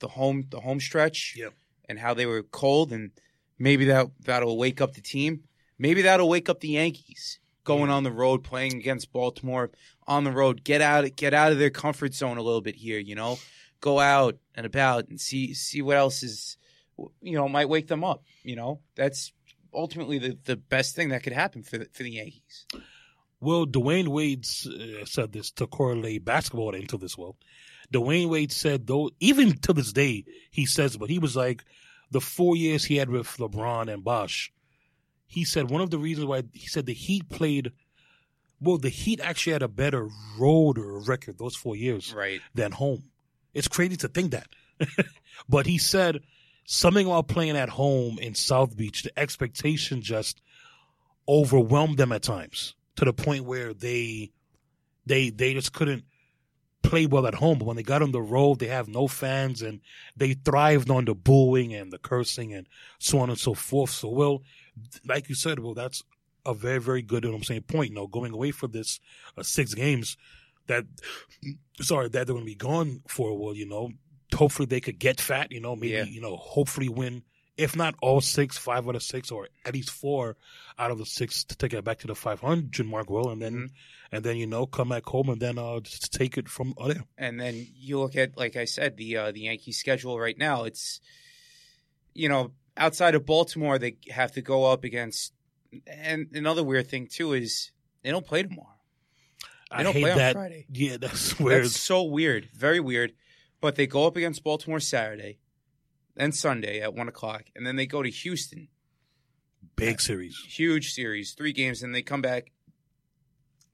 the 0.00 0.08
home 0.08 0.46
the 0.50 0.60
home 0.60 0.80
stretch 0.80 1.34
Yeah. 1.36 1.48
and 1.88 1.98
how 1.98 2.14
they 2.14 2.26
were 2.26 2.42
cold 2.42 2.92
and 2.92 3.10
maybe 3.58 3.86
that 3.86 4.06
that'll 4.20 4.56
wake 4.58 4.80
up 4.80 4.94
the 4.94 5.00
team. 5.02 5.44
Maybe 5.78 6.02
that'll 6.02 6.28
wake 6.28 6.48
up 6.48 6.60
the 6.60 6.68
Yankees 6.68 7.38
going 7.66 7.90
on 7.90 8.04
the 8.04 8.12
road 8.12 8.42
playing 8.42 8.76
against 8.76 9.12
Baltimore 9.12 9.70
on 10.06 10.24
the 10.24 10.32
road. 10.32 10.64
Get 10.64 10.80
out 10.80 11.04
get 11.16 11.34
out 11.34 11.52
of 11.52 11.58
their 11.58 11.68
comfort 11.68 12.14
zone 12.14 12.38
a 12.38 12.42
little 12.42 12.62
bit 12.62 12.76
here, 12.76 12.98
you 12.98 13.14
know. 13.14 13.38
Go 13.82 14.00
out 14.00 14.38
and 14.54 14.64
about 14.64 15.08
and 15.08 15.20
see 15.20 15.52
see 15.52 15.82
what 15.82 15.98
else 15.98 16.22
is 16.22 16.56
you 17.20 17.36
know 17.36 17.46
might 17.46 17.68
wake 17.68 17.88
them 17.88 18.02
up, 18.02 18.24
you 18.42 18.56
know. 18.56 18.80
That's 18.94 19.32
ultimately 19.74 20.18
the, 20.18 20.38
the 20.44 20.56
best 20.56 20.96
thing 20.96 21.10
that 21.10 21.22
could 21.22 21.34
happen 21.34 21.62
for 21.62 21.76
the, 21.76 21.88
for 21.92 22.02
the 22.02 22.12
Yankees. 22.12 22.64
Well, 23.38 23.66
Dwyane 23.66 24.08
Wade 24.08 24.46
uh, 24.66 25.04
said 25.04 25.32
this 25.32 25.50
to 25.52 25.66
correlate 25.66 26.24
basketball 26.24 26.74
into 26.74 26.96
this. 26.96 27.18
Well, 27.18 27.36
Dwyane 27.92 28.30
Wade 28.30 28.52
said 28.52 28.86
though, 28.86 29.10
even 29.20 29.58
to 29.58 29.74
this 29.74 29.92
day, 29.92 30.24
he 30.50 30.64
says, 30.64 30.96
but 30.96 31.10
he 31.10 31.18
was 31.18 31.36
like 31.36 31.62
the 32.10 32.20
four 32.20 32.56
years 32.56 32.84
he 32.84 32.96
had 32.96 33.10
with 33.10 33.26
LeBron 33.36 33.92
and 33.92 34.02
Bosh. 34.02 34.52
He 35.26 35.44
said 35.44 35.70
one 35.70 35.80
of 35.80 35.90
the 35.90 35.98
reasons 35.98 36.26
why 36.26 36.42
he 36.52 36.66
said 36.66 36.86
the 36.86 36.94
Heat 36.94 37.28
played. 37.28 37.72
Well, 38.60 38.78
the 38.78 38.88
Heat 38.88 39.20
actually 39.20 39.52
had 39.52 39.62
a 39.62 39.68
better 39.68 40.08
road 40.38 40.78
or 40.78 41.00
record 41.00 41.38
those 41.38 41.56
four 41.56 41.76
years 41.76 42.14
Right. 42.14 42.40
than 42.54 42.72
home. 42.72 43.04
It's 43.52 43.68
crazy 43.68 43.96
to 43.98 44.08
think 44.08 44.30
that. 44.32 44.48
but 45.48 45.66
he 45.66 45.78
said 45.78 46.20
something 46.64 47.06
about 47.06 47.28
playing 47.28 47.56
at 47.56 47.68
home 47.68 48.18
in 48.18 48.34
South 48.34 48.76
Beach, 48.76 49.02
the 49.02 49.18
expectation 49.18 50.00
just 50.02 50.40
overwhelmed 51.28 51.98
them 51.98 52.12
at 52.12 52.22
times 52.22 52.74
to 52.96 53.04
the 53.04 53.12
point 53.12 53.44
where 53.44 53.74
they 53.74 54.30
they 55.06 55.30
they 55.30 55.54
just 55.54 55.72
couldn't 55.72 56.04
play 56.82 57.06
well 57.06 57.26
at 57.26 57.34
home. 57.34 57.58
But 57.58 57.64
when 57.66 57.76
they 57.76 57.82
got 57.82 58.02
on 58.02 58.12
the 58.12 58.22
road, 58.22 58.58
they 58.58 58.66
have 58.68 58.88
no 58.88 59.08
fans 59.08 59.62
and 59.62 59.80
they 60.16 60.34
thrived 60.34 60.90
on 60.90 61.04
the 61.04 61.14
booing 61.14 61.74
and 61.74 61.92
the 61.92 61.98
cursing 61.98 62.52
and 62.54 62.66
so 62.98 63.18
on 63.18 63.28
and 63.30 63.38
so 63.38 63.54
forth. 63.54 63.90
So 63.90 64.08
well, 64.08 64.42
like 65.06 65.28
you 65.28 65.34
said, 65.34 65.58
well 65.58 65.74
that's 65.74 66.02
a 66.44 66.54
very, 66.54 66.78
very 66.80 67.02
good, 67.02 67.24
you 67.24 67.30
know 67.30 67.34
what 67.34 67.40
I'm 67.40 67.44
saying, 67.44 67.62
point, 67.62 67.88
you 67.90 67.94
know, 67.96 68.06
going 68.06 68.32
away 68.32 68.52
for 68.52 68.68
this 68.68 69.00
uh, 69.36 69.42
six 69.42 69.74
games 69.74 70.16
that 70.68 70.84
sorry, 71.80 72.08
that 72.08 72.26
they're 72.26 72.34
gonna 72.34 72.44
be 72.44 72.54
gone 72.54 73.02
for 73.08 73.28
a 73.30 73.34
while, 73.34 73.54
you 73.54 73.66
know. 73.68 73.90
Hopefully 74.34 74.66
they 74.66 74.80
could 74.80 74.98
get 74.98 75.20
fat, 75.20 75.52
you 75.52 75.60
know, 75.60 75.76
maybe, 75.76 75.92
Yeah. 75.92 76.04
you 76.04 76.20
know, 76.20 76.36
hopefully 76.36 76.88
win 76.88 77.22
if 77.56 77.74
not 77.74 77.94
all 78.02 78.20
six, 78.20 78.58
five 78.58 78.86
out 78.86 78.94
of 78.96 79.02
six, 79.02 79.30
or 79.30 79.48
at 79.64 79.72
least 79.72 79.88
four 79.88 80.36
out 80.78 80.90
of 80.90 80.98
the 80.98 81.06
six 81.06 81.42
to 81.44 81.56
take 81.56 81.72
it 81.72 81.82
back 81.84 81.98
to 82.00 82.06
the 82.06 82.14
500 82.14 82.84
mark, 82.86 83.08
well, 83.08 83.30
and 83.30 83.40
then, 83.40 83.54
Mhm. 83.54 83.70
and 84.12 84.24
then, 84.26 84.36
you 84.36 84.46
know, 84.46 84.66
come 84.66 84.90
back 84.90 85.06
home 85.06 85.30
and 85.30 85.40
then, 85.40 85.56
uh, 85.56 85.80
just 85.80 86.12
take 86.12 86.36
it 86.36 86.50
from 86.50 86.74
there. 86.86 87.04
And 87.16 87.40
then 87.40 87.66
you 87.74 87.98
look 87.98 88.14
at, 88.14 88.36
like 88.36 88.56
I 88.56 88.66
said, 88.66 88.98
the 88.98 89.16
uh, 89.16 89.32
the 89.32 89.40
Yankees 89.40 89.78
schedule 89.78 90.20
right 90.20 90.36
now. 90.36 90.64
It's 90.64 91.00
you 92.12 92.28
know 92.28 92.52
outside 92.76 93.14
of 93.14 93.26
Baltimore, 93.26 93.78
they 93.78 93.96
have 94.10 94.32
to 94.32 94.42
go 94.42 94.64
up 94.64 94.84
against. 94.84 95.32
And 95.86 96.28
another 96.32 96.62
weird 96.62 96.88
thing 96.88 97.08
too 97.10 97.32
is 97.32 97.72
they 98.02 98.10
don't 98.10 98.26
play 98.26 98.42
tomorrow. 98.42 98.68
They 99.70 99.76
I 99.78 99.82
don't 99.82 99.94
hate 99.94 100.02
play 100.02 100.12
on 100.12 100.18
that. 100.18 100.32
Friday. 100.34 100.66
Yeah, 100.70 100.96
that's 101.00 101.38
weird. 101.38 101.64
That's 101.64 101.80
so 101.80 102.02
weird, 102.04 102.48
very 102.54 102.80
weird. 102.80 103.12
But 103.60 103.76
they 103.76 103.86
go 103.86 104.06
up 104.06 104.16
against 104.16 104.44
Baltimore 104.44 104.80
Saturday, 104.80 105.38
then 106.14 106.30
Sunday 106.32 106.80
at 106.80 106.94
one 106.94 107.08
o'clock, 107.08 107.44
and 107.56 107.66
then 107.66 107.76
they 107.76 107.86
go 107.86 108.02
to 108.02 108.10
Houston. 108.10 108.68
big 109.76 110.00
series. 110.00 110.38
Huge 110.46 110.92
series, 110.92 111.32
three 111.32 111.52
games, 111.52 111.82
and 111.82 111.94
they 111.94 112.02
come 112.02 112.22
back 112.22 112.52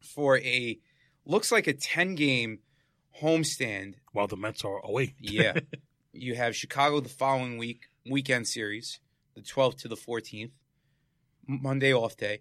for 0.01 0.39
a 0.39 0.79
looks 1.25 1.53
like 1.53 1.67
a 1.67 1.73
ten 1.73 2.15
game 2.15 2.61
homestand 3.21 3.95
While 4.13 4.29
the 4.29 4.37
Mets 4.37 4.65
are 4.65 4.79
away. 4.85 5.15
Yeah. 5.21 5.59
you 6.13 6.35
have 6.35 6.57
Chicago 6.57 7.01
the 7.01 7.09
following 7.09 7.59
week, 7.59 7.89
weekend 8.09 8.49
series, 8.49 9.01
the 9.35 9.41
12th 9.41 9.79
to 9.79 9.89
the 9.89 9.97
14th, 9.97 10.51
Monday 11.47 11.93
off 11.93 12.17
day. 12.17 12.41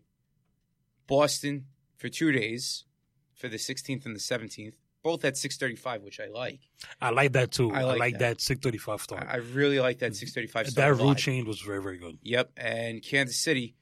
Boston 1.08 1.66
for 1.98 2.10
two 2.10 2.32
days, 2.32 2.86
for 3.34 3.48
the 3.48 3.58
16th 3.58 4.06
and 4.06 4.16
the 4.16 4.20
17th, 4.20 4.74
both 5.04 5.26
at 5.26 5.34
6:35, 5.34 6.04
which 6.04 6.20
I 6.20 6.28
like. 6.28 6.60
I 7.02 7.10
like 7.10 7.34
that 7.34 7.52
too. 7.52 7.72
I 7.72 7.80
I 7.80 7.84
like 7.84 8.00
like, 8.00 8.14
that. 8.20 8.38
that. 8.38 8.42
635 8.42 9.02
start. 9.02 9.28
I 9.30 9.38
really 9.38 9.80
like 9.80 10.00
that 10.00 10.12
6:35 10.12 10.48
mm-hmm. 10.48 10.58
that 10.60 10.72
start. 10.72 10.92
a 10.92 10.96
rule 10.96 11.16
change 11.16 11.48
was 11.48 11.60
very, 11.60 11.82
very 11.82 11.98
good. 11.98 12.20
Yep, 12.22 12.52
and 12.58 13.02
Kansas 13.02 13.38
City 13.38 13.76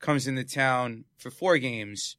comes 0.00 0.26
into 0.26 0.44
town 0.44 1.04
for 1.18 1.30
four 1.30 1.58
games 1.58 2.16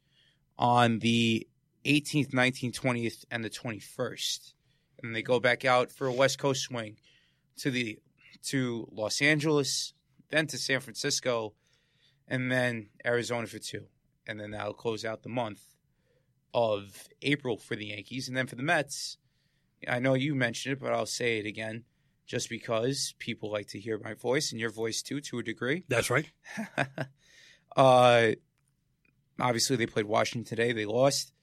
on 0.57 0.99
the 0.99 1.47
18th, 1.85 2.31
19th, 2.31 2.79
20th, 2.79 3.25
and 3.29 3.43
the 3.43 3.49
21st. 3.49 4.53
And 5.01 5.15
they 5.15 5.21
go 5.21 5.39
back 5.39 5.65
out 5.65 5.91
for 5.91 6.07
a 6.07 6.13
West 6.13 6.39
Coast 6.39 6.61
swing 6.61 6.97
to 7.57 7.71
the 7.71 7.99
to 8.43 8.87
Los 8.91 9.21
Angeles, 9.21 9.93
then 10.29 10.47
to 10.47 10.57
San 10.57 10.79
Francisco, 10.79 11.53
and 12.27 12.51
then 12.51 12.89
Arizona 13.05 13.47
for 13.47 13.59
two. 13.59 13.85
And 14.27 14.39
then 14.39 14.51
that'll 14.51 14.73
close 14.73 15.03
out 15.03 15.23
the 15.23 15.29
month 15.29 15.61
of 16.53 17.07
April 17.21 17.57
for 17.57 17.75
the 17.75 17.87
Yankees. 17.87 18.27
And 18.27 18.37
then 18.37 18.47
for 18.47 18.55
the 18.55 18.63
Mets, 18.63 19.17
I 19.87 19.99
know 19.99 20.13
you 20.13 20.35
mentioned 20.35 20.73
it, 20.73 20.79
but 20.79 20.93
I'll 20.93 21.05
say 21.05 21.39
it 21.39 21.45
again. 21.45 21.83
just 22.25 22.49
because 22.49 23.13
people 23.19 23.51
like 23.51 23.67
to 23.67 23.79
hear 23.79 23.99
my 23.99 24.13
voice 24.13 24.51
and 24.51 24.59
your 24.61 24.71
voice 24.71 25.01
too, 25.01 25.19
to 25.19 25.39
a 25.39 25.43
degree. 25.43 25.83
That's 25.89 26.09
right. 26.09 26.25
uh, 27.75 28.31
obviously, 29.39 29.75
they 29.75 29.87
played 29.87 30.05
Washington 30.05 30.45
today. 30.45 30.71
They 30.71 30.85
lost. 30.85 31.33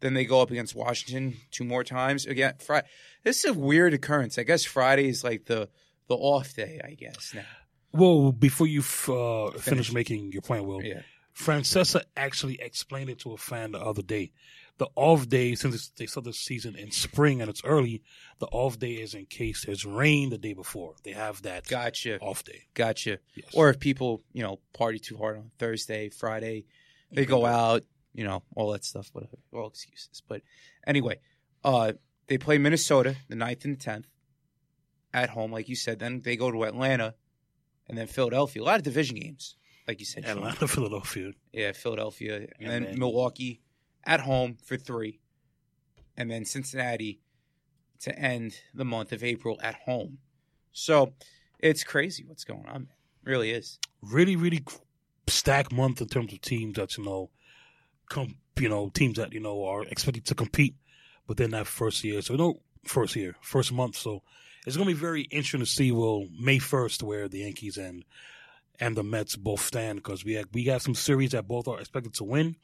Then 0.00 0.14
they 0.14 0.24
go 0.24 0.40
up 0.40 0.50
against 0.50 0.74
Washington 0.74 1.36
two 1.50 1.64
more 1.64 1.84
times. 1.84 2.24
Again, 2.24 2.54
Friday. 2.58 2.86
This 3.22 3.44
is 3.44 3.50
a 3.50 3.58
weird 3.58 3.92
occurrence. 3.92 4.38
I 4.38 4.44
guess 4.44 4.64
Friday 4.64 5.08
is 5.08 5.22
like 5.22 5.44
the 5.44 5.68
the 6.10 6.16
off 6.16 6.52
day. 6.54 6.78
I 6.84 6.90
guess 6.94 7.32
now. 7.34 7.44
Well, 7.92 8.32
before 8.32 8.66
you 8.66 8.80
f- 8.80 9.08
uh, 9.08 9.50
finish. 9.52 9.64
Finish. 9.64 9.92
making 9.92 10.32
your 10.32 10.42
point, 10.42 10.64
Will, 10.66 10.82
Yeah. 10.82 11.00
Francesa 11.34 12.02
actually 12.16 12.60
explained 12.60 13.08
it 13.08 13.18
to 13.20 13.32
a 13.32 13.36
fan 13.38 13.72
the 13.72 13.80
other 13.80 14.02
day. 14.02 14.32
The 14.78 14.88
off 14.96 15.28
day, 15.28 15.54
since 15.54 15.88
they 15.96 16.06
start 16.06 16.24
the 16.24 16.32
season 16.32 16.74
in 16.76 16.90
spring 16.90 17.40
and 17.40 17.48
it's 17.50 17.62
early, 17.64 18.02
the 18.38 18.46
off 18.46 18.78
day 18.78 18.92
is 18.94 19.14
in 19.14 19.26
case 19.26 19.64
there's 19.64 19.84
rain 19.84 20.30
the 20.30 20.38
day 20.38 20.52
before. 20.54 20.94
They 21.02 21.12
have 21.12 21.42
that 21.42 21.66
Gotcha. 21.66 22.18
off 22.20 22.44
day. 22.44 22.64
Gotcha. 22.74 23.18
Yes. 23.34 23.46
Or 23.54 23.70
if 23.70 23.78
people, 23.78 24.22
you 24.32 24.42
know, 24.42 24.58
party 24.72 24.98
too 24.98 25.16
hard 25.16 25.36
on 25.38 25.50
Thursday, 25.58 26.08
Friday, 26.10 26.66
they 27.12 27.24
go 27.26 27.44
out, 27.46 27.82
you 28.14 28.24
know, 28.24 28.42
all 28.56 28.72
that 28.72 28.84
stuff, 28.84 29.08
whatever. 29.12 29.36
All 29.52 29.68
excuses. 29.68 30.22
But 30.28 30.42
anyway, 30.86 31.20
uh, 31.64 31.92
they 32.28 32.38
play 32.38 32.58
Minnesota 32.58 33.16
the 33.28 33.36
9th 33.36 33.64
and 33.64 33.78
10th 33.78 34.04
at 35.12 35.30
home, 35.30 35.52
like 35.52 35.68
you 35.68 35.76
said. 35.76 35.98
Then 35.98 36.20
they 36.22 36.36
go 36.36 36.50
to 36.50 36.64
Atlanta 36.64 37.14
and 37.88 37.96
then 37.98 38.06
Philadelphia. 38.06 38.62
A 38.62 38.64
lot 38.64 38.76
of 38.76 38.82
division 38.82 39.16
games, 39.16 39.56
like 39.88 40.00
you 40.00 40.06
said. 40.06 40.24
Sean. 40.24 40.38
Atlanta, 40.38 40.68
Philadelphia. 40.76 41.32
Yeah, 41.52 41.72
Philadelphia. 41.72 42.36
And, 42.36 42.48
And 42.60 42.70
then 42.70 42.82
then- 42.84 42.98
Milwaukee 42.98 43.60
at 44.04 44.20
home 44.20 44.56
for 44.64 44.76
three. 44.76 45.20
And 46.16 46.30
then 46.30 46.44
Cincinnati 46.44 47.20
to 48.00 48.18
end 48.18 48.54
the 48.74 48.84
month 48.84 49.12
of 49.12 49.22
April 49.24 49.58
at 49.62 49.74
home. 49.74 50.18
So 50.72 51.12
it's 51.58 51.84
crazy 51.84 52.24
what's 52.24 52.44
going 52.44 52.66
on, 52.66 52.72
man. 52.82 52.88
It 53.26 53.30
really 53.30 53.50
is. 53.50 53.78
Really, 54.02 54.36
really 54.36 54.64
stacked 55.26 55.72
month 55.72 56.00
in 56.00 56.08
terms 56.08 56.32
of 56.32 56.40
teams 56.40 56.76
that 56.76 56.96
you 56.96 57.04
know, 57.04 57.30
come 58.08 58.36
you 58.58 58.68
know, 58.68 58.90
teams 58.90 59.16
that 59.16 59.32
you 59.32 59.40
know 59.40 59.64
are 59.64 59.84
expected 59.84 60.24
to 60.26 60.34
compete 60.34 60.74
within 61.26 61.50
that 61.52 61.66
first 61.66 62.02
year. 62.04 62.20
So 62.22 62.36
no, 62.36 62.60
first 62.84 63.16
year, 63.16 63.34
first 63.40 63.72
month. 63.72 63.96
So 63.96 64.22
it's 64.66 64.76
going 64.76 64.88
to 64.88 64.94
be 64.94 65.00
very 65.00 65.22
interesting 65.22 65.60
to 65.60 65.66
see. 65.66 65.92
Well, 65.92 66.26
May 66.38 66.58
first, 66.58 67.02
where 67.02 67.28
the 67.28 67.38
Yankees 67.38 67.76
and 67.76 68.04
and 68.78 68.96
the 68.96 69.02
Mets 69.02 69.36
both 69.36 69.60
stand 69.60 69.98
because 69.98 70.24
we 70.24 70.34
have, 70.34 70.46
we 70.52 70.64
have 70.64 70.82
some 70.82 70.94
series 70.94 71.32
that 71.32 71.46
both 71.46 71.68
are 71.68 71.78
expected 71.78 72.14
to 72.14 72.24
win 72.24 72.56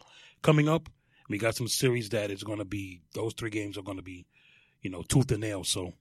coming 0.42 0.68
up. 0.68 0.88
We 1.28 1.38
got 1.38 1.56
some 1.56 1.68
series 1.68 2.08
that 2.10 2.30
is 2.30 2.42
going 2.42 2.58
to 2.58 2.64
be 2.64 3.02
those 3.14 3.34
three 3.34 3.50
games 3.50 3.76
are 3.76 3.82
going 3.82 3.98
to 3.98 4.02
be, 4.02 4.26
you 4.80 4.90
know, 4.90 5.02
tooth 5.02 5.30
and 5.32 5.40
nail. 5.40 5.64
So, 5.64 5.92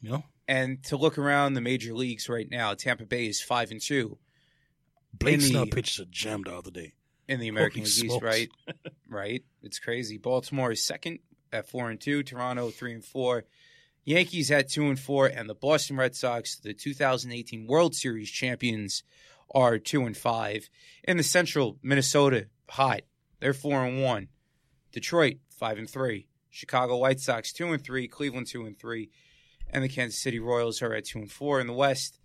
you 0.00 0.10
know, 0.10 0.24
And 0.48 0.82
to 0.84 0.96
look 0.96 1.18
around 1.18 1.54
the 1.54 1.60
major 1.60 1.92
leagues 1.92 2.28
right 2.28 2.48
now, 2.50 2.74
Tampa 2.74 3.04
Bay 3.04 3.26
is 3.26 3.42
five 3.42 3.70
and 3.70 3.80
two 3.80 4.18
Blake 5.18 5.40
Snell 5.40 5.66
pitched 5.66 5.98
a 5.98 6.06
gem 6.06 6.42
the 6.42 6.54
other 6.56 6.70
day. 6.70 6.92
in 7.28 7.40
the 7.40 7.48
American 7.48 7.82
Holy 7.82 7.90
League 7.90 8.12
East, 8.12 8.22
right? 8.22 8.48
right. 9.08 9.44
It's 9.62 9.78
crazy. 9.78 10.18
Baltimore 10.18 10.72
is 10.72 10.84
second 10.84 11.18
at 11.52 11.68
four 11.68 11.90
and 11.90 12.00
two. 12.00 12.22
Toronto 12.22 12.70
three 12.70 12.94
and 12.94 13.04
four. 13.04 13.44
Yankees 14.06 14.52
at 14.52 14.70
two 14.70 14.86
and 14.86 14.98
four, 14.98 15.26
and 15.26 15.50
the 15.50 15.54
Boston 15.54 15.96
Red 15.96 16.14
Sox, 16.14 16.56
the 16.56 16.72
2018 16.72 17.66
World 17.66 17.94
Series 17.94 18.30
champions, 18.30 19.02
are 19.52 19.78
two 19.78 20.06
and 20.06 20.16
five. 20.16 20.70
In 21.04 21.16
the 21.16 21.22
Central, 21.24 21.76
Minnesota 21.82 22.46
hot. 22.70 23.02
They're 23.40 23.52
four 23.52 23.84
and 23.84 24.02
one. 24.02 24.28
Detroit 24.92 25.38
five 25.50 25.76
and 25.76 25.90
three. 25.90 26.28
Chicago 26.50 26.96
White 26.96 27.20
Sox 27.20 27.52
two 27.52 27.72
and 27.72 27.82
three. 27.82 28.06
Cleveland 28.06 28.46
two 28.46 28.64
and 28.64 28.78
three, 28.78 29.10
and 29.68 29.82
the 29.82 29.88
Kansas 29.88 30.22
City 30.22 30.38
Royals 30.38 30.80
are 30.82 30.94
at 30.94 31.04
two 31.04 31.18
and 31.18 31.30
four. 31.30 31.60
In 31.60 31.66
the 31.66 31.72
West, 31.72 32.20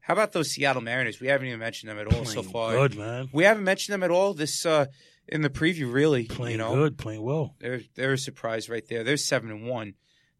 how 0.00 0.12
about 0.12 0.32
those 0.32 0.50
Seattle 0.50 0.82
Mariners? 0.82 1.20
We 1.20 1.28
haven't 1.28 1.46
even 1.46 1.58
mentioned 1.58 1.90
them 1.90 1.98
at 1.98 2.12
all 2.14 2.26
so 2.26 2.42
far. 2.42 2.72
good, 2.72 2.96
man. 2.96 3.30
We 3.32 3.44
haven't 3.44 3.64
mentioned 3.64 3.94
them 3.94 4.02
at 4.02 4.10
all 4.10 4.34
this 4.34 4.66
uh, 4.66 4.86
in 5.26 5.40
the 5.40 5.48
preview. 5.50 5.90
Really, 5.90 6.26
Playing 6.26 6.52
you 6.52 6.58
know, 6.58 6.74
good, 6.74 6.98
playing 6.98 7.22
well. 7.22 7.54
they're 7.60 7.80
they're 7.94 8.12
a 8.12 8.18
surprise 8.18 8.68
right 8.68 8.86
there. 8.86 9.02
They're 9.04 9.16
seven 9.16 9.50
and 9.50 9.66
one. 9.66 9.94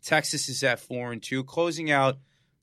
Texas 0.04 0.48
is 0.48 0.62
at 0.62 0.80
four 0.80 1.12
and 1.12 1.22
two, 1.22 1.44
closing 1.44 1.90
out. 1.90 2.18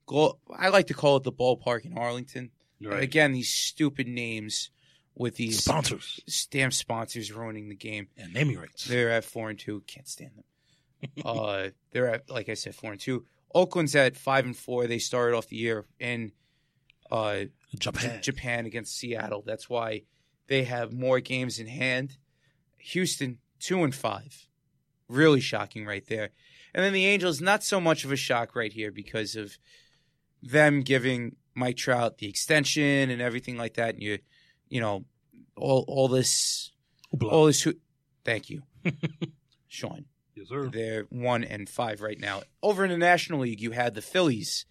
Go, 0.05 0.39
I 0.55 0.69
like 0.69 0.87
to 0.87 0.93
call 0.93 1.17
it 1.17 1.23
the 1.23 1.31
ballpark 1.31 1.85
in 1.85 1.97
Arlington. 1.97 2.51
Right. 2.81 3.03
Again, 3.03 3.31
these 3.33 3.53
stupid 3.53 4.07
names 4.07 4.71
with 5.15 5.35
these 5.35 5.63
Sponsors 5.63 6.47
damn 6.49 6.71
sponsors 6.71 7.31
ruining 7.31 7.69
the 7.69 7.75
game. 7.75 8.07
and 8.17 8.33
naming 8.33 8.57
rights. 8.57 8.85
They're 8.85 9.11
at 9.11 9.25
four 9.25 9.49
and 9.49 9.59
two. 9.59 9.83
Can't 9.87 10.07
stand 10.07 10.31
them. 10.35 10.45
uh, 11.25 11.69
they're 11.91 12.07
at 12.07 12.29
like 12.29 12.49
I 12.49 12.53
said, 12.53 12.75
four 12.75 12.91
and 12.91 12.99
two. 12.99 13.25
Oakland's 13.53 13.95
at 13.95 14.15
five 14.15 14.45
and 14.45 14.55
four. 14.55 14.87
They 14.87 14.99
started 14.99 15.35
off 15.35 15.47
the 15.47 15.57
year 15.57 15.85
in 15.99 16.31
uh, 17.11 17.45
Japan. 17.77 18.21
Japan 18.21 18.65
against 18.65 18.97
Seattle. 18.97 19.43
That's 19.45 19.69
why 19.69 20.03
they 20.47 20.63
have 20.63 20.93
more 20.93 21.19
games 21.19 21.59
in 21.59 21.67
hand. 21.67 22.17
Houston 22.77 23.39
two 23.59 23.83
and 23.83 23.93
five, 23.93 24.47
really 25.07 25.41
shocking 25.41 25.85
right 25.85 26.05
there. 26.07 26.29
And 26.73 26.83
then 26.83 26.93
the 26.93 27.05
Angels, 27.05 27.41
not 27.41 27.63
so 27.63 27.81
much 27.81 28.05
of 28.05 28.11
a 28.11 28.15
shock 28.15 28.55
right 28.55 28.71
here 28.71 28.91
because 28.91 29.35
of 29.35 29.57
them 30.41 30.81
giving 30.81 31.35
Mike 31.53 31.77
Trout 31.77 32.17
the 32.17 32.27
extension 32.29 33.09
and 33.09 33.21
everything 33.21 33.57
like 33.57 33.75
that. 33.75 33.95
And 33.95 34.03
you, 34.03 34.19
you 34.69 34.79
know, 34.79 35.05
all 35.57 35.83
all 35.87 36.07
this, 36.07 36.71
Hoopla. 37.13 37.31
all 37.31 37.45
this. 37.45 37.67
Thank 38.23 38.49
you, 38.49 38.63
Sean. 39.67 40.05
yes, 40.35 40.47
sir. 40.49 40.69
They're 40.69 41.03
one 41.09 41.43
and 41.43 41.67
five 41.67 42.01
right 42.01 42.19
now. 42.19 42.41
Over 42.63 42.85
in 42.85 42.91
the 42.91 42.97
National 42.97 43.41
League, 43.41 43.61
you 43.61 43.71
had 43.71 43.93
the 43.95 44.01
Phillies 44.01 44.65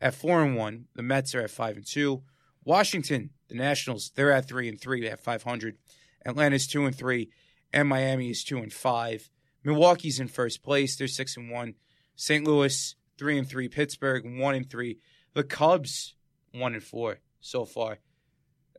at 0.00 0.14
four 0.14 0.42
and 0.42 0.56
one. 0.56 0.86
The 0.94 1.02
Mets 1.02 1.34
are 1.34 1.40
at 1.40 1.50
five 1.50 1.76
and 1.76 1.86
two. 1.86 2.22
Washington, 2.64 3.30
the 3.48 3.54
Nationals, 3.54 4.12
they're 4.14 4.32
at 4.32 4.46
three 4.46 4.68
and 4.68 4.80
three 4.80 5.08
at 5.08 5.20
five 5.20 5.42
hundred. 5.44 5.78
Atlanta's 6.26 6.66
two 6.66 6.84
and 6.84 6.94
three, 6.94 7.30
and 7.72 7.88
Miami 7.88 8.30
is 8.30 8.44
two 8.44 8.58
and 8.58 8.72
five. 8.72 9.30
Milwaukee's 9.68 10.20
in 10.20 10.28
first 10.28 10.62
place. 10.62 10.96
They're 10.96 11.08
six 11.08 11.36
and 11.36 11.50
one. 11.50 11.74
St. 12.16 12.44
Louis 12.46 12.94
three 13.18 13.38
and 13.38 13.48
three. 13.48 13.68
Pittsburgh 13.68 14.38
one 14.38 14.54
and 14.54 14.68
three. 14.68 14.98
The 15.34 15.44
Cubs 15.44 16.14
one 16.52 16.74
and 16.74 16.82
four 16.82 17.18
so 17.40 17.64
far. 17.64 17.98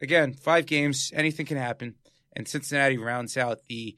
Again, 0.02 0.34
five 0.34 0.66
games. 0.66 1.12
Anything 1.14 1.46
can 1.46 1.58
happen. 1.58 1.96
And 2.36 2.48
Cincinnati 2.48 2.98
rounds 2.98 3.38
out 3.38 3.66
the 3.68 3.98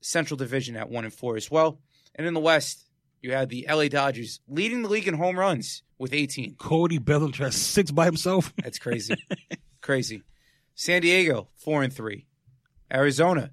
Central 0.00 0.36
Division 0.36 0.76
at 0.76 0.88
one 0.88 1.04
and 1.04 1.12
four 1.12 1.36
as 1.36 1.50
well. 1.50 1.80
And 2.14 2.26
in 2.26 2.34
the 2.34 2.40
West, 2.40 2.86
you 3.20 3.32
had 3.32 3.48
the 3.48 3.66
LA 3.68 3.88
Dodgers 3.88 4.40
leading 4.48 4.82
the 4.82 4.88
league 4.88 5.08
in 5.08 5.14
home 5.14 5.38
runs 5.38 5.82
with 5.98 6.12
18. 6.12 6.56
Cody 6.56 6.98
Bellinger 6.98 7.44
has 7.44 7.56
six 7.56 7.90
by 7.90 8.04
himself. 8.04 8.52
That's 8.62 8.78
crazy. 8.78 9.16
crazy. 9.80 10.22
San 10.74 11.02
Diego, 11.02 11.48
four 11.56 11.82
and 11.82 11.92
three. 11.92 12.26
Arizona, 12.92 13.50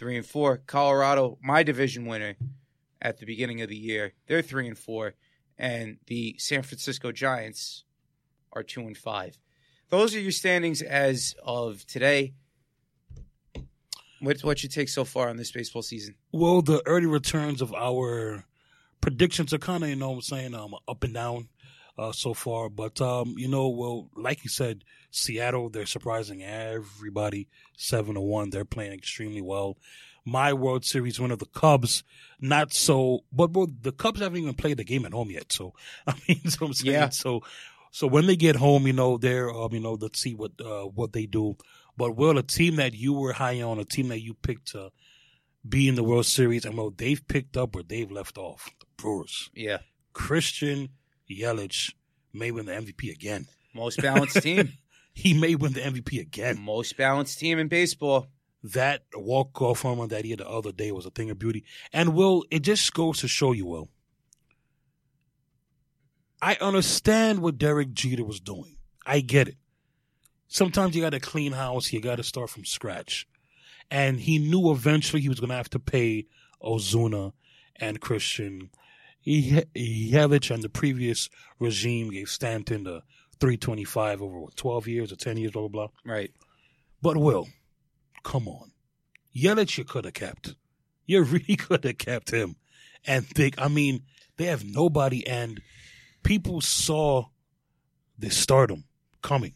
three 0.00 0.16
and 0.16 0.24
four. 0.24 0.56
Colorado, 0.56 1.38
my 1.42 1.62
division 1.62 2.06
winner 2.06 2.34
at 3.02 3.18
the 3.18 3.26
beginning 3.26 3.60
of 3.60 3.68
the 3.68 3.76
year, 3.76 4.14
they're 4.26 4.40
three 4.40 4.66
and 4.66 4.78
four. 4.78 5.12
And 5.58 5.98
the 6.06 6.34
San 6.38 6.62
Francisco 6.62 7.12
Giants 7.12 7.84
are 8.54 8.62
two 8.62 8.80
and 8.80 8.96
five. 8.96 9.38
Those 9.90 10.14
are 10.14 10.20
your 10.20 10.32
standings 10.32 10.80
as 10.80 11.34
of 11.44 11.84
today. 11.86 12.32
What 14.20 14.40
what's 14.40 14.62
your 14.62 14.70
take 14.70 14.88
so 14.88 15.04
far 15.04 15.28
on 15.28 15.36
this 15.36 15.52
baseball 15.52 15.82
season? 15.82 16.14
Well, 16.32 16.62
the 16.62 16.82
early 16.86 17.06
returns 17.06 17.60
of 17.60 17.74
our 17.74 18.46
predictions 19.02 19.52
are 19.52 19.58
kind 19.58 19.82
of, 19.82 19.90
you 19.90 19.96
know 19.96 20.10
what 20.10 20.16
I'm 20.16 20.22
saying, 20.22 20.54
um, 20.54 20.74
up 20.88 21.04
and 21.04 21.12
down 21.12 21.48
uh, 21.98 22.12
so 22.12 22.34
far. 22.34 22.68
But, 22.68 23.00
um, 23.00 23.34
you 23.36 23.48
know, 23.48 23.68
well, 23.68 24.08
like 24.16 24.44
you 24.44 24.50
said, 24.50 24.84
Seattle, 25.10 25.68
they're 25.70 25.86
surprising 25.86 26.42
everybody 26.42 27.48
7 27.76 28.14
to 28.14 28.20
1. 28.20 28.50
They're 28.50 28.64
playing 28.64 28.92
extremely 28.92 29.40
well. 29.40 29.76
My 30.24 30.52
World 30.52 30.84
Series 30.84 31.18
winner, 31.18 31.36
the 31.36 31.46
Cubs, 31.46 32.04
not 32.40 32.72
so, 32.72 33.20
but 33.32 33.52
well, 33.52 33.68
the 33.80 33.92
Cubs 33.92 34.20
haven't 34.20 34.40
even 34.42 34.54
played 34.54 34.76
the 34.76 34.84
game 34.84 35.04
at 35.06 35.12
home 35.12 35.30
yet. 35.30 35.50
So, 35.52 35.72
I 36.06 36.14
mean, 36.28 36.48
so 36.48 36.66
I'm 36.66 36.72
saying, 36.74 36.92
Yeah. 36.94 37.08
so, 37.08 37.42
so 37.90 38.06
when 38.06 38.26
they 38.26 38.36
get 38.36 38.56
home, 38.56 38.86
you 38.86 38.92
know, 38.92 39.18
they're, 39.18 39.50
um, 39.50 39.72
you 39.72 39.80
know, 39.80 39.94
let's 39.94 40.20
see 40.20 40.34
what, 40.34 40.52
uh, 40.64 40.84
what 40.84 41.12
they 41.12 41.26
do. 41.26 41.56
But, 41.96 42.16
Will, 42.16 42.38
a 42.38 42.42
team 42.42 42.76
that 42.76 42.94
you 42.94 43.12
were 43.14 43.32
high 43.32 43.60
on, 43.62 43.78
a 43.78 43.84
team 43.84 44.08
that 44.08 44.20
you 44.22 44.34
picked 44.34 44.68
to, 44.72 44.90
be 45.68 45.88
in 45.88 45.94
the 45.94 46.04
World 46.04 46.24
Series, 46.26 46.64
and 46.64 46.76
well, 46.76 46.90
they've 46.90 47.26
picked 47.28 47.56
up 47.56 47.74
where 47.74 47.84
they've 47.84 48.10
left 48.10 48.38
off. 48.38 48.70
The 48.80 48.86
Brewers, 48.96 49.50
Yeah. 49.54 49.78
Christian 50.14 50.88
Yelich 51.30 51.94
may 52.32 52.50
win 52.50 52.66
the 52.66 52.72
MVP 52.72 53.10
again. 53.12 53.46
Most 53.74 54.00
balanced 54.00 54.42
team. 54.42 54.72
He 55.12 55.34
may 55.34 55.56
win 55.56 55.72
the 55.72 55.80
MVP 55.80 56.20
again. 56.20 56.60
Most 56.60 56.96
balanced 56.96 57.40
team 57.40 57.58
in 57.58 57.66
baseball. 57.66 58.28
That 58.62 59.02
walk 59.12 59.60
off 59.60 59.82
home 59.82 59.98
run 59.98 60.08
that 60.08 60.24
he 60.24 60.30
had 60.30 60.38
the 60.38 60.48
other 60.48 60.70
day 60.70 60.92
was 60.92 61.04
a 61.04 61.10
thing 61.10 61.30
of 61.30 61.38
beauty. 61.38 61.64
And 61.92 62.14
Will, 62.14 62.44
it 62.50 62.60
just 62.60 62.94
goes 62.94 63.18
to 63.18 63.28
show 63.28 63.50
you, 63.50 63.66
Will. 63.66 63.88
I 66.40 66.56
understand 66.60 67.40
what 67.40 67.58
Derek 67.58 67.92
Jeter 67.92 68.24
was 68.24 68.38
doing. 68.38 68.76
I 69.04 69.20
get 69.20 69.48
it. 69.48 69.56
Sometimes 70.46 70.94
you 70.94 71.02
got 71.02 71.10
to 71.10 71.20
clean 71.20 71.52
house. 71.52 71.92
You 71.92 72.00
got 72.00 72.16
to 72.16 72.22
start 72.22 72.50
from 72.50 72.64
scratch. 72.64 73.26
And 73.90 74.20
he 74.20 74.38
knew 74.38 74.70
eventually 74.70 75.22
he 75.22 75.28
was 75.28 75.40
going 75.40 75.50
to 75.50 75.56
have 75.56 75.70
to 75.70 75.80
pay 75.80 76.26
Ozuna 76.62 77.32
and 77.76 78.00
Christian 78.00 78.70
Ye- 79.22 79.64
Yelich 79.74 80.52
and 80.52 80.62
the 80.62 80.68
previous 80.68 81.28
regime 81.58 82.10
gave 82.10 82.28
Stanton 82.28 82.84
the 82.84 83.02
325 83.40 84.22
over 84.22 84.38
what, 84.38 84.56
12 84.56 84.88
years 84.88 85.12
or 85.12 85.16
10 85.16 85.36
years, 85.36 85.52
blah, 85.52 85.68
blah, 85.68 85.86
blah. 85.86 86.12
Right. 86.12 86.32
But 87.02 87.16
Will, 87.16 87.48
come 88.22 88.48
on. 88.48 88.72
Yelich 89.34 89.78
you 89.78 89.84
could 89.84 90.04
have 90.04 90.14
kept. 90.14 90.54
You 91.06 91.22
really 91.22 91.56
could 91.58 91.84
have 91.84 91.98
kept 91.98 92.30
him. 92.30 92.56
And 93.06 93.26
think, 93.26 93.54
I 93.58 93.68
mean, 93.68 94.02
they 94.36 94.46
have 94.46 94.64
nobody 94.64 95.26
and 95.26 95.60
people 96.22 96.60
saw 96.60 97.26
the 98.18 98.30
stardom 98.30 98.84
coming. 99.22 99.54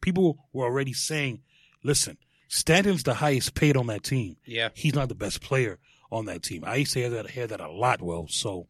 People 0.00 0.46
were 0.52 0.64
already 0.64 0.92
saying, 0.92 1.42
listen, 1.82 2.18
Stanton's 2.48 3.02
the 3.02 3.14
highest 3.14 3.54
paid 3.54 3.76
on 3.76 3.88
that 3.88 4.04
team. 4.04 4.36
Yeah. 4.44 4.68
He's 4.74 4.94
not 4.94 5.08
the 5.08 5.14
best 5.14 5.40
player 5.40 5.78
on 6.12 6.26
that 6.26 6.42
team. 6.42 6.62
I 6.64 6.76
used 6.76 6.92
to 6.92 7.00
hear 7.00 7.10
that, 7.10 7.30
hear 7.30 7.46
that 7.48 7.60
a 7.60 7.70
lot, 7.70 8.00
Will. 8.00 8.28
So, 8.28 8.68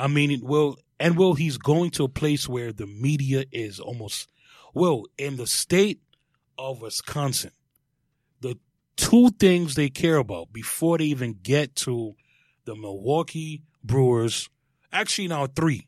I 0.00 0.06
mean, 0.06 0.30
it 0.30 0.42
will, 0.42 0.78
and 0.98 1.16
Will, 1.16 1.34
he's 1.34 1.58
going 1.58 1.90
to 1.90 2.04
a 2.04 2.08
place 2.08 2.48
where 2.48 2.72
the 2.72 2.86
media 2.86 3.44
is 3.52 3.78
almost, 3.78 4.28
well 4.72 5.04
in 5.18 5.36
the 5.36 5.46
state 5.46 6.00
of 6.56 6.80
Wisconsin, 6.80 7.50
the 8.40 8.58
two 8.96 9.30
things 9.30 9.74
they 9.74 9.90
care 9.90 10.16
about 10.16 10.52
before 10.52 10.98
they 10.98 11.04
even 11.04 11.38
get 11.42 11.76
to 11.76 12.14
the 12.64 12.74
Milwaukee 12.74 13.62
Brewers, 13.84 14.48
actually 14.92 15.28
now 15.28 15.46
three. 15.46 15.86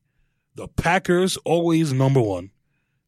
The 0.55 0.69
Packers 0.69 1.39
always 1.39 1.93
number 1.93 2.21
one. 2.21 2.51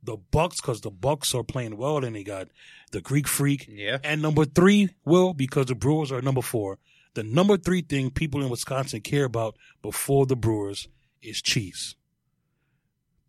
The 0.03 0.17
Bucks, 0.17 0.61
because 0.61 0.81
the 0.81 0.91
Bucks 0.91 1.35
are 1.35 1.43
playing 1.43 1.77
well, 1.77 2.05
and 2.05 2.17
they 2.17 2.25
got 2.25 2.49
the 2.93 3.01
Greek 3.01 3.27
Freak. 3.27 3.67
Yeah. 3.71 3.99
And 4.05 4.23
number 4.23 4.45
three, 4.45 4.91
well, 5.05 5.35
because 5.35 5.67
the 5.67 5.75
Brewers 5.75 6.13
are 6.13 6.23
number 6.23 6.43
four. 6.43 6.79
The 7.15 7.23
number 7.23 7.57
three 7.57 7.83
thing 7.83 8.11
people 8.11 8.43
in 8.43 8.49
Wisconsin 8.49 9.01
care 9.01 9.25
about 9.25 9.57
before 9.83 10.27
the 10.27 10.37
Brewers 10.37 10.89
is 11.25 11.41
cheese. 11.43 11.97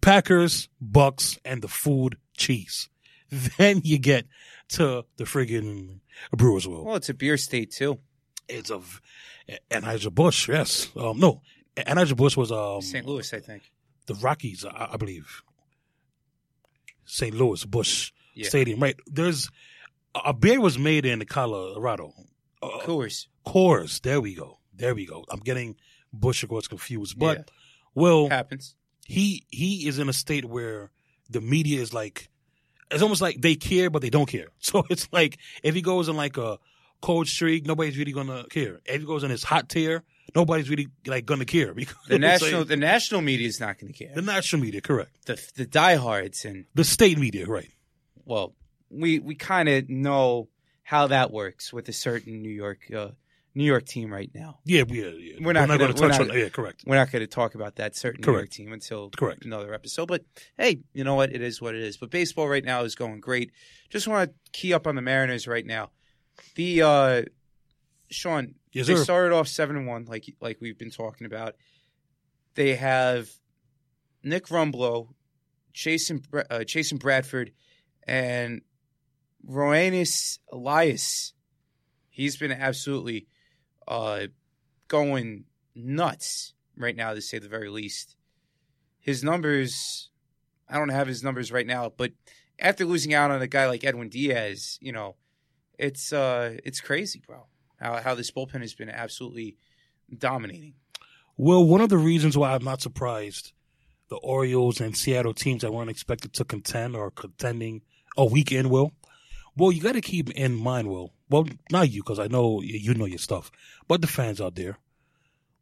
Packers, 0.02 0.70
Bucks, 0.80 1.40
and 1.46 1.62
the 1.62 1.68
food 1.68 2.18
cheese. 2.38 2.90
Then 3.58 3.82
you 3.84 3.98
get 3.98 4.26
to 4.70 5.04
the 5.18 5.24
friggin' 5.24 6.00
Brewers. 6.32 6.68
Will 6.68 6.86
Well, 6.86 6.96
it's 6.96 7.10
a 7.10 7.14
beer 7.14 7.38
state 7.38 7.72
too. 7.72 8.00
it's 8.48 8.70
a 8.70 8.80
Anheuser 9.72 10.14
Busch. 10.14 10.48
Yes, 10.48 10.90
um, 10.96 11.20
no, 11.20 11.42
Anheuser 11.76 12.16
Busch 12.16 12.38
was 12.38 12.52
um 12.52 12.82
St. 12.82 13.06
Louis, 13.06 13.34
I 13.34 13.40
think. 13.40 13.64
the 14.06 14.14
Rockies, 14.16 14.64
I, 14.64 14.90
I 14.94 14.98
believe. 14.98 15.42
St. 17.06 17.34
Louis 17.36 17.66
Busch 17.66 18.12
Yeah. 18.36 18.48
Stadium, 18.50 18.80
right? 18.80 18.96
There's 19.08 19.50
a 20.14 20.34
beer 20.34 20.60
was 20.62 20.78
made 20.78 21.06
in 21.06 21.24
Colorado. 21.26 22.14
Uh, 22.62 22.80
Coors. 22.84 23.28
Coors. 23.46 24.02
There 24.02 24.22
we 24.22 24.34
go. 24.36 24.60
There 24.74 24.96
we 24.96 25.06
go. 25.06 25.26
I'm 25.30 25.40
getting 25.40 25.76
Bush 26.14 26.44
of 26.44 26.50
course 26.50 26.68
confused, 26.68 27.18
but 27.20 27.38
Yeah. 27.38 27.44
Well, 27.96 28.30
Happens. 28.30 28.76
he 29.06 29.46
he 29.50 29.88
is 29.88 29.98
in 30.00 30.10
a 30.10 30.14
state 30.14 30.46
where 30.46 30.92
the 31.30 31.42
media 31.42 31.82
is 31.82 31.94
like 31.94 32.30
it's 32.92 33.02
almost 33.02 33.22
like 33.22 33.42
they 33.42 33.56
care 33.56 33.90
but 33.90 34.02
they 34.04 34.10
don't 34.12 34.28
care. 34.30 34.50
So 34.60 34.86
it's 34.90 35.08
like 35.12 35.38
if 35.64 35.74
he 35.76 35.82
goes 35.82 36.08
in 36.10 36.16
like 36.16 36.38
a 36.38 36.60
cold 37.02 37.28
streak, 37.28 37.66
nobody's 37.66 37.98
really 37.98 38.12
gonna 38.14 38.46
care. 38.50 38.80
If 38.86 39.02
he 39.02 39.06
goes 39.08 39.24
in 39.24 39.30
his 39.32 39.44
hot 39.44 39.70
tier, 39.70 40.04
nobody's 40.36 40.70
really 40.70 40.88
like 41.08 41.26
gonna 41.26 41.46
care 41.46 41.74
because 41.82 41.96
The 42.08 42.20
national 42.20 42.60
like- 42.62 42.68
the 42.68 42.78
national 42.78 43.22
media 43.22 43.48
is 43.48 43.60
not 43.60 43.80
going 43.80 43.92
to 43.94 43.98
care. 43.98 44.14
the 44.14 44.22
national 44.22 44.62
media, 44.62 44.82
correct. 44.82 45.26
The 45.26 45.36
the 45.56 45.66
diehards 45.66 46.46
and 46.46 46.66
The 46.76 46.84
state 46.84 47.18
media, 47.18 47.46
right. 47.48 47.72
well, 48.26 48.54
we 48.90 49.20
we 49.20 49.36
kind 49.36 49.68
of 49.70 49.90
know 49.90 50.50
how 50.84 51.08
that 51.08 51.32
works 51.32 51.74
with 51.74 51.90
a 51.90 51.94
certain 51.94 52.42
New 52.42 52.50
York 52.64 52.80
uh, 52.96 53.10
New 53.58 53.64
York 53.64 53.86
team 53.86 54.12
right 54.14 54.30
now. 54.36 54.60
Yeah, 54.66 54.84
we, 54.84 55.02
yeah, 55.02 55.10
yeah. 55.12 55.34
We're 55.42 55.54
not 55.54 55.68
gonna- 55.68 55.80
gonna 55.80 55.94
touch 55.94 56.20
not- 56.20 56.30
on 56.30 56.38
yeah, 56.38 56.50
correct. 56.50 56.84
We're 56.86 56.96
not 56.98 57.10
going 57.12 57.22
to 57.22 57.28
talk 57.28 57.56
about 57.56 57.78
that 57.78 57.96
certain 57.96 58.22
New 58.22 58.32
York 58.32 58.42
Correct. 58.42 58.54
team 58.54 58.74
until 58.74 59.10
Correct. 59.12 59.46
another 59.46 59.74
episode. 59.74 60.08
But 60.08 60.26
hey, 60.58 60.82
you 60.94 61.04
know 61.06 61.16
what? 61.16 61.34
It 61.34 61.42
is 61.42 61.62
what 61.62 61.74
it 61.74 61.82
is. 61.82 61.96
But 61.98 62.12
baseball 62.12 62.48
right 62.50 62.64
now 62.66 62.82
is 62.84 62.96
going 62.96 63.22
great. 63.22 63.52
Just 63.90 64.08
want 64.08 64.30
to 64.30 64.36
key 64.52 64.74
up 64.74 64.86
on 64.88 64.96
the 64.96 65.02
Mariners 65.02 65.48
right 65.48 65.66
now. 65.66 65.92
The 66.56 66.82
uh, 66.82 67.22
Sean, 68.12 68.56
Yes, 68.74 68.88
they 68.88 68.96
sir. 68.96 69.04
started 69.06 69.34
off 69.34 69.48
seven 69.48 69.78
and 69.78 69.88
one, 69.88 70.04
like 70.06 70.26
like 70.42 70.58
we've 70.60 70.78
been 70.78 70.92
talking 70.92 71.26
about. 71.26 71.56
They 72.56 72.76
have 72.76 73.30
Nick 74.22 74.48
Rumbelow, 74.48 75.08
Jason 75.72 76.22
uh, 76.34 76.60
Chasen 76.66 77.00
Bradford, 77.00 77.52
and 78.06 78.62
Roenis 79.50 80.40
Elias. 80.52 81.34
He's 82.10 82.38
been 82.38 82.52
absolutely 82.52 83.28
uh, 83.88 84.28
going 84.88 85.46
nuts 85.76 86.54
right 86.78 86.96
now, 86.96 87.14
to 87.14 87.22
say 87.22 87.40
the 87.40 87.48
very 87.48 87.70
least. 87.70 88.16
His 89.00 89.24
numbers, 89.24 90.10
I 90.70 90.78
don't 90.78 90.90
have 90.90 91.08
his 91.08 91.24
numbers 91.24 91.52
right 91.52 91.68
now, 91.68 91.92
but 91.96 92.12
after 92.60 92.86
losing 92.86 93.14
out 93.14 93.32
on 93.32 93.42
a 93.42 93.48
guy 93.48 93.68
like 93.68 93.84
Edwin 93.84 94.10
Diaz, 94.10 94.78
you 94.82 94.92
know, 94.92 95.16
it's 95.78 96.14
uh, 96.14 96.58
it's 96.64 96.82
crazy, 96.82 97.22
bro. 97.26 97.48
How 97.80 98.02
how 98.02 98.16
this 98.16 98.32
bullpen 98.32 98.62
has 98.62 98.74
been 98.74 98.90
absolutely 98.90 99.58
dominating. 100.18 100.74
Well, 101.38 101.66
one 101.66 101.82
of 101.82 101.90
the 101.90 101.98
reasons 101.98 102.38
why 102.38 102.54
I'm 102.54 102.64
not 102.64 102.82
surprised 102.82 103.52
the 104.10 104.16
Orioles 104.18 104.80
and 104.80 104.96
Seattle 104.96 105.34
teams 105.34 105.64
that 105.64 105.74
weren't 105.74 105.90
expected 105.90 106.32
to 106.34 106.46
contend 106.46 106.96
or 106.96 107.12
contending 107.12 107.82
a 108.16 108.26
weekend, 108.26 108.70
Will. 108.70 108.92
Well, 109.58 109.72
you 109.72 109.82
got 109.82 109.94
to 109.94 110.02
keep 110.02 110.30
in 110.32 110.56
mind, 110.56 110.90
Will. 110.90 111.14
Well, 111.30 111.48
not 111.72 111.90
you, 111.90 112.04
because 112.04 112.20
I 112.20 112.28
know 112.28 112.62
you 112.62 112.94
know 112.94 113.06
your 113.06 113.18
stuff, 113.18 113.52
but 113.88 114.02
the 114.02 114.08
fans 114.08 114.40
out 114.40 114.56
there. 114.56 114.78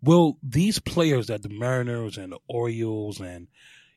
Well, 0.02 0.38
these 0.44 0.80
players 0.80 1.28
that 1.28 1.44
the 1.44 1.50
Mariners 1.50 2.18
and 2.18 2.34
the 2.34 2.40
Orioles 2.48 3.22
and 3.22 3.48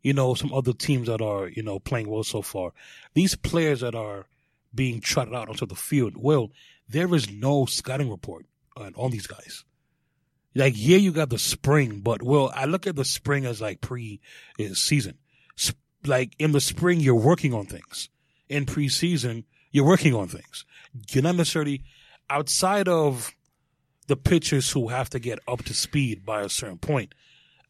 you 0.02 0.12
know 0.12 0.34
some 0.34 0.52
other 0.52 0.72
teams 0.72 1.08
that 1.08 1.20
are 1.20 1.48
you 1.48 1.62
know 1.62 1.78
playing 1.78 2.08
well 2.08 2.24
so 2.24 2.42
far, 2.42 2.72
these 3.14 3.34
players 3.34 3.80
that 3.80 3.94
are 3.94 4.26
being 4.74 5.00
trotted 5.00 5.34
out 5.34 5.48
onto 5.48 5.66
the 5.66 5.74
field, 5.74 6.14
well, 6.16 6.50
there 6.88 7.12
is 7.14 7.30
no 7.30 7.66
scouting 7.66 8.10
report 8.10 8.46
on, 8.76 8.94
on 8.96 9.10
these 9.10 9.26
guys 9.26 9.64
like 10.56 10.72
yeah, 10.76 10.96
you 10.96 11.12
got 11.12 11.28
the 11.28 11.38
spring, 11.38 12.00
but 12.00 12.22
well, 12.22 12.50
I 12.54 12.64
look 12.64 12.86
at 12.86 12.96
the 12.96 13.04
spring 13.04 13.44
as 13.44 13.60
like 13.60 13.80
pre-season. 13.82 15.18
Sp- 15.60 15.76
Like 16.04 16.34
in 16.38 16.52
the 16.52 16.60
spring, 16.60 17.00
you're 17.00 17.14
working 17.14 17.52
on 17.52 17.66
things. 17.66 18.08
In 18.48 18.64
preseason, 18.64 19.44
you're 19.70 19.86
working 19.86 20.14
on 20.14 20.28
things. 20.28 20.64
You're 21.10 21.22
not 21.22 21.36
necessarily 21.36 21.82
outside 22.30 22.88
of 22.88 23.32
the 24.06 24.16
pitchers 24.16 24.70
who 24.70 24.88
have 24.88 25.10
to 25.10 25.18
get 25.18 25.38
up 25.48 25.64
to 25.64 25.74
speed 25.74 26.24
by 26.24 26.42
a 26.42 26.48
certain 26.48 26.78
point. 26.78 27.14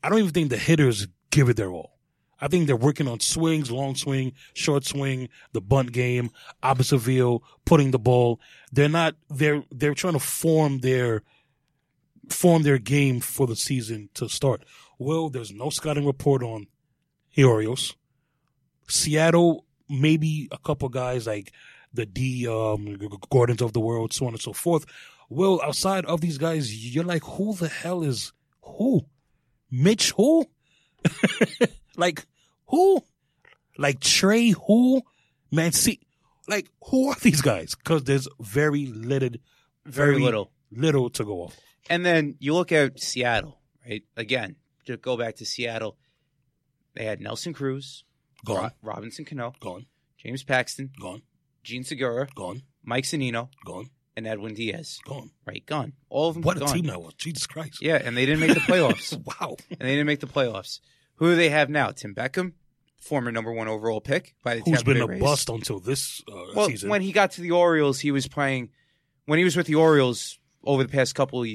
I 0.02 0.08
don't 0.08 0.18
even 0.18 0.30
think 0.30 0.50
the 0.50 0.58
hitters 0.58 1.08
give 1.30 1.48
it 1.48 1.56
their 1.56 1.70
all. 1.70 1.96
I 2.40 2.48
think 2.48 2.66
they're 2.66 2.76
working 2.76 3.08
on 3.08 3.20
swings, 3.20 3.70
long 3.70 3.94
swing, 3.94 4.32
short 4.52 4.84
swing, 4.84 5.30
the 5.52 5.60
bunt 5.60 5.92
game, 5.92 6.30
opposite 6.62 7.00
field, 7.00 7.42
putting 7.64 7.92
the 7.92 7.98
ball. 7.98 8.40
They're 8.72 8.90
not. 8.90 9.14
They're 9.30 9.64
they're 9.70 9.94
trying 9.94 10.12
to 10.12 10.18
form 10.18 10.80
their 10.80 11.22
form 12.28 12.62
their 12.62 12.78
game 12.78 13.20
for 13.20 13.46
the 13.46 13.56
season 13.56 14.10
to 14.14 14.28
start. 14.28 14.64
Well, 14.98 15.30
there's 15.30 15.52
no 15.52 15.70
scouting 15.70 16.06
report 16.06 16.42
on 16.42 16.66
the 17.34 17.44
Orioles. 17.44 17.96
Seattle, 18.88 19.64
maybe 19.88 20.48
a 20.52 20.58
couple 20.58 20.88
guys 20.88 21.26
like 21.26 21.52
the 21.96 22.06
D 22.06 22.46
um, 22.48 22.96
Gordons 23.30 23.60
of 23.62 23.72
the 23.72 23.80
world, 23.80 24.12
so 24.12 24.26
on 24.26 24.32
and 24.34 24.40
so 24.40 24.52
forth. 24.52 24.86
Well, 25.28 25.60
outside 25.64 26.04
of 26.06 26.20
these 26.20 26.38
guys, 26.38 26.94
you're 26.94 27.02
like, 27.04 27.24
who 27.24 27.54
the 27.54 27.68
hell 27.68 28.02
is 28.04 28.32
who? 28.62 29.04
Mitch 29.70 30.12
who? 30.12 30.46
like 31.96 32.24
who? 32.66 33.02
Like 33.78 34.00
Trey 34.00 34.50
who? 34.50 35.02
Man, 35.50 35.72
see, 35.72 36.00
like 36.48 36.68
who 36.90 37.08
are 37.10 37.16
these 37.16 37.40
guys? 37.40 37.74
Because 37.74 38.04
there's 38.04 38.28
very 38.40 38.86
little, 38.86 39.30
Very, 39.84 40.12
Very- 40.12 40.22
little. 40.22 40.52
little 40.70 41.10
to 41.10 41.24
go 41.24 41.42
off. 41.42 41.56
And 41.88 42.04
then 42.04 42.34
you 42.40 42.52
look 42.54 42.72
at 42.72 42.98
Seattle, 43.00 43.60
right? 43.88 44.02
Again, 44.16 44.56
to 44.86 44.96
go 44.96 45.16
back 45.16 45.36
to 45.36 45.44
Seattle, 45.44 45.96
they 46.94 47.04
had 47.04 47.20
Nelson 47.20 47.52
Cruz, 47.52 48.02
Gone, 48.44 48.72
Ro- 48.82 48.92
Robinson 48.94 49.24
Cano, 49.24 49.52
gone, 49.60 49.86
James 50.18 50.42
Paxton, 50.42 50.90
gone, 51.00 51.22
Jean 51.66 51.84
Segura, 51.84 52.28
gone, 52.34 52.62
Mike 52.84 53.04
Zunino, 53.04 53.48
gone, 53.64 53.90
and 54.16 54.26
Edwin 54.26 54.54
Diaz. 54.54 54.98
gone. 55.04 55.30
Right, 55.46 55.64
gone. 55.66 55.92
All 56.08 56.28
of 56.28 56.34
them 56.34 56.42
What 56.42 56.56
a 56.56 56.60
gone. 56.60 56.74
team 56.74 56.86
that 56.86 57.02
was! 57.02 57.14
Jesus 57.14 57.46
Christ! 57.46 57.82
Yeah, 57.82 58.00
and 58.02 58.16
they 58.16 58.24
didn't 58.24 58.40
make 58.40 58.54
the 58.54 58.60
playoffs. 58.60 59.12
Wow. 59.40 59.56
and 59.70 59.80
they 59.80 59.94
didn't 59.94 60.06
make 60.06 60.20
the 60.20 60.26
playoffs. 60.26 60.80
Who 61.16 61.30
do 61.30 61.36
they 61.36 61.48
have 61.50 61.68
now? 61.68 61.90
Tim 61.90 62.14
Beckham, 62.14 62.52
former 63.00 63.32
number 63.32 63.52
one 63.52 63.68
overall 63.68 64.00
pick 64.00 64.34
by 64.44 64.54
the 64.54 64.60
Who's 64.64 64.76
Tampa 64.78 64.84
been 64.84 64.94
Bay 64.94 65.00
a 65.00 65.06
Rays. 65.06 65.20
bust 65.22 65.48
until 65.50 65.80
this 65.80 66.22
uh, 66.30 66.44
Well, 66.54 66.68
season? 66.68 66.88
when 66.90 67.02
he 67.02 67.12
got 67.12 67.32
to 67.32 67.40
the 67.40 67.50
Orioles, 67.50 68.00
he 68.00 68.10
was 68.12 68.28
playing. 68.28 68.70
When 69.26 69.38
he 69.38 69.44
was 69.44 69.56
with 69.56 69.66
the 69.66 69.74
Orioles 69.74 70.38
over 70.62 70.82
the 70.84 70.88
past 70.88 71.14
couple 71.16 71.42
of 71.42 71.48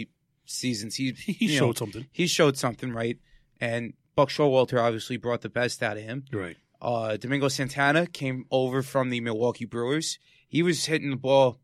seasons, 0.46 0.96
he 0.96 1.12
he 1.14 1.32
he 1.34 1.48
showed 1.48 1.68
know, 1.68 1.74
something. 1.74 2.08
he 2.12 2.28
showed 2.28 2.58
something, 2.58 2.92
right? 2.92 3.18
And 3.62 3.94
Buck 4.16 4.30
Showalter 4.30 4.80
obviously 4.82 5.16
brought 5.18 5.42
the 5.42 5.50
best 5.50 5.82
out 5.82 5.96
of 5.98 6.04
him. 6.04 6.26
Right. 6.34 6.58
Uh, 6.82 7.18
Domingo 7.18 7.48
Santana 7.48 8.08
came 8.08 8.46
over 8.50 8.82
from 8.82 9.10
the 9.10 9.22
Milwaukee 9.22 9.66
Brewers. 9.66 10.18
He 10.48 10.64
was 10.64 10.86
hitting 10.86 11.12
the 11.12 11.16
ball 11.16 11.60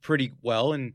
pretty 0.00 0.32
well, 0.42 0.72
and 0.72 0.92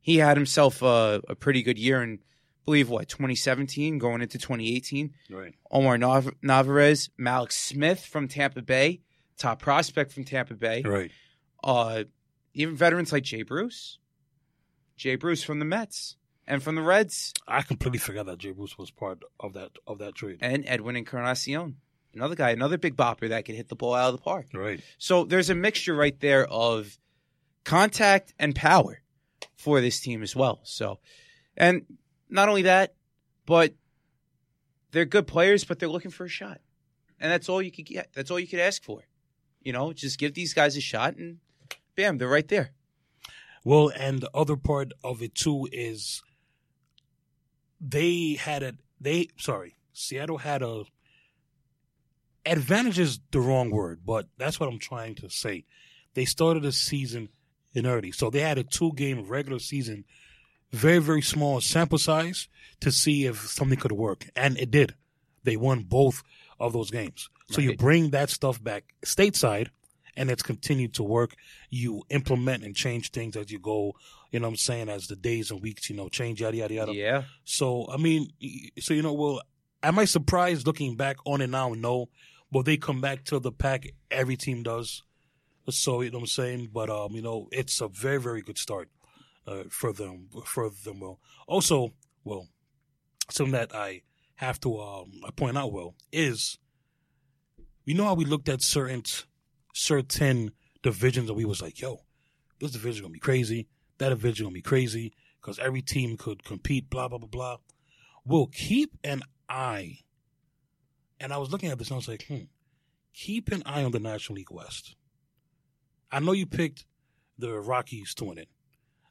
he 0.00 0.18
had 0.18 0.36
himself 0.36 0.80
a, 0.82 1.20
a 1.28 1.34
pretty 1.34 1.62
good 1.62 1.78
year. 1.78 2.00
And 2.00 2.20
believe 2.64 2.88
what 2.88 3.08
2017 3.08 3.98
going 3.98 4.22
into 4.22 4.38
2018. 4.38 5.12
Right. 5.30 5.54
Omar 5.70 5.98
Nav- 5.98 6.34
Narvaez, 6.40 7.10
Mallex 7.20 7.52
Smith 7.52 8.04
from 8.04 8.28
Tampa 8.28 8.62
Bay, 8.62 9.00
top 9.38 9.60
prospect 9.60 10.12
from 10.12 10.24
Tampa 10.24 10.54
Bay. 10.54 10.82
Right. 10.84 11.10
Uh, 11.64 12.04
even 12.54 12.76
veterans 12.76 13.12
like 13.12 13.24
Jay 13.24 13.42
Bruce, 13.42 13.98
Jay 14.96 15.16
Bruce 15.16 15.42
from 15.42 15.58
the 15.58 15.64
Mets 15.64 16.16
and 16.46 16.62
from 16.62 16.74
the 16.74 16.82
Reds, 16.82 17.32
I 17.46 17.62
completely 17.62 17.98
forgot 17.98 18.26
that 18.26 18.38
Jay 18.38 18.52
Bruce 18.52 18.78
was 18.78 18.90
part 18.90 19.22
of 19.38 19.52
that 19.54 19.70
of 19.86 19.98
that 19.98 20.14
trade. 20.14 20.38
and 20.40 20.64
Edwin 20.66 20.96
Encarnacion, 20.96 21.76
another 22.14 22.34
guy, 22.34 22.50
another 22.50 22.78
big 22.78 22.96
bopper 22.96 23.28
that 23.28 23.44
could 23.44 23.54
hit 23.54 23.68
the 23.68 23.76
ball 23.76 23.94
out 23.94 24.12
of 24.12 24.16
the 24.16 24.22
park. 24.22 24.46
Right. 24.54 24.80
So 24.98 25.24
there's 25.24 25.50
a 25.50 25.54
mixture 25.54 25.94
right 25.94 26.18
there 26.20 26.46
of 26.46 26.98
contact 27.64 28.34
and 28.38 28.54
power 28.54 29.00
for 29.56 29.80
this 29.80 30.00
team 30.00 30.22
as 30.22 30.34
well. 30.34 30.60
So, 30.64 30.98
and 31.56 31.84
not 32.28 32.48
only 32.48 32.62
that, 32.62 32.94
but 33.46 33.74
they're 34.92 35.04
good 35.04 35.26
players, 35.26 35.64
but 35.64 35.78
they're 35.78 35.88
looking 35.88 36.10
for 36.10 36.24
a 36.24 36.28
shot, 36.28 36.60
and 37.18 37.30
that's 37.30 37.48
all 37.48 37.62
you 37.62 37.70
could 37.70 37.86
get. 37.86 38.10
That's 38.14 38.30
all 38.30 38.40
you 38.40 38.48
could 38.48 38.60
ask 38.60 38.82
for. 38.82 39.02
You 39.62 39.72
know, 39.72 39.92
just 39.92 40.18
give 40.18 40.34
these 40.34 40.54
guys 40.54 40.76
a 40.76 40.80
shot, 40.80 41.16
and 41.16 41.38
bam, 41.96 42.18
they're 42.18 42.28
right 42.28 42.48
there. 42.48 42.70
Well, 43.64 43.92
and 43.94 44.20
the 44.20 44.30
other 44.32 44.56
part 44.56 44.92
of 45.04 45.22
it 45.22 45.34
too 45.34 45.68
is 45.70 46.22
they 47.80 48.34
had 48.40 48.62
a 48.62 48.74
they 49.00 49.28
sorry 49.36 49.76
Seattle 49.92 50.38
had 50.38 50.62
a 50.62 50.84
advantage 52.46 52.98
is 52.98 53.20
the 53.30 53.40
wrong 53.40 53.70
word, 53.70 54.00
but 54.04 54.26
that's 54.38 54.58
what 54.58 54.68
I'm 54.68 54.78
trying 54.78 55.14
to 55.16 55.28
say. 55.30 55.64
They 56.14 56.24
started 56.24 56.62
the 56.62 56.72
season 56.72 57.28
in 57.74 57.86
early, 57.86 58.12
so 58.12 58.30
they 58.30 58.40
had 58.40 58.58
a 58.58 58.64
two 58.64 58.92
game 58.94 59.26
regular 59.28 59.58
season, 59.58 60.04
very 60.72 60.98
very 60.98 61.22
small 61.22 61.60
sample 61.60 61.98
size 61.98 62.48
to 62.80 62.90
see 62.90 63.26
if 63.26 63.38
something 63.48 63.78
could 63.78 63.92
work, 63.92 64.28
and 64.34 64.58
it 64.58 64.70
did. 64.70 64.94
They 65.44 65.56
won 65.56 65.84
both 65.84 66.22
of 66.58 66.72
those 66.72 66.90
games. 66.90 67.28
So 67.50 67.60
you 67.60 67.76
bring 67.76 68.10
that 68.10 68.30
stuff 68.30 68.62
back 68.62 68.94
stateside, 69.04 69.68
and 70.16 70.30
it's 70.30 70.42
continued 70.42 70.94
to 70.94 71.02
work. 71.02 71.34
You 71.68 72.04
implement 72.10 72.62
and 72.64 72.76
change 72.76 73.10
things 73.10 73.36
as 73.36 73.50
you 73.50 73.58
go. 73.58 73.94
You 74.30 74.38
know 74.40 74.46
what 74.46 74.52
I'm 74.52 74.56
saying? 74.56 74.88
As 74.88 75.08
the 75.08 75.16
days 75.16 75.50
and 75.50 75.60
weeks, 75.60 75.90
you 75.90 75.96
know, 75.96 76.08
change 76.08 76.40
yada 76.40 76.56
yada 76.56 76.74
yada. 76.74 76.92
Yeah, 76.94 77.22
So 77.44 77.88
I 77.90 77.96
mean, 77.96 78.30
so 78.78 78.94
you 78.94 79.02
know, 79.02 79.12
well, 79.12 79.40
am 79.82 79.98
I 79.98 80.04
surprised 80.04 80.66
looking 80.66 80.96
back 80.96 81.16
on 81.24 81.40
it 81.40 81.48
now? 81.50 81.72
No, 81.72 82.08
but 82.52 82.64
they 82.64 82.76
come 82.76 83.00
back 83.00 83.24
to 83.24 83.38
the 83.38 83.52
pack. 83.52 83.86
Every 84.10 84.36
team 84.36 84.62
does. 84.62 85.02
So 85.68 86.00
you 86.00 86.10
know 86.10 86.18
what 86.18 86.22
I'm 86.22 86.26
saying. 86.26 86.70
But 86.72 86.90
um, 86.90 87.12
you 87.12 87.22
know, 87.22 87.48
it's 87.52 87.80
a 87.80 87.88
very 87.88 88.20
very 88.20 88.42
good 88.42 88.58
start 88.58 88.88
uh, 89.46 89.64
for 89.70 89.92
them 89.92 90.28
for 90.44 90.70
them. 90.70 91.00
Well, 91.00 91.20
also, 91.46 91.92
well, 92.24 92.48
something 93.30 93.52
that 93.52 93.74
I 93.74 94.02
have 94.36 94.60
to 94.60 94.80
um 94.80 95.12
I 95.26 95.30
point 95.30 95.58
out 95.58 95.72
well 95.72 95.94
is, 96.12 96.58
you 97.84 97.94
know 97.94 98.04
how 98.04 98.14
we 98.14 98.24
looked 98.24 98.48
at 98.48 98.62
certain 98.62 99.02
certain 99.74 100.52
divisions 100.82 101.28
and 101.28 101.36
we 101.36 101.44
was 101.44 101.62
like, 101.62 101.80
yo, 101.80 102.00
this 102.58 102.72
division 102.72 103.02
gonna 103.02 103.12
be 103.12 103.18
crazy, 103.18 103.68
that 103.98 104.08
division 104.08 104.46
gonna 104.46 104.54
be 104.54 104.62
crazy 104.62 105.12
because 105.40 105.58
every 105.58 105.82
team 105.82 106.16
could 106.16 106.44
compete, 106.44 106.90
blah 106.90 107.08
blah 107.08 107.18
blah 107.18 107.28
blah. 107.28 107.56
We'll 108.24 108.48
keep 108.48 108.96
an 109.04 109.22
eye. 109.48 109.98
And 111.20 111.32
I 111.32 111.36
was 111.36 111.52
looking 111.52 111.68
at 111.68 111.78
this 111.78 111.88
and 111.88 111.94
I 111.94 111.98
was 111.98 112.08
like, 112.08 112.24
hmm, 112.26 112.44
keep 113.12 113.52
an 113.52 113.62
eye 113.66 113.84
on 113.84 113.92
the 113.92 114.00
National 114.00 114.36
League 114.36 114.50
West. 114.50 114.96
I 116.10 116.18
know 116.18 116.32
you 116.32 116.46
picked 116.46 116.86
the 117.38 117.60
Rockies 117.60 118.14
to 118.14 118.24
win 118.24 118.38
it. 118.38 118.48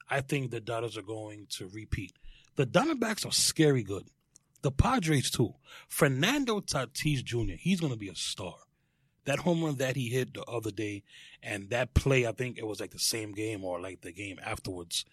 I 0.10 0.22
think 0.22 0.50
the 0.50 0.60
Dodgers 0.60 0.98
are 0.98 1.04
going 1.04 1.46
to 1.52 1.68
repeat. 1.68 2.14
The 2.56 2.66
Diamondbacks 2.66 3.26
are 3.26 3.32
scary 3.32 3.84
good. 3.84 4.08
The 4.62 4.72
Padres 4.72 5.30
too. 5.30 5.54
Fernando 5.88 6.60
Tatis 6.60 7.24
Jr. 7.24 7.56
He's 7.58 7.80
going 7.80 7.94
to 7.94 8.00
be 8.00 8.10
a 8.10 8.16
star. 8.16 8.56
That 9.26 9.40
home 9.40 9.64
run 9.64 9.76
that 9.76 9.96
he 9.96 10.10
hit 10.10 10.34
the 10.34 10.44
other 10.44 10.72
day, 10.72 11.04
and 11.44 11.70
that 11.70 11.94
play, 11.94 12.26
I 12.26 12.32
think 12.32 12.58
it 12.58 12.66
was 12.66 12.80
like 12.80 12.92
the 12.92 13.00
same 13.00 13.32
game 13.32 13.64
or 13.64 13.80
like 13.80 14.02
the 14.02 14.12
game 14.12 14.40
afterwards. 14.44 15.06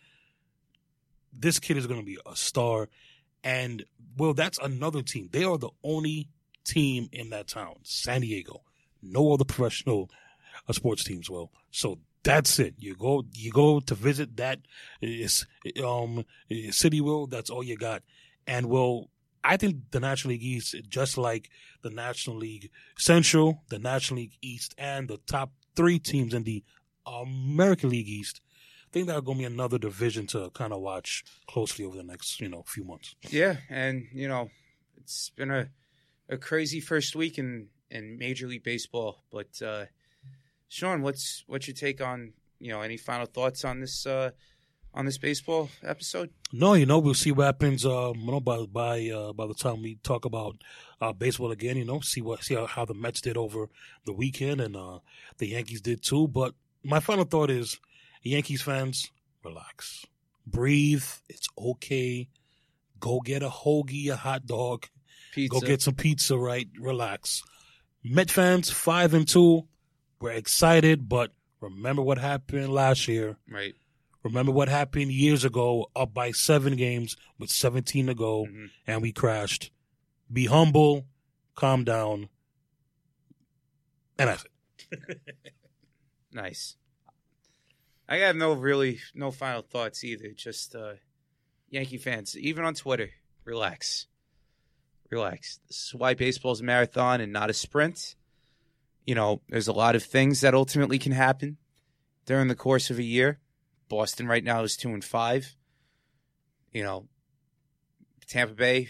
This 1.33 1.59
kid 1.59 1.77
is 1.77 1.87
going 1.87 2.01
to 2.01 2.07
be 2.07 2.19
a 2.25 2.35
star, 2.35 2.89
and 3.45 3.85
well, 4.17 4.33
that's 4.33 4.59
another 4.59 5.03
team. 5.03 5.29
They 5.33 5.45
are 5.45 5.59
the 5.59 5.71
only 5.85 6.29
team 6.67 7.09
in 7.13 7.31
that 7.31 7.49
town, 7.49 7.77
San 7.83 8.21
Diego. 8.21 8.63
No 9.03 9.33
other 9.33 9.45
professional 9.45 10.11
uh, 10.69 10.73
sports 10.73 11.05
teams. 11.05 11.31
Well, 11.31 11.51
so 11.71 11.99
that's 12.23 12.59
it. 12.59 12.75
You 12.79 12.97
go, 12.97 13.25
you 13.33 13.53
go 13.53 13.81
to 13.81 13.95
visit 13.95 14.37
that 14.37 14.59
um 15.85 16.25
city. 16.71 17.01
Will 17.01 17.27
that's 17.27 17.51
all 17.51 17.63
you 17.63 17.77
got, 17.77 18.03
and 18.47 18.67
well, 18.67 19.11
I 19.45 19.57
think 19.57 19.77
the 19.93 20.01
National 20.01 20.33
League 20.33 20.43
East, 20.43 20.75
just 20.89 21.17
like 21.17 21.51
the 21.83 21.91
National 21.91 22.37
League 22.37 22.71
Central, 22.99 23.63
the 23.69 23.79
National 23.79 24.21
League 24.21 24.37
East, 24.43 24.75
and 24.77 25.09
the 25.09 25.19
top 25.27 25.53
three 25.77 26.01
teams 26.01 26.35
in 26.35 26.43
the 26.43 26.65
American 27.07 27.91
League 27.91 28.09
East, 28.09 28.41
I 28.89 28.93
think 28.93 29.07
that's 29.07 29.21
going 29.21 29.39
to 29.39 29.43
be 29.43 29.45
another 29.55 29.79
division 29.79 30.27
to 30.29 30.51
kind 30.51 30.73
of 30.73 30.81
watch 30.81 31.23
closely 31.47 31.85
over 31.85 31.97
the 31.97 32.03
next, 32.03 32.41
you 32.41 32.49
know, 32.49 32.65
few 32.67 32.83
months. 32.83 33.15
yeah, 33.31 33.59
and 33.71 34.07
you 34.13 34.27
know, 34.27 34.51
it's 34.97 35.31
been 35.31 35.51
a 35.53 35.69
a 36.29 36.37
crazy 36.37 36.81
first 36.81 37.17
week 37.17 37.39
in 37.39 37.69
in 37.91 38.19
Major 38.19 38.47
League 38.47 38.65
Baseball. 38.65 39.23
But 39.31 39.61
uh, 39.63 39.87
Sean, 40.69 41.03
what's 41.03 41.45
what's 41.47 41.67
your 41.67 41.75
take 41.75 42.01
on 42.01 42.33
you 42.59 42.73
know 42.73 42.81
any 42.81 42.97
final 42.97 43.27
thoughts 43.27 43.65
on 43.65 43.81
this 43.81 44.07
uh, 44.07 44.31
on 44.97 45.05
this 45.05 45.19
baseball 45.19 45.69
episode? 45.85 46.31
No, 46.53 46.75
you 46.75 46.87
know, 46.87 46.99
we'll 46.99 47.15
see 47.15 47.31
what 47.31 47.47
happens. 47.47 47.85
Um, 47.85 48.15
you 48.17 48.27
know, 48.27 48.41
by 48.41 48.65
by 48.67 49.09
uh, 49.11 49.33
by 49.33 49.47
the 49.47 49.55
time 49.55 49.83
we 49.83 49.97
talk 49.97 50.25
about 50.25 50.57
uh, 51.01 51.13
baseball 51.13 51.53
again, 51.53 51.77
you 51.77 51.85
know, 51.85 52.01
see 52.01 52.23
what 52.23 52.43
see 52.43 52.55
how, 52.55 52.67
how 52.67 52.85
the 52.85 52.95
Mets 52.95 53.21
did 53.21 53.37
over 53.37 53.69
the 54.05 54.13
weekend 54.13 54.61
and 54.61 54.77
uh, 54.77 54.99
the 55.39 55.49
Yankees 55.49 55.81
did 55.81 56.03
too. 56.03 56.27
But 56.27 56.55
my 56.83 57.01
final 57.01 57.25
thought 57.25 57.51
is, 57.51 57.79
Yankees 58.23 58.63
fans, 58.63 59.11
relax, 59.45 60.07
breathe. 60.47 61.05
It's 61.29 61.49
okay. 61.59 62.29
Go 62.99 63.21
get 63.21 63.43
a 63.43 63.51
hoagie, 63.51 64.09
a 64.09 64.17
hot 64.17 64.47
dog. 64.47 64.87
Pizza. 65.37 65.61
Go 65.61 65.61
get 65.67 65.83
some 65.83 65.95
pizza, 65.95 66.37
right? 66.37 66.69
Relax. 66.81 67.43
Met 68.03 68.31
fans, 68.31 68.71
five 68.71 69.15
and 69.15 69.29
two. 69.29 69.69
We're 70.21 70.33
excited, 70.33 71.09
but 71.09 71.31
remember 71.61 72.03
what 72.03 72.19
happened 72.19 72.73
last 72.73 73.07
year. 73.07 73.37
right. 73.49 73.75
Remember 74.25 74.51
what 74.51 74.69
happened 74.69 75.13
years 75.13 75.45
ago, 75.45 75.89
up 75.95 76.13
by 76.13 76.33
seven 76.33 76.75
games 76.75 77.17
with 77.39 77.49
17 77.49 78.07
to 78.07 78.15
go, 78.15 78.47
Mhm. 78.47 78.71
and 78.85 79.01
we 79.01 79.13
crashed. 79.13 79.71
Be 80.33 80.47
humble, 80.47 81.07
calm 81.55 81.85
down, 81.85 82.29
and 84.19 84.29
that's 84.31 84.45
it. 84.91 85.21
Nice. 86.33 86.77
I 88.09 88.17
have 88.19 88.37
no 88.37 88.53
really 88.53 89.01
no 89.15 89.31
final 89.31 89.63
thoughts 89.63 90.03
either. 90.05 90.31
Just 90.35 90.75
uh, 90.75 90.95
Yankee 91.71 91.99
fans, 91.99 92.37
even 92.37 92.65
on 92.65 92.75
Twitter, 92.75 93.11
relax, 93.45 94.07
relax. 95.11 95.61
This 95.69 95.77
is 95.89 95.95
why 95.95 96.15
baseball's 96.15 96.61
a 96.61 96.65
marathon 96.65 97.21
and 97.21 97.33
not 97.33 97.51
a 97.51 97.55
sprint. 97.55 98.17
You 99.05 99.15
know, 99.15 99.41
there's 99.49 99.69
a 99.69 99.73
lot 99.73 99.95
of 99.95 100.03
things 100.03 100.41
that 100.41 100.55
ultimately 100.55 100.99
can 100.99 101.13
happen 101.13 101.59
during 102.25 102.49
the 102.49 102.55
course 102.55 102.91
of 102.91 102.99
a 102.99 103.05
year. 103.05 103.39
Boston 103.89 104.27
right 104.27 104.43
now 104.43 104.63
is 104.63 104.77
two 104.77 104.91
and 104.91 105.05
five. 105.05 105.55
You 106.73 106.83
know, 106.83 107.09
Tampa 108.27 108.55
Bay. 108.55 108.89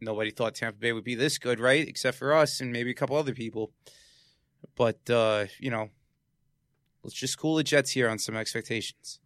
Nobody 0.00 0.30
thought 0.30 0.54
Tampa 0.54 0.78
Bay 0.78 0.92
would 0.92 1.04
be 1.04 1.14
this 1.14 1.38
good, 1.38 1.60
right? 1.60 1.86
Except 1.86 2.16
for 2.16 2.32
us 2.32 2.60
and 2.60 2.72
maybe 2.72 2.90
a 2.90 2.94
couple 2.94 3.16
other 3.16 3.34
people. 3.34 3.72
But 4.74 5.08
uh, 5.10 5.46
you 5.58 5.70
know, 5.70 5.90
let's 7.02 7.14
just 7.14 7.38
cool 7.38 7.56
the 7.56 7.64
Jets 7.64 7.90
here 7.90 8.08
on 8.08 8.18
some 8.18 8.36
expectations. 8.36 9.20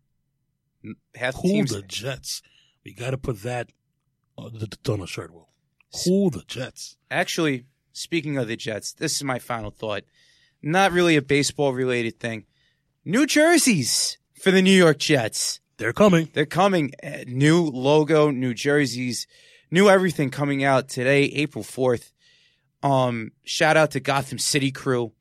Half 1.15 1.35
the 1.35 1.41
Cool 1.41 1.51
teams, 1.51 1.71
the 1.71 1.83
Jets. 1.83 2.43
We 2.85 2.95
got 2.95 3.11
to 3.11 3.19
put 3.19 3.43
that 3.43 3.71
the, 4.39 4.93
on 4.93 5.01
the 5.01 5.07
shirt. 5.07 5.33
Will 5.33 5.49
cool 5.93 6.31
the 6.31 6.43
Jets. 6.47 6.97
actually, 7.11 7.65
speaking 7.93 8.37
of 8.37 8.49
the 8.49 8.57
Jets, 8.57 8.93
this 8.93 9.17
is 9.17 9.25
my 9.25 9.39
final 9.39 9.71
thought. 9.71 10.05
Not 10.63 10.93
really 10.93 11.17
a 11.17 11.23
baseball 11.23 11.73
related 11.73 12.19
thing. 12.19 12.45
New 13.05 13.27
jerseys 13.27 14.19
for 14.41 14.51
the 14.51 14.63
New 14.63 14.77
York 14.77 14.99
Jets. 14.99 15.61
They're 15.77 15.93
coming. 15.93 16.29
They're 16.33 16.47
coming. 16.47 16.93
Uh, 17.03 17.25
New 17.27 17.63
logo, 17.63 18.31
new 18.31 18.53
jerseys, 18.53 19.27
new 19.71 19.89
everything 19.89 20.31
coming 20.31 20.65
out 20.65 20.89
today, 20.89 21.25
April 21.25 21.63
4th. 21.63 22.13
Um, 22.83 23.33
shout 23.45 23.77
out 23.77 23.93
to 23.93 24.01
Gotham 24.01 24.39
City 24.39 24.73
crew 24.73 25.13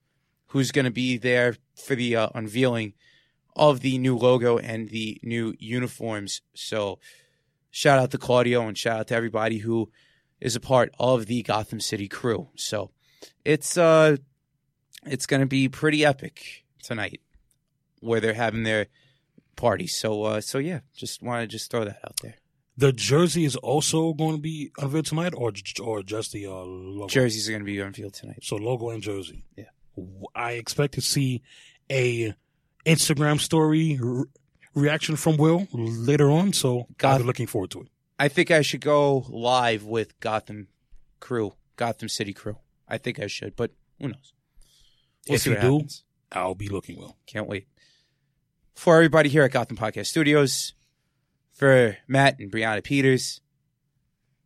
who's 0.47 0.71
going 0.71 0.85
to 0.85 0.91
be 0.91 1.17
there 1.17 1.55
for 1.75 1.95
the 1.95 2.15
uh, 2.15 2.29
unveiling 2.33 2.93
of 3.55 3.81
the 3.81 3.97
new 3.97 4.17
logo 4.17 4.57
and 4.57 4.89
the 4.89 5.19
new 5.23 5.53
uniforms. 5.59 6.41
So 6.53 6.99
shout 7.77 7.99
out 7.99 8.09
to 8.09 8.17
Claudio 8.17 8.67
and 8.67 8.75
shout 8.75 8.99
out 9.01 9.07
to 9.07 9.15
everybody 9.15 9.59
who 9.59 9.91
is 10.41 10.55
a 10.55 10.59
part 10.59 10.91
of 10.97 11.27
the 11.27 11.43
Gotham 11.43 11.79
City 11.79 12.07
crew. 12.07 12.49
So 12.55 12.89
it's 13.45 13.77
uh 13.77 14.17
it's 15.05 15.27
going 15.27 15.41
to 15.41 15.47
be 15.47 15.69
pretty 15.69 16.03
epic 16.03 16.65
tonight 16.81 17.21
where 17.99 18.19
they're 18.19 18.33
having 18.33 18.63
their 18.63 18.87
party. 19.55 19.85
So 19.85 20.23
uh 20.23 20.41
so 20.41 20.57
yeah, 20.57 20.79
just 20.95 21.21
want 21.21 21.43
to 21.43 21.47
just 21.47 21.69
throw 21.69 21.85
that 21.85 21.99
out 22.03 22.15
there. 22.23 22.35
The 22.77 22.91
jersey 22.91 23.45
is 23.45 23.55
also 23.55 24.13
going 24.13 24.35
to 24.35 24.41
be 24.41 24.71
unveiled 24.77 25.05
tonight, 25.05 25.33
or 25.35 25.51
or 25.81 26.03
just 26.03 26.31
the 26.31 26.45
uh, 26.45 26.51
logo. 26.51 27.07
Jerseys 27.07 27.47
are 27.47 27.51
going 27.51 27.63
to 27.63 27.65
be 27.65 27.79
unveiled 27.79 28.13
tonight. 28.13 28.39
So 28.43 28.55
logo 28.55 28.91
and 28.91 29.01
jersey. 29.01 29.45
Yeah. 29.55 29.65
I 30.35 30.51
expect 30.53 30.93
to 30.93 31.01
see 31.01 31.41
a 31.89 32.35
Instagram 32.85 33.39
story 33.39 33.97
reaction 34.77 35.15
from 35.15 35.37
Will 35.37 35.67
later 35.73 36.29
on. 36.31 36.53
So 36.53 36.87
Goth- 36.97 37.21
I'm 37.21 37.27
looking 37.27 37.47
forward 37.47 37.71
to 37.71 37.81
it. 37.81 37.87
I 38.19 38.27
think 38.27 38.49
I 38.51 38.61
should 38.61 38.81
go 38.81 39.25
live 39.29 39.83
with 39.83 40.19
Gotham 40.19 40.69
crew, 41.19 41.53
Gotham 41.75 42.09
City 42.09 42.33
crew. 42.33 42.57
I 42.87 42.97
think 42.97 43.19
I 43.19 43.27
should, 43.27 43.55
but 43.55 43.71
who 43.99 44.07
knows? 44.07 44.33
We'll 45.27 45.35
if 45.35 45.45
you 45.45 45.55
do, 45.55 45.59
happens. 45.59 46.03
I'll 46.31 46.55
be 46.55 46.69
looking 46.69 46.97
Will 46.97 47.17
Can't 47.25 47.47
wait. 47.47 47.67
For 48.75 48.95
everybody 48.95 49.29
here 49.29 49.43
at 49.43 49.51
Gotham 49.51 49.77
Podcast 49.77 50.07
Studios, 50.07 50.73
for 51.51 51.97
Matt 52.07 52.39
and 52.39 52.51
Brianna 52.51 52.83
Peters, 52.83 53.41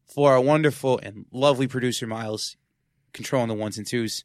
for 0.05 0.32
our 0.32 0.41
wonderful 0.41 0.99
and 1.03 1.25
lovely 1.32 1.67
producer 1.67 2.07
Miles, 2.07 2.57
controlling 3.13 3.49
the 3.49 3.53
ones 3.53 3.77
and 3.77 3.86
twos, 3.86 4.23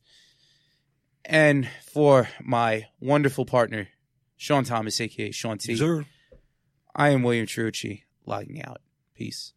and 1.25 1.69
for 1.85 2.29
my 2.41 2.87
wonderful 3.01 3.45
partner 3.45 3.89
Sean 4.37 4.65
Thomas, 4.65 5.01
aka 5.01 5.31
Sean 5.31 5.59
T. 5.59 5.77
Sir. 5.77 6.05
I 6.95 7.11
am 7.11 7.23
William 7.23 7.47
Trucci, 7.47 8.03
logging 8.25 8.63
out. 8.63 8.81
Peace. 9.15 9.53